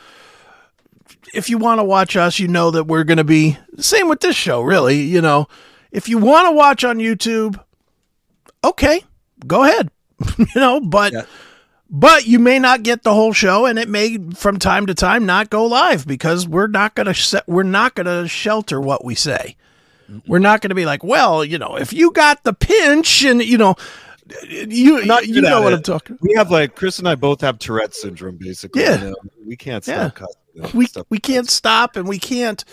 if 1.35 1.49
you 1.51 1.59
want 1.59 1.79
to 1.81 1.85
watch 1.85 2.17
us, 2.17 2.39
you 2.39 2.49
know 2.49 2.71
that 2.71 2.85
we're 2.85 3.05
going 3.05 3.19
to 3.19 3.25
be 3.25 3.59
same 3.79 4.09
with 4.09 4.21
this 4.21 4.35
show. 4.35 4.63
Really, 4.63 5.01
you 5.03 5.21
know, 5.21 5.47
if 5.91 6.09
you 6.09 6.19
want 6.19 6.49
to 6.49 6.53
watch 6.53 6.85
on 6.85 6.99
YouTube, 6.99 7.61
okay, 8.65 9.05
go 9.47 9.65
ahead. 9.65 9.91
you 10.39 10.47
know, 10.57 10.81
but 10.81 11.13
Yeah. 11.13 11.25
but 11.91 12.27
you 12.27 12.39
may 12.39 12.59
not 12.59 12.83
get 12.83 13.03
the 13.03 13.13
whole 13.15 13.33
show, 13.35 13.67
and 13.67 13.79
it 13.79 13.89
may 13.89 14.17
from 14.35 14.59
time 14.59 14.87
to 14.87 14.95
time 14.95 15.27
not 15.27 15.51
go 15.51 15.67
live 15.67 16.07
because 16.07 16.49
we're 16.49 16.67
not 16.67 16.95
going 16.95 17.13
to 17.13 17.45
we're 17.47 17.63
not 17.63 17.95
going 17.95 18.07
to 18.07 18.27
shelter 18.29 18.81
what 18.81 19.05
we 19.05 19.15
say. 19.15 19.57
We're 20.27 20.39
not 20.39 20.61
going 20.61 20.69
to 20.71 20.75
be 20.75 20.87
like, 20.87 21.03
well, 21.05 21.45
you 21.45 21.59
know, 21.59 21.77
if 21.77 21.93
you 21.93 22.11
got 22.13 22.45
the 22.45 22.53
pinch, 22.53 23.25
and 23.25 23.43
you 23.43 23.59
know, 23.59 23.75
you 24.47 25.05
Not 25.05 25.27
you 25.27 25.41
know 25.41 25.63
what 25.63 25.73
it. 25.73 25.77
I'm 25.77 25.83
talking. 25.83 26.17
about. 26.17 26.23
we 26.29 26.35
have 26.35 26.51
like 26.51 26.75
Chris 26.75 26.99
and 26.99 27.09
I 27.09 27.15
both 27.15 27.41
have 27.41 27.59
Tourette 27.59 27.95
syndrome, 27.95 28.37
basically. 28.37 28.83
Yeah. 28.83 29.03
you 29.05 29.11
know? 29.11 29.17
we 29.47 29.57
can't 29.57 29.87
Yeah. 29.87 30.11
stop 30.11 30.29
and 30.55 30.73
we 30.75 30.87
we 31.11 31.19
can't 31.19 31.49
stop 31.49 31.97
and 31.97 32.07
we 32.07 32.19
can't 32.19 32.65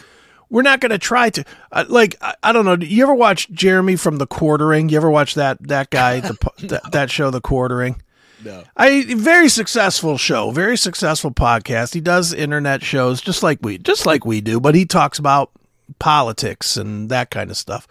we're 0.49 0.61
not 0.63 0.79
going 0.81 0.89
to 0.91 0.97
try 0.97 1.29
to 1.29 1.43
uh, 1.71 1.85
like 1.87 2.15
I, 2.21 2.35
I 2.43 2.51
don't 2.51 2.65
know 2.65 2.75
you 2.79 3.03
ever 3.03 3.13
watch 3.15 3.49
jeremy 3.51 3.95
from 3.95 4.17
the 4.17 4.27
quartering 4.27 4.89
you 4.89 4.97
ever 4.97 5.09
watch 5.09 5.35
that 5.35 5.65
that 5.67 5.89
guy 5.89 6.19
the, 6.19 6.33
po- 6.33 6.51
that, 6.67 6.91
that 6.91 7.09
show 7.11 7.29
the 7.31 7.39
quartering 7.41 8.01
No. 8.43 8.63
I 8.75 9.03
very 9.15 9.47
successful 9.49 10.17
show, 10.17 10.51
very 10.51 10.77
successful 10.77 11.31
podcast. 11.31 11.93
He 11.93 12.01
does 12.01 12.33
internet 12.33 12.83
shows 12.83 13.21
just 13.21 13.43
like 13.43 13.59
we 13.61 13.77
just 13.77 14.05
like 14.05 14.25
we 14.25 14.41
do, 14.41 14.59
but 14.59 14.75
he 14.75 14.85
talks 14.85 15.17
about 15.19 15.51
politics 15.97 16.77
and 16.77 17.09
that 17.09 17.31
kind 17.31 17.49
of 17.49 17.57
stuff. 17.57 17.87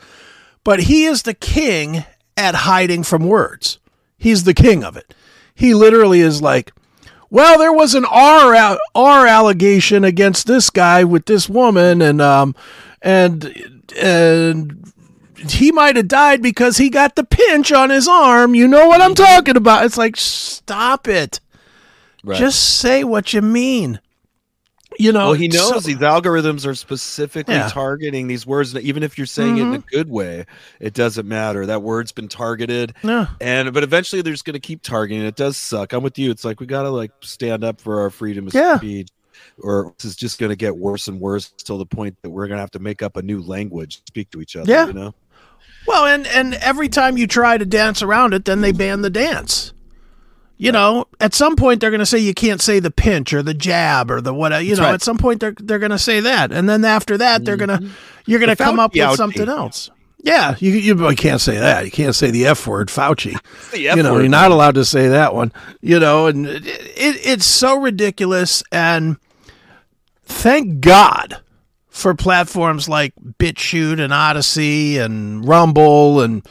But 0.65 0.81
he 0.81 1.05
is 1.05 1.23
the 1.23 1.35
king 1.35 2.05
at 2.37 2.55
hiding 2.55 3.03
from 3.03 3.25
words. 3.27 3.79
He's 4.17 4.45
the 4.45 4.55
king 4.55 4.85
of 4.85 4.97
it. 4.97 5.15
He 5.55 5.75
literally 5.75 6.21
is 6.21 6.41
like, 6.41 6.73
well, 7.31 7.59
there 7.59 7.73
was 7.73 7.95
an 7.95 8.05
R 8.05 8.79
R 8.95 9.27
allegation 9.27 10.05
against 10.05 10.47
this 10.47 10.71
guy 10.71 11.05
with 11.05 11.27
this 11.27 11.49
woman, 11.49 12.01
and 12.01 12.21
um, 12.23 12.55
and 13.03 13.85
and 13.97 14.93
he 15.37 15.71
might 15.71 15.97
have 15.97 16.09
died 16.09 16.43
because 16.43 16.79
he 16.79 16.91
got 16.91 17.17
the 17.17 17.25
pinch 17.25 17.71
on 17.71 17.91
his 17.91 18.09
arm. 18.09 18.55
You 18.55 18.67
know 18.67 18.89
what 18.89 19.01
I'm 19.01 19.15
talking 19.15 19.57
about? 19.57 19.85
It's 19.85 19.99
like, 19.99 20.17
stop 20.17 21.07
it. 21.07 21.41
Right. 22.25 22.39
Just 22.39 22.79
say 22.79 23.05
what 23.05 23.33
you 23.33 23.43
mean. 23.43 24.01
You 24.99 25.13
know, 25.13 25.27
well, 25.27 25.33
he 25.35 25.47
knows 25.49 25.69
so- 25.69 25.81
these 25.81 25.97
algorithms 25.99 26.67
are 26.67 26.75
specifically 26.75 27.55
Yeah. 27.55 27.69
targeting 27.69 28.27
these 28.27 28.45
words. 28.47 28.75
and 28.75 28.85
Even 28.85 29.03
if 29.03 29.17
you're 29.17 29.27
saying 29.29 29.59
it 29.59 29.63
in 29.63 29.75
a 29.75 29.79
mm-hmm. 29.79 29.89
good 29.97 30.11
way, 30.11 30.45
it 30.81 30.93
doesn't 30.93 31.27
matter. 31.27 31.65
That 31.67 31.83
word's 31.83 32.11
been 32.13 32.29
targeted, 32.29 32.95
Yeah. 33.03 33.29
and 33.41 33.73
but 33.73 33.85
eventually 33.85 34.23
they're 34.23 34.33
just 34.33 34.45
going 34.45 34.55
to 34.55 34.61
keep 34.61 34.83
targeting. 34.83 35.25
It 35.25 35.37
does 35.37 35.57
suck. 35.57 35.93
I'm 35.93 36.03
with 36.03 36.19
you. 36.19 36.31
It's 36.31 36.45
like 36.45 36.59
we 36.61 36.67
got 36.67 36.83
to 36.83 36.91
like 36.91 37.13
stand 37.21 37.63
up 37.63 37.81
for 37.81 38.01
our 38.01 38.11
freedom 38.11 38.49
of 38.49 38.55
Yeah. 38.55 38.77
speech, 38.79 39.09
or 39.61 39.95
this 39.99 40.05
is 40.05 40.17
just 40.17 40.39
going 40.41 40.51
to 40.51 40.57
get 40.57 40.77
worse 40.77 41.07
and 41.07 41.21
worse 41.21 41.53
till 41.59 41.79
the 41.79 41.87
point 41.87 42.17
that 42.23 42.31
we're 42.31 42.49
going 42.49 42.57
to 42.57 42.63
have 42.63 42.73
to 42.73 42.81
make 42.81 43.01
up 43.01 43.17
a 43.17 43.23
new 43.23 43.41
language, 43.41 43.97
to 43.99 44.03
speak 44.09 44.31
to 44.33 44.41
each 44.41 44.57
other. 44.57 44.71
Yeah. 44.71 44.89
you 44.89 44.93
know. 44.95 45.15
Well, 45.87 46.07
and 46.07 46.27
and 46.27 46.55
every 46.55 46.89
time 46.89 47.17
you 47.17 47.27
try 47.27 47.57
to 47.57 47.65
dance 47.65 48.03
around 48.03 48.35
it, 48.35 48.45
then 48.45 48.61
they 48.61 48.73
ban 48.73 49.03
the 49.03 49.11
dance. 49.11 49.73
You 50.61 50.73
know, 50.73 51.07
at 51.21 51.35
some 51.35 51.55
point 51.55 51.81
they're 51.81 51.91
going 51.91 52.01
to 52.01 52.07
say 52.07 52.19
you 52.19 52.35
can't 52.35 52.61
say 52.61 52.81
the 52.81 52.91
pinch 52.91 53.33
or 53.33 53.45
the 53.45 53.55
jab 53.55 54.11
or 54.11 54.21
the 54.21 54.35
what. 54.35 54.51
You 54.65 54.71
That's 54.71 54.81
know, 54.81 54.87
right. 54.87 54.95
at 54.95 55.03
some 55.03 55.17
point 55.17 55.41
they're 55.41 55.55
they're 55.57 55.79
going 55.79 55.93
to 55.93 55.99
say 55.99 56.19
that, 56.21 56.51
and 56.51 56.69
then 56.69 56.85
after 56.85 57.17
that 57.17 57.45
they're 57.45 57.57
going 57.57 57.69
to 57.69 57.79
mm-hmm. 57.79 57.93
you're 58.27 58.41
going 58.41 58.55
to 58.55 58.57
come 58.57 58.81
up 58.81 58.93
with 58.93 59.17
something 59.17 59.49
else. 59.49 59.91
Yeah, 60.21 60.57
you 60.59 60.73
you 60.73 61.15
can't 61.15 61.41
say 61.41 61.59
that. 61.59 61.85
You 61.85 61.93
can't 61.93 62.15
say 62.15 62.33
the 62.33 62.47
f 62.47 62.67
word, 62.67 62.89
Fauci. 62.89 63.39
The 63.71 63.81
you 63.81 63.95
know, 64.03 64.11
F-word, 64.11 64.21
you're 64.21 64.29
not 64.29 64.51
allowed 64.51 64.75
to 64.75 64.85
say 64.85 65.09
that 65.09 65.33
one. 65.33 65.53
You 65.81 66.01
know, 66.01 66.27
and 66.27 66.47
it, 66.47 66.67
it, 66.67 67.27
it's 67.27 67.47
so 67.47 67.77
ridiculous. 67.79 68.65
And 68.73 69.19
thank 70.25 70.81
God 70.81 71.41
for 71.89 72.15
platforms 72.15 72.89
like 72.89 73.15
BitChute 73.39 74.01
and 74.01 74.13
Odysee 74.13 74.99
and 74.99 75.47
Rumble 75.47 76.21
and 76.21 76.45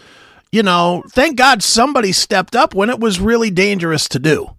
you 0.51 0.63
know, 0.63 1.03
thank 1.09 1.37
God 1.37 1.61
somebody 1.63 2.11
stepped 2.11 2.55
up 2.55 2.73
when 2.73 2.89
it 2.89 2.99
was 2.99 3.19
really 3.19 3.49
dangerous 3.49 4.07
to 4.09 4.19
do. 4.19 4.51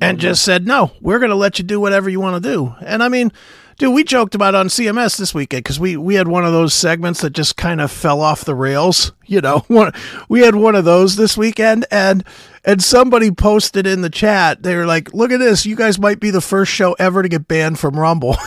And 0.00 0.16
mm-hmm. 0.16 0.22
just 0.22 0.42
said, 0.42 0.66
"No, 0.66 0.92
we're 1.00 1.18
going 1.18 1.30
to 1.30 1.36
let 1.36 1.58
you 1.58 1.64
do 1.64 1.80
whatever 1.80 2.08
you 2.08 2.20
want 2.20 2.42
to 2.42 2.48
do." 2.48 2.74
And 2.80 3.02
I 3.02 3.08
mean, 3.08 3.32
dude, 3.78 3.92
we 3.92 4.02
joked 4.02 4.34
about 4.34 4.54
on 4.54 4.68
CMS 4.68 5.18
this 5.18 5.34
weekend 5.34 5.66
cuz 5.66 5.78
we 5.78 5.96
we 5.98 6.14
had 6.14 6.26
one 6.26 6.46
of 6.46 6.52
those 6.52 6.72
segments 6.72 7.20
that 7.20 7.34
just 7.34 7.56
kind 7.56 7.82
of 7.82 7.90
fell 7.90 8.22
off 8.22 8.44
the 8.44 8.54
rails, 8.54 9.12
you 9.26 9.42
know. 9.42 9.58
One 9.68 9.92
we 10.28 10.40
had 10.40 10.54
one 10.54 10.74
of 10.74 10.86
those 10.86 11.16
this 11.16 11.36
weekend 11.36 11.84
and 11.90 12.24
and 12.64 12.82
somebody 12.82 13.30
posted 13.30 13.86
in 13.86 14.00
the 14.00 14.08
chat. 14.08 14.62
They 14.62 14.74
were 14.74 14.86
like, 14.86 15.12
"Look 15.12 15.32
at 15.32 15.38
this. 15.38 15.66
You 15.66 15.76
guys 15.76 15.98
might 15.98 16.18
be 16.18 16.30
the 16.30 16.40
first 16.40 16.72
show 16.72 16.94
ever 16.98 17.22
to 17.22 17.28
get 17.28 17.46
banned 17.46 17.78
from 17.78 18.00
Rumble." 18.00 18.38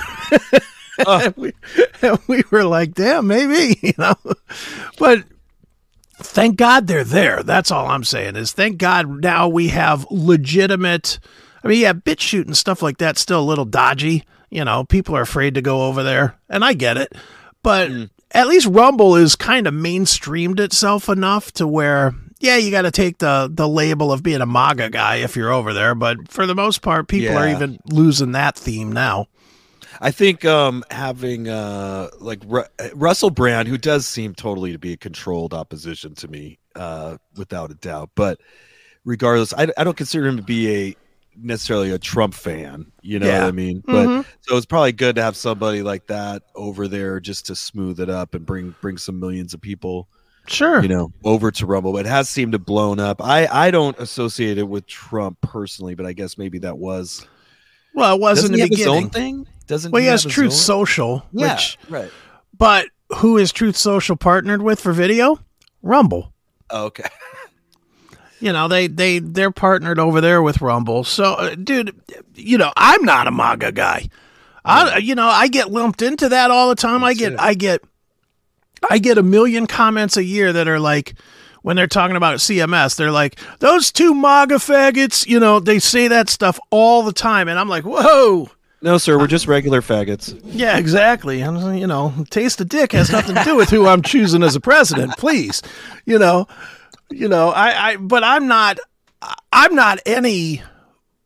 and, 1.08 1.36
we, 1.36 1.54
and 2.02 2.20
we 2.28 2.44
were 2.52 2.64
like, 2.64 2.94
damn, 2.94 3.28
maybe, 3.28 3.80
you 3.82 3.94
know. 3.98 4.16
But 4.98 5.24
thank 6.24 6.56
God 6.56 6.88
they're 6.88 7.04
there. 7.04 7.44
That's 7.44 7.72
all 7.72 7.88
I'm 7.88 8.04
saying 8.04 8.36
is 8.36 8.52
thank 8.52 8.78
God 8.78 9.22
now 9.22 9.48
we 9.48 9.70
have 9.70 10.06
legitimate. 10.10 11.20
I 11.64 11.68
mean, 11.68 11.82
yeah, 11.82 11.94
BitChute 11.94 12.46
and 12.46 12.58
stuff 12.58 12.82
like 12.82 12.98
that's 12.98 13.22
still 13.22 13.40
a 13.40 13.42
little 13.42 13.66
dodgy. 13.66 14.24
You 14.50 14.66
know, 14.66 14.84
people 14.84 15.16
are 15.16 15.22
afraid 15.22 15.56
to 15.56 15.62
go 15.62 15.88
over 15.88 16.04
there, 16.04 16.38
and 16.50 16.64
I 16.64 16.74
get 16.74 16.98
it. 16.98 17.14
But 17.64 17.90
mm. 17.90 18.10
at 18.32 18.48
least 18.48 18.68
Rumble 18.68 19.16
is 19.16 19.36
kind 19.36 19.66
of 19.68 19.74
mainstreamed 19.74 20.60
itself 20.60 21.10
enough 21.10 21.52
to 21.54 21.68
where, 21.68 22.14
yeah, 22.40 22.58
you 22.58 22.70
got 22.70 22.84
to 22.84 22.92
take 22.92 23.18
the 23.18 23.50
the 23.52 23.68
label 23.68 24.12
of 24.12 24.22
being 24.22 24.42
a 24.42 24.46
MAGA 24.46 24.90
guy 24.92 25.18
if 25.18 25.36
you're 25.36 25.52
over 25.52 25.74
there. 25.74 25.96
But 25.96 26.32
for 26.32 26.46
the 26.46 26.56
most 26.56 26.82
part, 26.82 27.08
people 27.08 27.38
are 27.38 27.50
even 27.50 27.80
losing 27.90 28.34
that 28.34 28.56
theme 28.56 28.92
now. 28.92 29.28
I 30.04 30.12
think 30.12 30.44
um, 30.46 30.84
having 30.92 31.48
uh, 31.48 32.10
like 32.20 32.42
Ru- 32.46 32.66
Russell 32.94 33.30
Brand, 33.30 33.68
who 33.68 33.78
does 33.78 34.06
seem 34.06 34.36
totally 34.36 34.72
to 34.74 34.78
be 34.80 34.94
a 34.94 34.98
controlled 34.98 35.54
opposition 35.54 36.14
to 36.16 36.28
me, 36.28 36.60
uh, 36.76 37.18
without 37.38 37.72
a 37.72 37.76
doubt. 37.76 38.10
But 38.14 38.40
regardless, 39.06 39.54
I, 39.54 39.68
I 39.78 39.84
don't 39.84 39.96
consider 39.98 40.28
him 40.28 40.38
to 40.38 40.44
be 40.44 40.76
a 40.76 40.96
necessarily 41.42 41.92
a 41.92 41.98
Trump 41.98 42.34
fan. 42.34 42.92
You 43.02 43.18
know 43.20 43.28
Yeah. 43.28 43.40
what 43.40 43.48
I 43.48 43.52
mean? 43.52 43.82
But 43.86 44.08
Mhm. 44.08 44.26
so 44.42 44.56
it's 44.58 44.66
probably 44.68 44.92
good 44.92 45.16
to 45.16 45.24
have 45.24 45.36
somebody 45.36 45.82
like 45.82 46.06
that 46.08 46.44
over 46.54 46.88
there 46.88 47.20
just 47.20 47.48
to 47.48 47.56
smooth 47.56 48.00
it 48.00 48.10
up 48.10 48.36
and 48.36 48.46
bring 48.46 48.76
bring 48.82 48.98
some 48.98 49.20
millions 49.20 49.54
of 49.54 49.62
people 49.62 50.08
Sure. 50.46 50.82
you 50.82 50.90
know 50.90 51.12
over 51.24 51.50
to 51.52 51.66
rumble 51.66 51.94
but 51.94 52.06
it 52.06 52.10
has 52.10 52.28
seemed 52.28 52.52
to 52.52 52.60
blown 52.60 53.00
up 53.00 53.24
i 53.24 53.48
i 53.48 53.72
don't 53.72 53.98
associate 53.98 54.58
it 54.58 54.68
with 54.68 54.86
trump 54.86 55.40
personally 55.40 55.96
but 55.96 56.06
i 56.06 56.12
guess 56.12 56.38
maybe 56.38 56.60
that 56.60 56.78
was 56.78 57.26
well, 57.96 58.14
it 58.14 58.20
wasn't 58.20 58.52
doesn't 58.52 58.70
the 58.70 58.76
beginning. 58.76 59.04
own 59.06 59.10
thing 59.10 59.48
doesn't 59.68 59.92
Well, 59.92 60.02
he 60.02 60.08
has 60.08 60.24
Truth 60.26 60.52
own- 60.52 60.58
Social, 60.58 61.26
yeah 61.32 61.56
which, 61.56 61.78
right 61.90 62.12
but 62.58 62.88
who 63.18 63.38
is 63.38 63.52
Truth 63.52 63.76
Social 63.78 64.16
partnered 64.16 64.62
with 64.62 64.80
for 64.80 64.94
video? 64.94 65.40
Rumble. 65.82 66.34
oh, 66.70 66.86
okay 66.86 67.04
You 68.40 68.52
know, 68.52 68.68
they 68.68 68.88
they 68.88 69.20
they're 69.20 69.52
partnered 69.52 70.00
over 70.00 70.20
there 70.20 70.42
with 70.42 70.62
Rumble. 70.62 71.06
So, 71.06 71.36
uh, 71.36 71.56
dude, 71.56 71.96
you 72.36 72.58
know, 72.58 72.74
I'm 72.76 73.06
not 73.06 73.26
a 73.26 73.32
MAGA 73.32 73.72
guy. 73.72 74.10
I, 74.66 74.98
you 74.98 75.16
know, 75.16 75.28
I 75.28 75.48
get 75.48 75.72
lumped 75.72 76.02
into 76.02 76.28
that 76.28 76.52
all 76.52 76.68
the 76.68 76.76
time. 76.76 77.06
I 77.06 77.14
get, 77.14 77.34
it. 77.34 77.40
I 77.40 77.54
get, 77.54 77.82
I 78.90 78.98
get 78.98 79.18
a 79.18 79.24
million 79.24 79.66
comments 79.66 80.18
a 80.18 80.24
year 80.26 80.52
that 80.52 80.68
are 80.68 80.80
like, 80.80 81.16
when 81.62 81.78
they're 81.78 81.88
talking 81.88 82.18
about 82.18 82.40
CMS, 82.40 82.98
they're 82.98 83.12
like, 83.12 83.40
those 83.60 83.94
two 83.94 84.14
MAGA 84.14 84.56
faggots. 84.56 85.26
You 85.26 85.40
know, 85.40 85.62
they 85.62 85.80
say 85.80 86.10
that 86.10 86.30
stuff 86.30 86.60
all 86.70 87.04
the 87.04 87.14
time, 87.14 87.48
and 87.48 87.58
I'm 87.58 87.70
like, 87.70 87.86
whoa. 87.86 88.50
No, 88.84 88.98
sir, 88.98 89.18
we're 89.18 89.28
just 89.28 89.48
regular 89.48 89.82
faggots. 89.82 90.38
Yeah, 90.44 90.78
exactly. 90.78 91.40
And 91.40 91.80
you 91.80 91.88
know, 91.88 92.14
taste 92.30 92.60
of 92.60 92.68
dick 92.68 92.92
has 92.92 93.10
nothing 93.10 93.36
to 93.36 93.44
do 93.46 93.56
with 93.56 93.70
who 93.70 93.88
I'm 93.88 94.02
choosing 94.02 94.44
as 94.44 94.58
a 94.58 94.60
president. 94.60 95.18
Please, 95.18 95.62
you 96.06 96.20
know, 96.20 96.48
you 97.10 97.30
know, 97.30 97.50
I, 97.50 97.92
I, 97.92 97.96
but 97.96 98.26
I'm 98.26 98.46
not, 98.48 98.80
I'm 99.54 99.74
not 99.74 100.00
any 100.06 100.64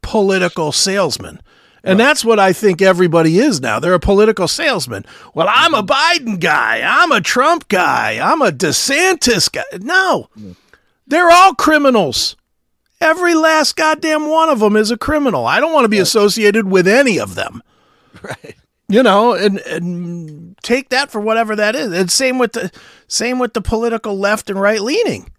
political 0.03 0.71
salesman. 0.71 1.41
And 1.83 1.99
that's 1.99 2.23
what 2.23 2.39
I 2.39 2.53
think 2.53 2.81
everybody 2.81 3.39
is 3.39 3.59
now. 3.59 3.79
They're 3.79 3.93
a 3.93 3.99
political 3.99 4.47
salesman. 4.47 5.05
Well, 5.33 5.47
I'm 5.49 5.73
a 5.73 5.81
Biden 5.81 6.39
guy. 6.39 6.81
I'm 6.83 7.11
a 7.11 7.21
Trump 7.21 7.69
guy. 7.69 8.19
I'm 8.21 8.41
a 8.41 8.51
DeSantis 8.51 9.51
guy. 9.51 9.63
No, 9.79 10.29
mm. 10.37 10.55
they're 11.07 11.31
all 11.31 11.55
criminals. 11.55 12.35
Every 12.99 13.35
last 13.35 13.75
goddamn 13.75 14.27
one 14.27 14.49
of 14.49 14.59
them 14.59 14.75
is 14.75 14.91
a 14.91 14.97
criminal. 14.97 15.45
I 15.45 15.59
don't 15.59 15.73
want 15.73 15.85
to 15.85 15.89
be 15.89 15.99
associated 15.99 16.67
with 16.69 16.87
any 16.87 17.19
of 17.19 17.35
them. 17.35 17.61
Right. 18.23 18.55
You 18.89 19.03
know, 19.03 19.33
and, 19.33 19.59
and 19.59 20.57
take 20.63 20.89
that 20.89 21.11
for 21.11 21.21
whatever 21.21 21.55
that 21.55 21.75
is. 21.75 21.91
And 21.91 22.09
same 22.09 22.39
with 22.39 22.53
the 22.53 22.71
same 23.07 23.37
with 23.37 23.53
the 23.53 23.61
political 23.61 24.17
left 24.17 24.49
and 24.49 24.59
right 24.59 24.81
leaning. 24.81 25.29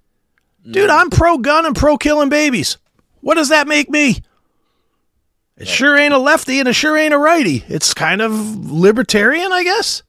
Mm. 0.65 0.73
Dude, 0.75 0.91
I'm 0.91 1.11
pro 1.11 1.39
gun 1.39 1.67
and 1.67 1.75
pro 1.75 1.99
killing 1.99 2.29
babies. 2.29 2.79
What 3.21 3.35
does 3.35 3.49
that 3.49 3.67
make 3.67 3.91
me? 3.91 4.23
It 5.57 5.67
sure 5.67 5.97
ain't 5.97 6.15
a 6.15 6.19
lefty 6.19 6.61
and 6.61 6.69
it 6.69 6.75
sure 6.75 6.97
ain't 6.97 7.15
a 7.15 7.19
righty. 7.19 7.65
It's 7.69 7.95
kind 7.95 8.23
of 8.23 8.33
libertarian, 8.71 9.53
I 9.53 9.65
guess. 9.65 10.05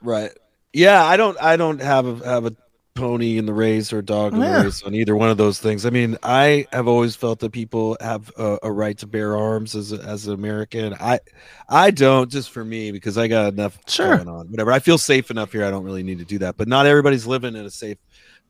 Right. 0.00 0.32
Yeah, 0.72 1.04
I 1.04 1.18
don't 1.18 1.36
I 1.42 1.56
don't 1.56 1.80
have 1.80 2.06
a 2.06 2.24
have 2.24 2.46
a 2.46 2.56
pony 2.94 3.38
in 3.38 3.46
the 3.46 3.52
race 3.52 3.92
or 3.92 4.00
dog 4.02 4.32
in 4.34 4.40
Yeah. 4.40 4.58
the 4.58 4.64
race 4.66 4.82
on 4.84 4.94
either 4.94 5.16
one 5.16 5.28
of 5.28 5.36
those 5.36 5.58
things. 5.58 5.84
I 5.84 5.90
mean, 5.90 6.16
I 6.22 6.66
have 6.72 6.86
always 6.86 7.16
felt 7.16 7.40
that 7.40 7.50
people 7.50 7.96
have 8.00 8.30
a, 8.38 8.58
a 8.62 8.72
right 8.72 8.96
to 8.98 9.06
bear 9.06 9.36
arms 9.36 9.74
as 9.74 9.92
a, 9.92 9.96
as 10.02 10.26
an 10.26 10.34
American. 10.34 10.94
I 11.00 11.18
I 11.68 11.90
don't 11.90 12.30
just 12.30 12.50
for 12.50 12.64
me 12.64 12.92
because 12.92 13.18
I 13.18 13.26
got 13.26 13.52
enough 13.52 13.78
Sure. 13.88 14.16
going 14.16 14.28
on. 14.28 14.46
Whatever. 14.50 14.70
I 14.72 14.78
feel 14.78 14.98
safe 14.98 15.30
enough 15.30 15.50
here. 15.52 15.64
I 15.64 15.70
don't 15.70 15.84
really 15.84 16.04
need 16.04 16.18
to 16.20 16.24
do 16.24 16.38
that. 16.38 16.56
But 16.56 16.68
not 16.68 16.86
everybody's 16.86 17.26
living 17.26 17.56
in 17.56 17.64
a 17.66 17.70
safe 17.70 17.98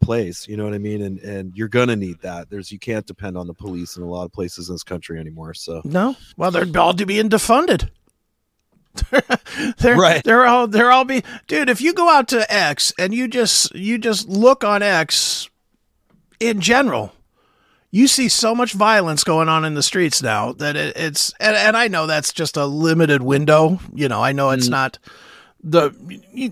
place. 0.02 0.46
You 0.46 0.56
know 0.58 0.64
what 0.64 0.74
I 0.74 0.78
mean? 0.78 1.02
And 1.02 1.18
and 1.20 1.52
you're 1.56 1.68
gonna 1.68 1.96
need 1.96 2.20
that. 2.20 2.50
There's 2.50 2.70
you 2.70 2.78
can't 2.78 3.06
depend 3.06 3.38
on 3.38 3.46
the 3.46 3.54
police 3.54 3.96
in 3.96 4.02
a 4.02 4.06
lot 4.08 4.24
of 4.24 4.32
places 4.32 4.68
in 4.68 4.74
this 4.74 4.82
country 4.82 5.18
anymore. 5.18 5.54
So 5.54 5.80
No. 5.84 6.16
Well, 6.36 6.50
they're 6.50 6.66
all 6.78 6.92
being 6.92 7.30
defunded. 7.30 7.88
they're 9.78 9.96
Right. 9.96 10.22
they're 10.24 10.46
all 10.46 10.66
they're 10.66 10.92
all 10.92 11.04
be 11.04 11.22
dude, 11.46 11.68
if 11.68 11.80
you 11.80 11.92
go 11.92 12.08
out 12.08 12.28
to 12.28 12.52
X 12.52 12.92
and 12.98 13.14
you 13.14 13.28
just 13.28 13.74
you 13.74 13.98
just 13.98 14.28
look 14.28 14.64
on 14.64 14.82
X 14.82 15.48
in 16.40 16.60
general, 16.60 17.12
you 17.90 18.08
see 18.08 18.28
so 18.28 18.54
much 18.54 18.72
violence 18.72 19.24
going 19.24 19.48
on 19.48 19.64
in 19.64 19.74
the 19.74 19.82
streets 19.82 20.22
now 20.22 20.52
that 20.54 20.76
it, 20.76 20.96
it's 20.96 21.32
and, 21.40 21.56
and 21.56 21.76
I 21.76 21.88
know 21.88 22.06
that's 22.06 22.32
just 22.32 22.56
a 22.56 22.66
limited 22.66 23.22
window. 23.22 23.80
You 23.92 24.08
know, 24.08 24.22
I 24.22 24.32
know 24.32 24.50
it's 24.50 24.68
mm. 24.68 24.72
not 24.72 24.98
the 25.62 25.92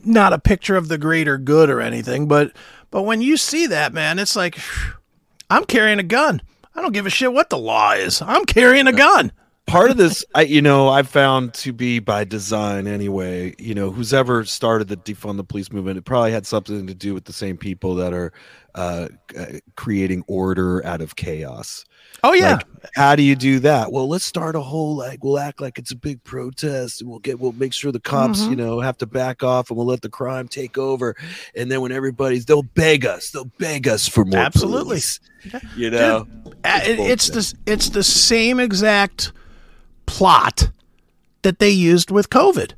not 0.05 0.32
a 0.32 0.38
picture 0.38 0.76
of 0.76 0.88
the 0.88 0.99
greater 0.99 1.38
good 1.38 1.70
or 1.70 1.80
anything, 1.80 2.26
but 2.26 2.53
but 2.90 3.03
when 3.03 3.22
you 3.22 3.36
see 3.36 3.66
that, 3.68 3.93
man, 3.93 4.18
it's 4.18 4.36
like 4.36 4.59
I'm 5.51 5.64
carrying 5.64 5.99
a 5.99 6.05
gun. 6.05 6.43
I 6.74 6.80
don't 6.80 6.93
give 6.93 7.07
a 7.07 7.11
shit 7.11 7.32
what 7.32 7.51
the 7.51 7.59
law 7.59 7.93
is. 7.93 8.22
I'm 8.22 8.45
carrying 8.47 8.86
a 8.86 8.93
gun. 8.93 9.32
Part 9.72 9.90
of 9.90 9.96
this 9.96 10.24
i 10.34 10.42
you 10.42 10.60
know 10.62 10.88
i've 10.88 11.08
found 11.08 11.52
to 11.54 11.72
be 11.72 11.98
by 11.98 12.24
design 12.24 12.86
anyway 12.86 13.54
you 13.58 13.74
know 13.74 13.90
who's 13.90 14.12
ever 14.12 14.44
started 14.44 14.88
the 14.88 14.96
defund 14.96 15.36
the 15.36 15.44
police 15.44 15.72
movement 15.72 15.96
it 15.98 16.04
probably 16.04 16.30
had 16.32 16.46
something 16.46 16.86
to 16.86 16.94
do 16.94 17.14
with 17.14 17.24
the 17.24 17.32
same 17.32 17.56
people 17.56 17.94
that 17.94 18.12
are 18.12 18.32
uh, 18.74 19.08
uh, 19.38 19.44
creating 19.76 20.24
order 20.28 20.84
out 20.86 21.00
of 21.00 21.16
chaos 21.16 21.84
Oh 22.24 22.34
yeah. 22.34 22.52
Like, 22.54 22.66
how 22.94 23.16
do 23.16 23.22
you 23.22 23.34
do 23.34 23.58
that 23.60 23.90
well 23.90 24.08
let's 24.08 24.24
start 24.24 24.54
a 24.54 24.60
whole 24.60 24.96
like 24.96 25.24
we'll 25.24 25.38
act 25.40 25.60
like 25.60 25.76
it's 25.78 25.90
a 25.90 25.96
big 25.96 26.22
protest 26.22 27.00
and 27.00 27.10
we'll 27.10 27.18
get 27.18 27.40
we'll 27.40 27.52
make 27.52 27.72
sure 27.72 27.90
the 27.90 27.98
cops 28.00 28.42
Mhm. 28.42 28.50
you 28.50 28.56
know 28.56 28.80
have 28.80 28.96
to 28.98 29.06
back 29.06 29.42
off 29.42 29.70
and 29.70 29.76
we'll 29.76 29.86
let 29.86 30.02
the 30.02 30.08
crime 30.08 30.46
take 30.48 30.78
over 30.78 31.16
and 31.56 31.70
then 31.70 31.80
when 31.80 31.90
everybody's 31.92 32.44
they'll 32.46 32.62
beg 32.62 33.04
us 33.04 33.30
they'll 33.30 33.50
beg 33.58 33.88
us 33.88 34.06
for 34.08 34.24
more 34.24 34.38
Absolutely. 34.40 35.00
police. 35.00 35.20
you 35.76 35.90
know 35.90 36.26
Uh, 36.64 36.80
it- 36.84 37.00
it's 37.00 37.28
the 37.28 37.52
it's 37.66 37.88
the 37.90 38.04
same 38.04 38.60
exact 38.60 39.32
plot 40.12 40.70
that 41.42 41.58
they 41.58 41.70
used 41.70 42.10
with 42.10 42.28
COVID. 42.30 42.72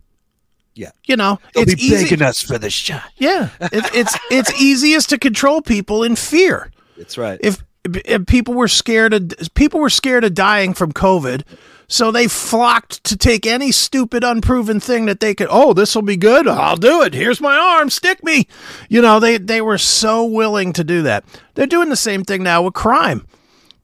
Yeah. 0.74 0.90
You 1.06 1.16
know, 1.16 1.38
they'll 1.54 1.62
it's 1.64 1.74
be 1.74 1.82
easy. 1.82 2.04
begging 2.04 2.22
us 2.22 2.40
for 2.42 2.58
the 2.58 2.68
shot 2.70 3.04
Yeah, 3.16 3.50
it, 3.60 3.84
it's 3.94 4.18
it's 4.30 4.60
easiest 4.60 5.08
to 5.10 5.18
control 5.18 5.60
people 5.62 6.02
in 6.02 6.16
fear. 6.16 6.70
that's 6.96 7.16
right 7.18 7.38
If, 7.42 7.62
if 7.84 8.26
people 8.26 8.54
were 8.54 8.68
scared 8.68 9.12
of 9.14 9.30
people 9.54 9.78
were 9.80 9.90
scared 9.90 10.24
of 10.24 10.34
dying 10.34 10.74
from 10.74 10.92
COVID, 10.92 11.42
so 11.86 12.10
they 12.10 12.26
flocked 12.28 13.04
to 13.04 13.16
take 13.16 13.46
any 13.46 13.70
stupid, 13.70 14.24
unproven 14.24 14.80
thing 14.80 15.04
that 15.06 15.20
they 15.20 15.34
could. 15.34 15.48
Oh, 15.50 15.74
this 15.74 15.94
will 15.94 16.02
be 16.02 16.16
good. 16.16 16.48
I'll 16.48 16.76
do 16.76 17.02
it. 17.02 17.12
Here's 17.14 17.40
my 17.42 17.56
arm. 17.56 17.90
Stick 17.90 18.24
me. 18.24 18.48
You 18.88 19.02
know, 19.02 19.20
they 19.20 19.36
they 19.38 19.60
were 19.60 19.78
so 19.78 20.24
willing 20.24 20.72
to 20.72 20.82
do 20.82 21.02
that. 21.02 21.24
They're 21.54 21.66
doing 21.66 21.90
the 21.90 21.96
same 21.96 22.24
thing 22.24 22.42
now 22.42 22.62
with 22.62 22.74
crime. 22.74 23.26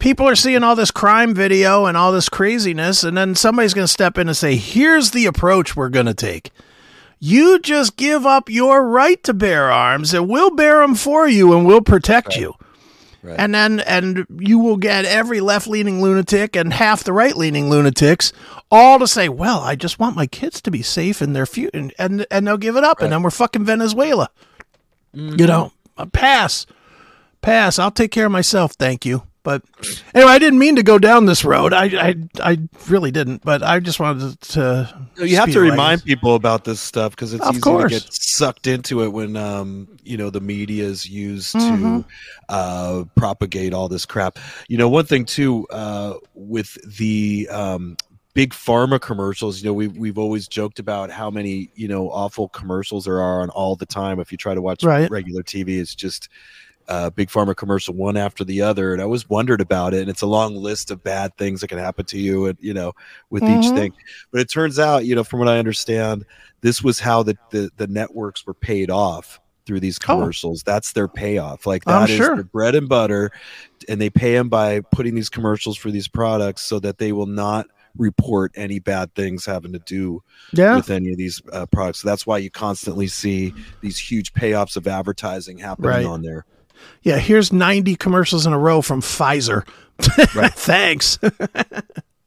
People 0.00 0.26
are 0.28 0.34
seeing 0.34 0.64
all 0.64 0.74
this 0.74 0.90
crime 0.90 1.34
video 1.34 1.84
and 1.86 1.96
all 1.96 2.10
this 2.10 2.28
craziness, 2.28 3.04
and 3.04 3.16
then 3.16 3.34
somebody's 3.34 3.74
going 3.74 3.84
to 3.86 3.92
step 3.92 4.18
in 4.18 4.26
and 4.28 4.36
say, 4.36 4.56
"Here's 4.56 5.12
the 5.12 5.26
approach 5.26 5.76
we're 5.76 5.88
going 5.90 6.06
to 6.06 6.14
take." 6.14 6.50
You 7.20 7.58
just 7.60 7.96
give 7.96 8.24
up 8.24 8.48
your 8.48 8.88
right 8.88 9.22
to 9.24 9.34
bear 9.34 9.70
arms, 9.70 10.14
and 10.14 10.26
we'll 10.28 10.50
bear 10.50 10.78
them 10.80 10.94
for 10.94 11.28
you, 11.28 11.54
and 11.54 11.66
we'll 11.66 11.82
protect 11.82 12.34
you. 12.34 12.54
Right. 13.22 13.38
And 13.38 13.54
then, 13.54 13.80
and 13.80 14.26
you 14.38 14.58
will 14.58 14.78
get 14.78 15.04
every 15.04 15.42
left-leaning 15.42 16.00
lunatic 16.00 16.56
and 16.56 16.72
half 16.72 17.04
the 17.04 17.12
right-leaning 17.12 17.68
lunatics, 17.68 18.32
all 18.70 18.98
to 18.98 19.06
say, 19.06 19.28
"Well, 19.28 19.60
I 19.60 19.76
just 19.76 19.98
want 19.98 20.16
my 20.16 20.26
kids 20.26 20.62
to 20.62 20.70
be 20.70 20.80
safe 20.80 21.20
in 21.20 21.34
their 21.34 21.44
future," 21.44 21.70
and, 21.74 21.92
and 21.98 22.26
and 22.30 22.46
they'll 22.46 22.56
give 22.56 22.76
it 22.76 22.84
up, 22.84 23.02
and 23.02 23.12
then 23.12 23.22
we're 23.22 23.28
fucking 23.30 23.66
Venezuela. 23.66 24.30
You 25.12 25.46
know, 25.46 25.72
Uh, 25.98 26.06
pass, 26.06 26.64
pass. 27.42 27.78
I'll 27.78 27.90
take 27.90 28.10
care 28.10 28.24
of 28.24 28.32
myself, 28.32 28.72
thank 28.72 29.04
you. 29.04 29.24
But 29.42 29.62
anyway, 30.14 30.30
I 30.32 30.38
didn't 30.38 30.58
mean 30.58 30.76
to 30.76 30.82
go 30.82 30.98
down 30.98 31.24
this 31.24 31.44
road. 31.44 31.72
I 31.72 31.84
I, 31.86 32.14
I 32.42 32.58
really 32.88 33.10
didn't. 33.10 33.42
But 33.42 33.62
I 33.62 33.80
just 33.80 33.98
wanted 33.98 34.38
to. 34.40 35.06
No, 35.16 35.24
you 35.24 35.36
have 35.36 35.50
to 35.52 35.60
remind 35.60 36.04
people 36.04 36.34
about 36.34 36.64
this 36.64 36.80
stuff 36.80 37.12
because 37.12 37.32
it's 37.32 37.46
Of 37.46 37.54
easy 37.54 37.60
course. 37.62 37.90
to 37.92 38.00
get 38.00 38.12
sucked 38.12 38.66
into 38.66 39.02
it 39.02 39.08
when 39.08 39.36
um 39.36 39.88
you 40.02 40.16
know 40.16 40.28
the 40.30 40.40
media 40.40 40.84
is 40.84 41.08
used 41.08 41.56
Mhm. 41.56 41.68
to 41.68 42.04
uh 42.48 43.04
propagate 43.16 43.72
all 43.74 43.88
this 43.88 44.04
crap 44.06 44.38
you 44.68 44.76
know 44.78 44.88
one 44.88 45.04
thing 45.06 45.24
too 45.24 45.66
uh 45.70 46.14
with 46.34 46.76
the 46.98 47.48
um 47.50 47.96
big 48.34 48.52
pharma 48.52 49.00
commercials 49.00 49.60
you 49.60 49.66
know 49.68 49.74
we've, 49.74 49.96
we've 49.96 50.16
always 50.18 50.48
joked 50.48 50.78
about 50.78 51.10
how 51.10 51.30
many 51.30 51.70
you 51.74 51.88
know 51.88 52.08
awful 52.10 52.48
commercials 52.48 53.04
there 53.04 53.20
are 53.20 53.42
on 53.42 53.50
all 53.50 53.76
the 53.76 53.84
time 53.86 54.20
if 54.20 54.30
you 54.32 54.38
try 54.38 54.54
to 54.54 54.62
watch 54.62 54.82
Right. 54.84 55.10
regular 55.10 55.42
tv 55.42 55.80
it's 55.80 55.94
just 55.94 56.28
uh, 56.90 57.08
big 57.10 57.28
pharma 57.28 57.54
commercial 57.56 57.94
one 57.94 58.16
after 58.16 58.44
the 58.44 58.60
other 58.60 58.92
and 58.92 59.00
i 59.00 59.04
always 59.04 59.28
wondered 59.30 59.60
about 59.60 59.94
it 59.94 60.00
and 60.00 60.10
it's 60.10 60.22
a 60.22 60.26
long 60.26 60.54
list 60.56 60.90
of 60.90 61.02
bad 61.04 61.34
things 61.38 61.60
that 61.60 61.68
can 61.68 61.78
happen 61.78 62.04
to 62.04 62.18
you 62.18 62.46
and 62.46 62.58
you 62.60 62.74
know 62.74 62.92
with 63.30 63.42
each 63.44 63.66
Mhm. 63.66 63.74
thing 63.76 63.92
but 64.32 64.40
it 64.40 64.50
turns 64.50 64.78
out 64.78 65.04
you 65.06 65.14
know 65.14 65.22
from 65.24 65.38
what 65.38 65.48
i 65.48 65.58
understand 65.58 66.24
this 66.62 66.82
was 66.82 66.98
how 67.00 67.22
the 67.22 67.38
the, 67.50 67.70
the 67.76 67.86
networks 67.86 68.44
were 68.46 68.54
paid 68.54 68.90
off 68.90 69.40
through 69.66 69.78
these 69.80 69.98
Oh. 70.02 70.06
commercials 70.16 70.62
that's 70.64 70.92
their 70.92 71.06
payoff 71.06 71.64
like 71.64 71.84
I'm 71.86 72.02
that 72.02 72.10
is 72.10 72.16
sure. 72.16 72.34
their 72.34 72.44
bread 72.44 72.74
and 72.74 72.88
butter 72.88 73.30
and 73.88 74.00
they 74.00 74.10
pay 74.10 74.34
them 74.34 74.48
by 74.48 74.80
putting 74.92 75.14
these 75.14 75.28
commercials 75.28 75.76
for 75.76 75.90
these 75.92 76.08
products 76.08 76.62
so 76.62 76.80
that 76.80 76.98
they 76.98 77.12
will 77.12 77.26
not 77.26 77.66
report 77.96 78.52
any 78.56 78.78
bad 78.78 79.14
things 79.14 79.44
having 79.44 79.72
to 79.72 79.78
do 79.80 80.22
Yeah. 80.52 80.76
with 80.76 80.90
any 80.90 81.10
of 81.12 81.18
these 81.18 81.40
uh, 81.52 81.66
products 81.66 82.00
so 82.02 82.08
that's 82.08 82.26
why 82.26 82.38
you 82.38 82.50
constantly 82.50 83.06
see 83.06 83.52
these 83.80 83.98
huge 83.98 84.32
payoffs 84.32 84.76
of 84.76 84.86
advertising 84.88 85.58
happening 85.58 85.88
Right. 85.90 86.04
on 86.06 86.22
there 86.22 86.46
Yeah, 87.02 87.18
here's 87.18 87.52
90 87.52 87.96
commercials 87.96 88.46
in 88.46 88.52
a 88.52 88.58
row 88.58 88.82
from 88.82 89.00
Pfizer. 89.00 89.66
Right. 90.34 90.54
Thanks. 90.54 91.18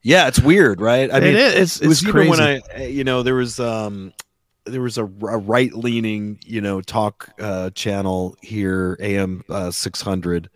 yeah 0.04 0.28
it's 0.28 0.40
weird 0.40 0.82
right 0.82 1.12
i 1.12 1.20
mean 1.20 1.30
it 1.30 1.36
is. 1.36 1.54
It's, 1.56 1.82
it 1.82 1.88
was 1.88 1.98
it's 2.00 2.10
even 2.10 2.12
crazy. 2.12 2.30
when 2.30 2.42
I, 2.42 2.60
uh, 2.76 2.84
you 2.84 3.04
know, 3.04 3.24
there 3.24 3.36
was 3.36 3.60
um, 3.60 4.14
there 4.66 4.82
was 4.82 4.98
a, 4.98 5.04
a 5.04 5.38
right 5.38 5.74
leaning, 5.74 6.40
you 6.46 6.62
know, 6.62 6.82
talk 6.82 7.30
uh, 7.40 7.70
channel 7.72 8.38
here, 8.42 8.98
AM 9.00 9.44
uh, 9.50 9.72
six 9.72 10.02
hundred, 10.02 10.50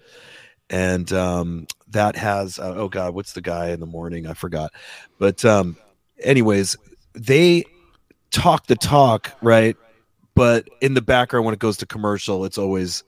and 0.69 1.11
um, 1.11 1.67
that 1.89 2.15
has 2.15 2.59
uh, 2.59 2.73
oh 2.75 2.89
god, 2.89 3.13
what's 3.13 3.33
the 3.33 3.41
guy 3.41 3.69
in 3.69 3.79
the 3.79 3.85
morning? 3.85 4.27
I 4.27 4.33
forgot, 4.33 4.71
but 5.19 5.43
um, 5.45 5.77
anyways, 6.19 6.77
they 7.13 7.65
talk 8.31 8.67
the 8.67 8.75
talk, 8.75 9.31
right? 9.41 9.75
But 10.35 10.67
in 10.81 10.93
the 10.93 11.01
background, 11.01 11.45
when 11.45 11.53
it 11.53 11.59
goes 11.59 11.77
to 11.77 11.85
commercial, 11.85 12.45
it's 12.45 12.57
always 12.57 13.03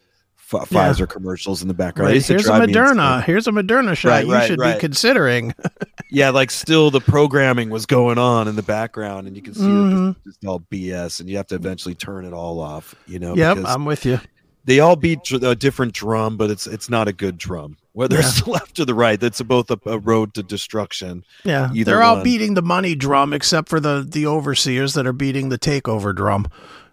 F- 0.54 0.72
Yeah. 0.72 0.89
Pfizer 0.91 1.08
commercials 1.08 1.62
in 1.62 1.68
the 1.68 1.74
background. 1.74 2.12
Right. 2.14 2.26
Here's 2.26 2.47
a 2.47 2.52
Moderna. 2.52 3.24
Here's 3.24 3.47
a 3.47 3.52
Moderna 3.52 3.95
shot. 3.95 4.10
Right, 4.10 4.26
you 4.26 4.34
right, 4.34 4.47
should 4.47 4.60
be 4.60 4.74
considering. 4.80 5.54
Yeah, 6.12 6.32
like 6.32 6.50
still 6.50 6.89
the 6.89 7.02
programming 7.02 7.70
was 7.70 7.86
going 7.86 8.18
on 8.18 8.47
in 8.47 8.56
the 8.56 8.64
background, 8.64 9.28
and 9.28 9.36
you 9.36 9.43
can 9.43 9.54
see 9.54 9.62
Mhm. 9.62 10.16
that 10.16 10.24
this 10.26 10.38
is 10.41 10.47
all 10.47 10.60
BS, 10.60 11.20
and 11.20 11.30
you 11.30 11.38
have 11.38 11.45
to 11.47 11.56
eventually 11.56 11.93
turn 11.93 12.26
it 12.26 12.34
all 12.34 12.60
off. 12.60 12.95
You 13.06 13.20
know, 13.20 13.36
yep, 13.36 13.60
I'm 13.64 13.86
with 13.86 14.08
you. 14.08 14.20
they 14.66 14.80
all 14.80 14.95
beat 14.95 15.24
dr- 15.24 15.43
a 15.43 15.54
different 15.56 15.93
drum, 15.93 16.36
but 16.36 16.50
it's 16.50 16.66
it's 16.66 16.89
not 16.89 17.08
a 17.08 17.14
good 17.14 17.38
drum. 17.38 17.78
Whether 17.93 18.18
it's 18.18 18.41
the 18.41 18.50
left 18.58 18.80
or 18.80 18.86
the 18.86 18.95
right, 18.95 19.20
that's 19.20 19.39
both 19.43 19.70
a, 19.70 19.78
a 19.86 20.00
road 20.00 20.34
to 20.34 20.41
destruction. 20.41 21.26
Yeah, 21.43 21.70
they're 21.76 22.02
all 22.02 22.16
one. 22.16 22.24
beating 22.24 22.56
the 22.56 22.64
money 22.64 22.95
drum, 22.95 23.32
except 23.32 23.70
for 23.70 23.80
the 23.80 24.04
the 24.10 24.26
overseers 24.26 24.95
that 24.95 25.06
are 25.06 25.14
beating 25.14 25.50
the 25.50 25.60
takeover 25.60 26.16
drum. 26.16 26.47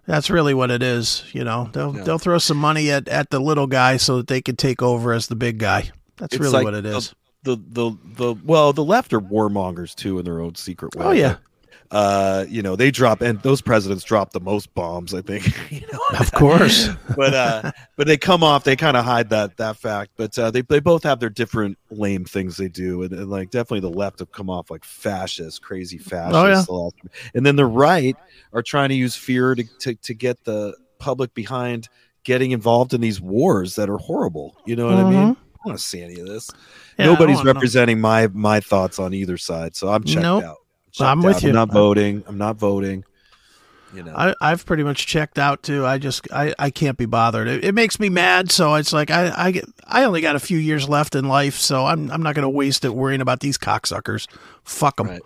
That's 0.07 0.29
really 0.29 0.53
what 0.53 0.71
it 0.71 0.81
is. 0.81 1.23
You 1.33 1.43
know, 1.43 1.69
they'll 1.73 1.95
Yeah. 1.95 2.03
they'll 2.03 2.17
throw 2.17 2.37
some 2.39 2.57
money 2.57 2.89
at 2.89 3.07
at 3.09 3.29
the 3.29 3.39
little 3.39 3.67
guy 3.67 3.97
so 3.97 4.17
that 4.17 4.27
they 4.27 4.41
can 4.41 4.55
take 4.55 4.81
over 4.81 5.13
as 5.13 5.27
the 5.27 5.35
big 5.35 5.59
guy. 5.59 5.91
That's 6.17 6.33
It's 6.33 6.39
really 6.41 6.53
like 6.53 6.63
what 6.63 6.73
it 6.73 6.85
is. 6.85 7.13
The 7.43 7.57
the 7.57 7.91
the 8.15 8.35
well, 8.43 8.73
the 8.73 8.83
left 8.83 9.13
are 9.13 9.21
warmongers 9.21 9.93
too 9.93 10.17
in 10.17 10.25
their 10.25 10.39
own 10.39 10.55
secret 10.55 10.95
way. 10.95 11.05
Oh 11.05 11.11
yeah, 11.11 11.35
uh, 11.91 12.45
you 12.49 12.61
know 12.61 12.75
they 12.75 12.91
drop, 12.91 13.21
and 13.21 13.41
those 13.41 13.61
presidents 13.61 14.03
drop 14.03 14.31
the 14.31 14.39
most 14.39 14.73
bombs, 14.73 15.13
I 15.13 15.21
think. 15.21 15.45
you 15.71 15.87
know, 15.91 15.99
of 16.19 16.31
course. 16.33 16.89
but 17.15 17.33
uh 17.33 17.71
but 17.95 18.07
they 18.07 18.17
come 18.17 18.43
off 18.43 18.63
they 18.63 18.75
kind 18.75 18.95
of 18.97 19.03
hide 19.05 19.29
that 19.29 19.57
that 19.57 19.77
fact 19.77 20.11
but 20.17 20.37
uh 20.39 20.51
they, 20.51 20.61
they 20.61 20.79
both 20.79 21.03
have 21.03 21.19
their 21.19 21.29
different 21.29 21.77
lame 21.89 22.23
things 22.25 22.57
they 22.57 22.67
do 22.69 23.03
and, 23.03 23.11
and, 23.13 23.29
like 23.29 23.49
definitely 23.51 23.79
the 23.81 23.89
left 23.95 24.19
have 24.19 24.31
come 24.31 24.49
off 24.49 24.69
like 24.71 24.83
fascist 24.85 25.61
crazy 25.61 25.97
fascist 25.97 26.69
Oh, 26.69 26.91
yeah. 27.03 27.09
and 27.33 27.45
then 27.45 27.55
the 27.55 27.65
right 27.65 28.15
are 28.53 28.61
trying 28.61 28.89
to 28.89 28.95
use 28.95 29.15
fear 29.15 29.55
to, 29.55 29.63
to 29.79 29.95
to 29.95 30.13
get 30.13 30.43
the 30.45 30.75
public 30.99 31.33
behind 31.33 31.89
getting 32.23 32.51
involved 32.51 32.93
in 32.93 33.01
these 33.01 33.19
wars 33.21 33.75
that 33.75 33.89
are 33.89 33.97
horrible 33.97 34.55
you 34.65 34.75
know 34.75 34.85
what 34.87 34.95
i 34.97 35.03
mean 35.09 35.19
i 35.19 35.25
don't 35.25 35.37
want 35.65 35.77
to 35.77 35.83
see 35.83 36.01
any 36.01 36.19
of 36.19 36.27
this 36.27 36.49
Yeah, 36.99 37.05
nobody's 37.05 37.37
wanna 37.37 37.53
know. 37.53 37.53
representing 37.59 37.99
my 37.99 38.27
my 38.27 38.59
thoughts 38.59 38.99
on 38.99 39.13
either 39.13 39.37
side 39.37 39.75
so 39.75 39.89
i'm 39.89 40.03
checked 40.03 40.23
Nope. 40.23 40.43
out 40.43 40.57
I'm 41.05 41.21
with 41.21 41.43
you. 41.43 41.49
i'm 41.49 41.55
not 41.55 41.71
voting 41.71 42.23
i'm 42.27 42.37
not 42.37 42.55
voting 42.57 43.03
you 43.93 44.03
know 44.03 44.13
I, 44.15 44.33
I've 44.41 44.65
pretty 44.65 44.83
much 44.83 45.07
checked 45.07 45.39
out 45.39 45.63
too. 45.63 45.85
I 45.85 45.97
just 45.97 46.27
I, 46.33 46.53
I 46.59 46.71
can't 46.71 46.97
be 46.97 47.05
bothered. 47.05 47.47
It, 47.47 47.63
it 47.63 47.73
makes 47.73 48.01
me 48.01 48.09
mad. 48.09 48.51
So 48.51 48.75
it's 48.75 48.91
like 48.91 49.09
I 49.09 49.31
I 49.33 49.51
get 49.51 49.63
I 49.85 50.03
only 50.03 50.19
got 50.19 50.35
a 50.35 50.39
few 50.39 50.57
years 50.57 50.89
left 50.89 51.15
in 51.15 51.29
life, 51.29 51.55
so 51.55 51.85
I'm 51.85 52.11
I'm 52.11 52.21
not 52.21 52.35
going 52.35 52.43
to 52.43 52.49
waste 52.49 52.83
it 52.83 52.93
worrying 52.93 53.21
about 53.21 53.39
these 53.39 53.57
cocksuckers. 53.57 54.27
Fuck 54.65 54.97
them. 54.97 55.07
Right. 55.07 55.21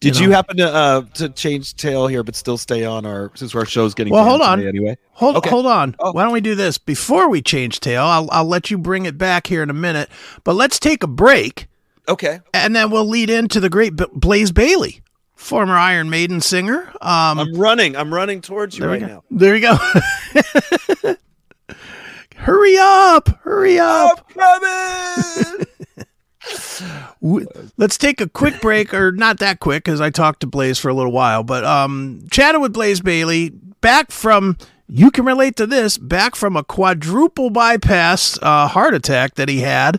Did 0.00 0.18
You 0.18 0.26
you, 0.26 0.32
happen 0.32 0.58
to 0.58 0.68
uh 0.70 1.02
to 1.14 1.30
change 1.30 1.76
tail 1.76 2.06
here, 2.06 2.22
but 2.22 2.36
still 2.36 2.58
stay 2.58 2.84
on 2.84 3.06
our 3.06 3.30
since 3.36 3.54
our 3.54 3.64
show's 3.64 3.94
getting 3.94 4.12
Well, 4.12 4.24
hold 4.24 4.42
on. 4.42 4.60
anyway? 4.62 4.98
Hold 5.12 5.36
Okay. 5.36 5.48
hold 5.48 5.64
on. 5.66 5.96
Oh. 5.98 6.12
Why 6.12 6.24
don't 6.24 6.32
we 6.34 6.42
do 6.42 6.54
this 6.54 6.76
before 6.76 7.30
we 7.30 7.40
change 7.40 7.80
tail? 7.80 8.04
I'll 8.04 8.28
I'll 8.30 8.44
let 8.44 8.70
you 8.70 8.76
bring 8.76 9.06
it 9.06 9.16
back 9.16 9.46
here 9.46 9.62
in 9.62 9.70
a 9.70 9.74
minute, 9.74 10.10
but 10.44 10.56
let's 10.56 10.78
take 10.78 11.02
a 11.02 11.06
break 11.08 11.68
Okay. 12.06 12.40
and 12.52 12.76
then 12.76 12.90
we'll 12.90 13.08
lead 13.08 13.30
into 13.30 13.60
the 13.60 13.70
great 13.70 13.96
B- 13.96 14.04
Blaze 14.12 14.52
Bayley, 14.52 15.00
former 15.44 15.74
Iron 15.76 16.10
Maiden 16.10 16.40
singer. 16.40 16.88
Um, 17.00 17.38
I'm 17.38 17.54
running. 17.54 17.96
I'm 17.96 18.12
running 18.12 18.40
towards 18.40 18.76
you 18.78 18.86
right 18.86 19.00
go. 19.00 19.06
now. 19.06 19.24
There 19.30 19.54
you 19.54 19.60
go. 19.60 19.76
hurry 22.36 22.76
up! 22.78 23.28
Hurry 23.42 23.78
up! 23.78 24.28
coming. 24.30 25.66
W- 27.22 27.46
Let's 27.76 27.96
take 27.96 28.20
a 28.20 28.28
quick 28.28 28.60
break, 28.60 28.92
or 28.92 29.12
not 29.12 29.38
that 29.38 29.60
quick, 29.60 29.84
because 29.84 30.00
I 30.00 30.10
talked 30.10 30.40
to 30.40 30.46
Blaze 30.46 30.78
for 30.78 30.88
a 30.88 30.94
little 30.94 31.12
while. 31.12 31.42
But 31.42 31.64
um, 31.64 32.24
chatted 32.30 32.60
with 32.60 32.72
Blaze 32.72 33.00
Bayley 33.00 33.50
back 33.80 34.10
from. 34.10 34.56
You 34.86 35.10
can 35.10 35.24
relate 35.24 35.56
to 35.56 35.66
this. 35.66 35.96
Back 35.96 36.36
from 36.36 36.56
a 36.56 36.62
quadruple 36.62 37.48
bypass 37.48 38.38
uh, 38.42 38.68
heart 38.68 38.92
attack 38.92 39.34
that 39.36 39.48
he 39.48 39.60
had, 39.60 39.98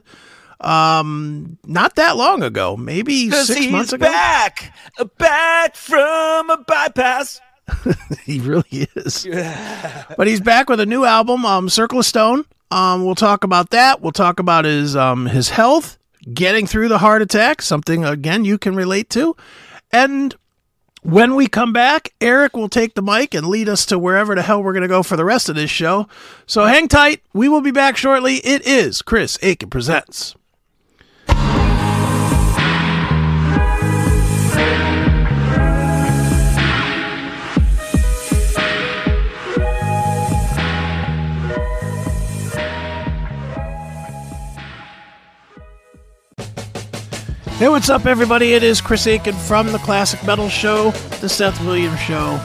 um, 0.61 1.57
not 1.65 1.95
that 1.95 2.17
long 2.17 2.43
ago, 2.43 2.77
maybe 2.77 3.29
six 3.31 3.67
months 3.67 3.93
ago. 3.93 4.05
back, 4.05 4.73
back 5.17 5.75
from 5.75 6.49
a 6.49 6.57
bypass. 6.67 7.41
He 8.23 8.39
really 8.39 8.87
is. 8.95 9.27
but 10.17 10.27
he's 10.27 10.41
back 10.41 10.69
with 10.69 10.79
a 10.79 10.85
new 10.85 11.05
album, 11.05 11.45
um, 11.45 11.69
Circle 11.69 11.99
of 11.99 12.05
Stone. 12.05 12.45
Um, 12.71 13.05
we'll 13.05 13.15
talk 13.15 13.43
about 13.43 13.69
that. 13.71 14.01
We'll 14.01 14.11
talk 14.11 14.39
about 14.39 14.65
his 14.65 14.95
um 14.95 15.27
his 15.27 15.49
health, 15.49 15.97
getting 16.33 16.65
through 16.65 16.87
the 16.89 16.97
heart 16.97 17.21
attack, 17.21 17.61
something 17.61 18.03
again 18.03 18.45
you 18.45 18.57
can 18.57 18.75
relate 18.75 19.09
to. 19.11 19.35
And 19.91 20.35
when 21.03 21.35
we 21.35 21.47
come 21.47 21.71
back, 21.71 22.13
Erik 22.19 22.55
will 22.55 22.69
take 22.69 22.95
the 22.95 23.03
mic 23.03 23.35
and 23.35 23.47
lead 23.47 23.69
us 23.69 23.85
to 23.87 23.99
wherever 23.99 24.33
the 24.33 24.41
hell 24.41 24.63
we're 24.63 24.73
going 24.73 24.81
to 24.81 24.87
go 24.87 25.03
for 25.03 25.15
the 25.15 25.25
rest 25.25 25.49
of 25.49 25.55
this 25.55 25.69
show. 25.69 26.07
So 26.47 26.65
hang 26.65 26.87
tight. 26.87 27.21
We 27.31 27.47
will 27.47 27.61
be 27.61 27.71
back 27.71 27.95
shortly. 27.95 28.37
It 28.37 28.65
is 28.65 29.03
Chris 29.03 29.37
Akin 29.43 29.69
Presents. 29.69 30.35
Hey, 47.65 47.69
what's 47.69 47.89
up, 47.89 48.05
everybody? 48.05 48.53
It 48.53 48.61
is 48.61 48.79
Chris 48.79 49.07
Akin 49.07 49.33
from 49.33 49.71
the 49.71 49.79
Classic 49.79 50.23
Metal 50.23 50.49
Show, 50.49 50.91
the 51.19 51.27
Seth 51.27 51.59
Williams 51.61 51.99
Show, 51.99 52.37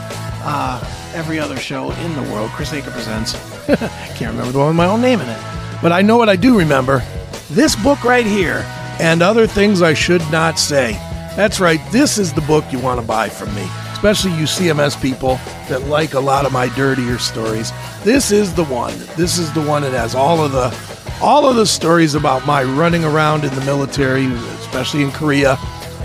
uh, 0.43 0.83
every 1.13 1.37
other 1.37 1.57
show 1.57 1.91
in 1.91 2.15
the 2.15 2.23
world. 2.33 2.49
Chris 2.49 2.73
Akin 2.73 2.91
presents. 2.91 3.35
I 3.69 3.75
can't 4.15 4.31
remember 4.31 4.51
the 4.51 4.57
one 4.57 4.69
with 4.69 4.77
my 4.77 4.87
own 4.87 4.99
name 4.99 5.21
in 5.21 5.29
it, 5.29 5.39
but 5.79 5.91
I 5.91 6.01
know 6.01 6.17
what 6.17 6.27
I 6.27 6.35
do 6.35 6.57
remember. 6.57 7.03
This 7.51 7.75
book 7.75 8.03
right 8.03 8.25
here, 8.25 8.65
and 8.99 9.21
other 9.21 9.45
things 9.45 9.83
I 9.83 9.93
should 9.93 10.23
not 10.31 10.57
say. 10.57 10.93
That's 11.35 11.59
right. 11.59 11.79
This 11.91 12.17
is 12.17 12.33
the 12.33 12.41
book 12.41 12.65
you 12.71 12.79
want 12.79 12.99
to 12.99 13.05
buy 13.05 13.29
from 13.29 13.53
me, 13.53 13.69
especially 13.91 14.31
you 14.31 14.45
CMS 14.45 14.99
people 14.99 15.35
that 15.69 15.83
like 15.83 16.15
a 16.15 16.19
lot 16.19 16.47
of 16.47 16.51
my 16.51 16.67
dirtier 16.69 17.19
stories. 17.19 17.71
This 18.03 18.31
is 18.31 18.55
the 18.55 18.65
one. 18.65 18.97
This 19.17 19.37
is 19.37 19.53
the 19.53 19.61
one 19.61 19.83
that 19.83 19.91
has 19.91 20.15
all 20.15 20.43
of 20.43 20.51
the 20.51 20.71
all 21.21 21.47
of 21.47 21.55
the 21.55 21.65
stories 21.65 22.15
about 22.15 22.45
my 22.45 22.63
running 22.63 23.03
around 23.03 23.43
in 23.43 23.53
the 23.53 23.61
military, 23.61 24.25
especially 24.25 25.03
in 25.03 25.11
Korea. 25.11 25.57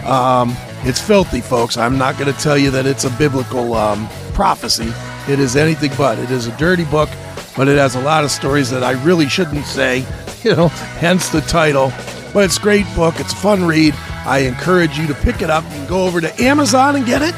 Um, 0.05 0.55
it's 0.83 1.01
filthy, 1.01 1.41
folks. 1.41 1.77
I'm 1.77 1.97
not 1.99 2.19
going 2.19 2.33
to 2.33 2.39
tell 2.39 2.57
you 2.59 2.71
that 2.71 2.87
it's 2.87 3.05
a 3.05 3.11
biblical 3.11 3.75
um, 3.75 4.09
prophecy. 4.35 4.93
It 5.29 5.41
is 5.41 5.57
anything 5.57 5.91
but. 5.97 6.19
It 6.19 6.31
is 6.31 6.47
a 6.47 6.57
dirty 6.59 6.85
book, 6.85 7.09
but 7.57 7.67
it 7.67 7.79
has 7.79 7.97
a 7.97 8.01
lot 8.01 8.25
of 8.25 8.31
stories 8.31 8.71
that 8.71 8.85
I 8.85 8.93
really 9.03 9.29
shouldn't 9.29 9.64
say, 9.64 10.05
you 10.45 10.55
know, 10.55 10.69
hence 10.69 11.31
the 11.31 11.41
title. 11.43 11.93
But 12.33 12.45
it's 12.45 12.59
a 12.59 12.62
great 12.62 12.87
book. 12.95 13.19
It's 13.19 13.33
a 13.33 13.37
fun 13.37 13.64
read. 13.64 13.95
I 14.27 14.41
encourage 14.41 14.99
you 14.99 15.07
to 15.07 15.14
pick 15.14 15.41
it 15.41 15.51
up. 15.51 15.64
and 15.64 15.89
go 15.89 16.05
over 16.05 16.21
to 16.21 16.43
Amazon 16.43 16.97
and 16.97 17.07
get 17.07 17.23
it. 17.23 17.35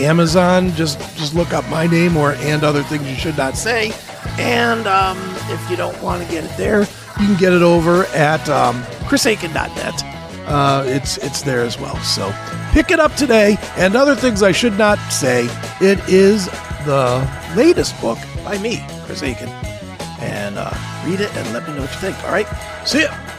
Amazon, 0.00 0.72
just 0.72 0.98
just 1.16 1.34
look 1.34 1.52
up 1.52 1.68
my 1.68 1.86
name 1.86 2.16
or 2.16 2.32
and 2.32 2.64
other 2.64 2.82
things 2.82 3.08
you 3.08 3.14
should 3.14 3.36
not 3.36 3.56
say. 3.56 3.92
And 4.38 4.86
um, 4.86 5.18
if 5.48 5.70
you 5.70 5.76
don't 5.76 6.00
want 6.02 6.24
to 6.24 6.30
get 6.30 6.44
it 6.44 6.56
there, 6.56 6.86
you 7.22 7.28
can 7.28 7.36
get 7.38 7.52
it 7.52 7.62
over 7.62 8.04
at 8.06 8.48
um, 8.48 8.82
chrisakin.net. 9.06 9.94
Uh, 10.48 10.84
it's 10.86 11.18
it's 11.18 11.42
there 11.42 11.62
as 11.62 11.78
well. 11.78 11.96
So 11.98 12.34
pick 12.72 12.90
it 12.90 12.98
up 12.98 13.14
today. 13.14 13.56
And 13.76 13.94
other 13.94 14.16
things 14.16 14.42
I 14.42 14.50
should 14.50 14.76
not 14.76 14.98
say. 15.12 15.46
It 15.80 16.00
is 16.08 16.46
the 16.84 17.28
latest 17.56 17.98
book 18.00 18.18
by 18.44 18.58
me, 18.58 18.84
Chris 19.04 19.22
Akin. 19.22 19.48
And 20.20 20.58
uh, 20.58 20.72
read 21.06 21.20
it 21.20 21.34
and 21.36 21.52
let 21.52 21.66
me 21.68 21.74
know 21.74 21.82
what 21.82 21.92
you 21.92 22.00
think. 22.00 22.22
All 22.24 22.32
right. 22.32 22.48
See 22.84 23.02
ya. 23.02 23.31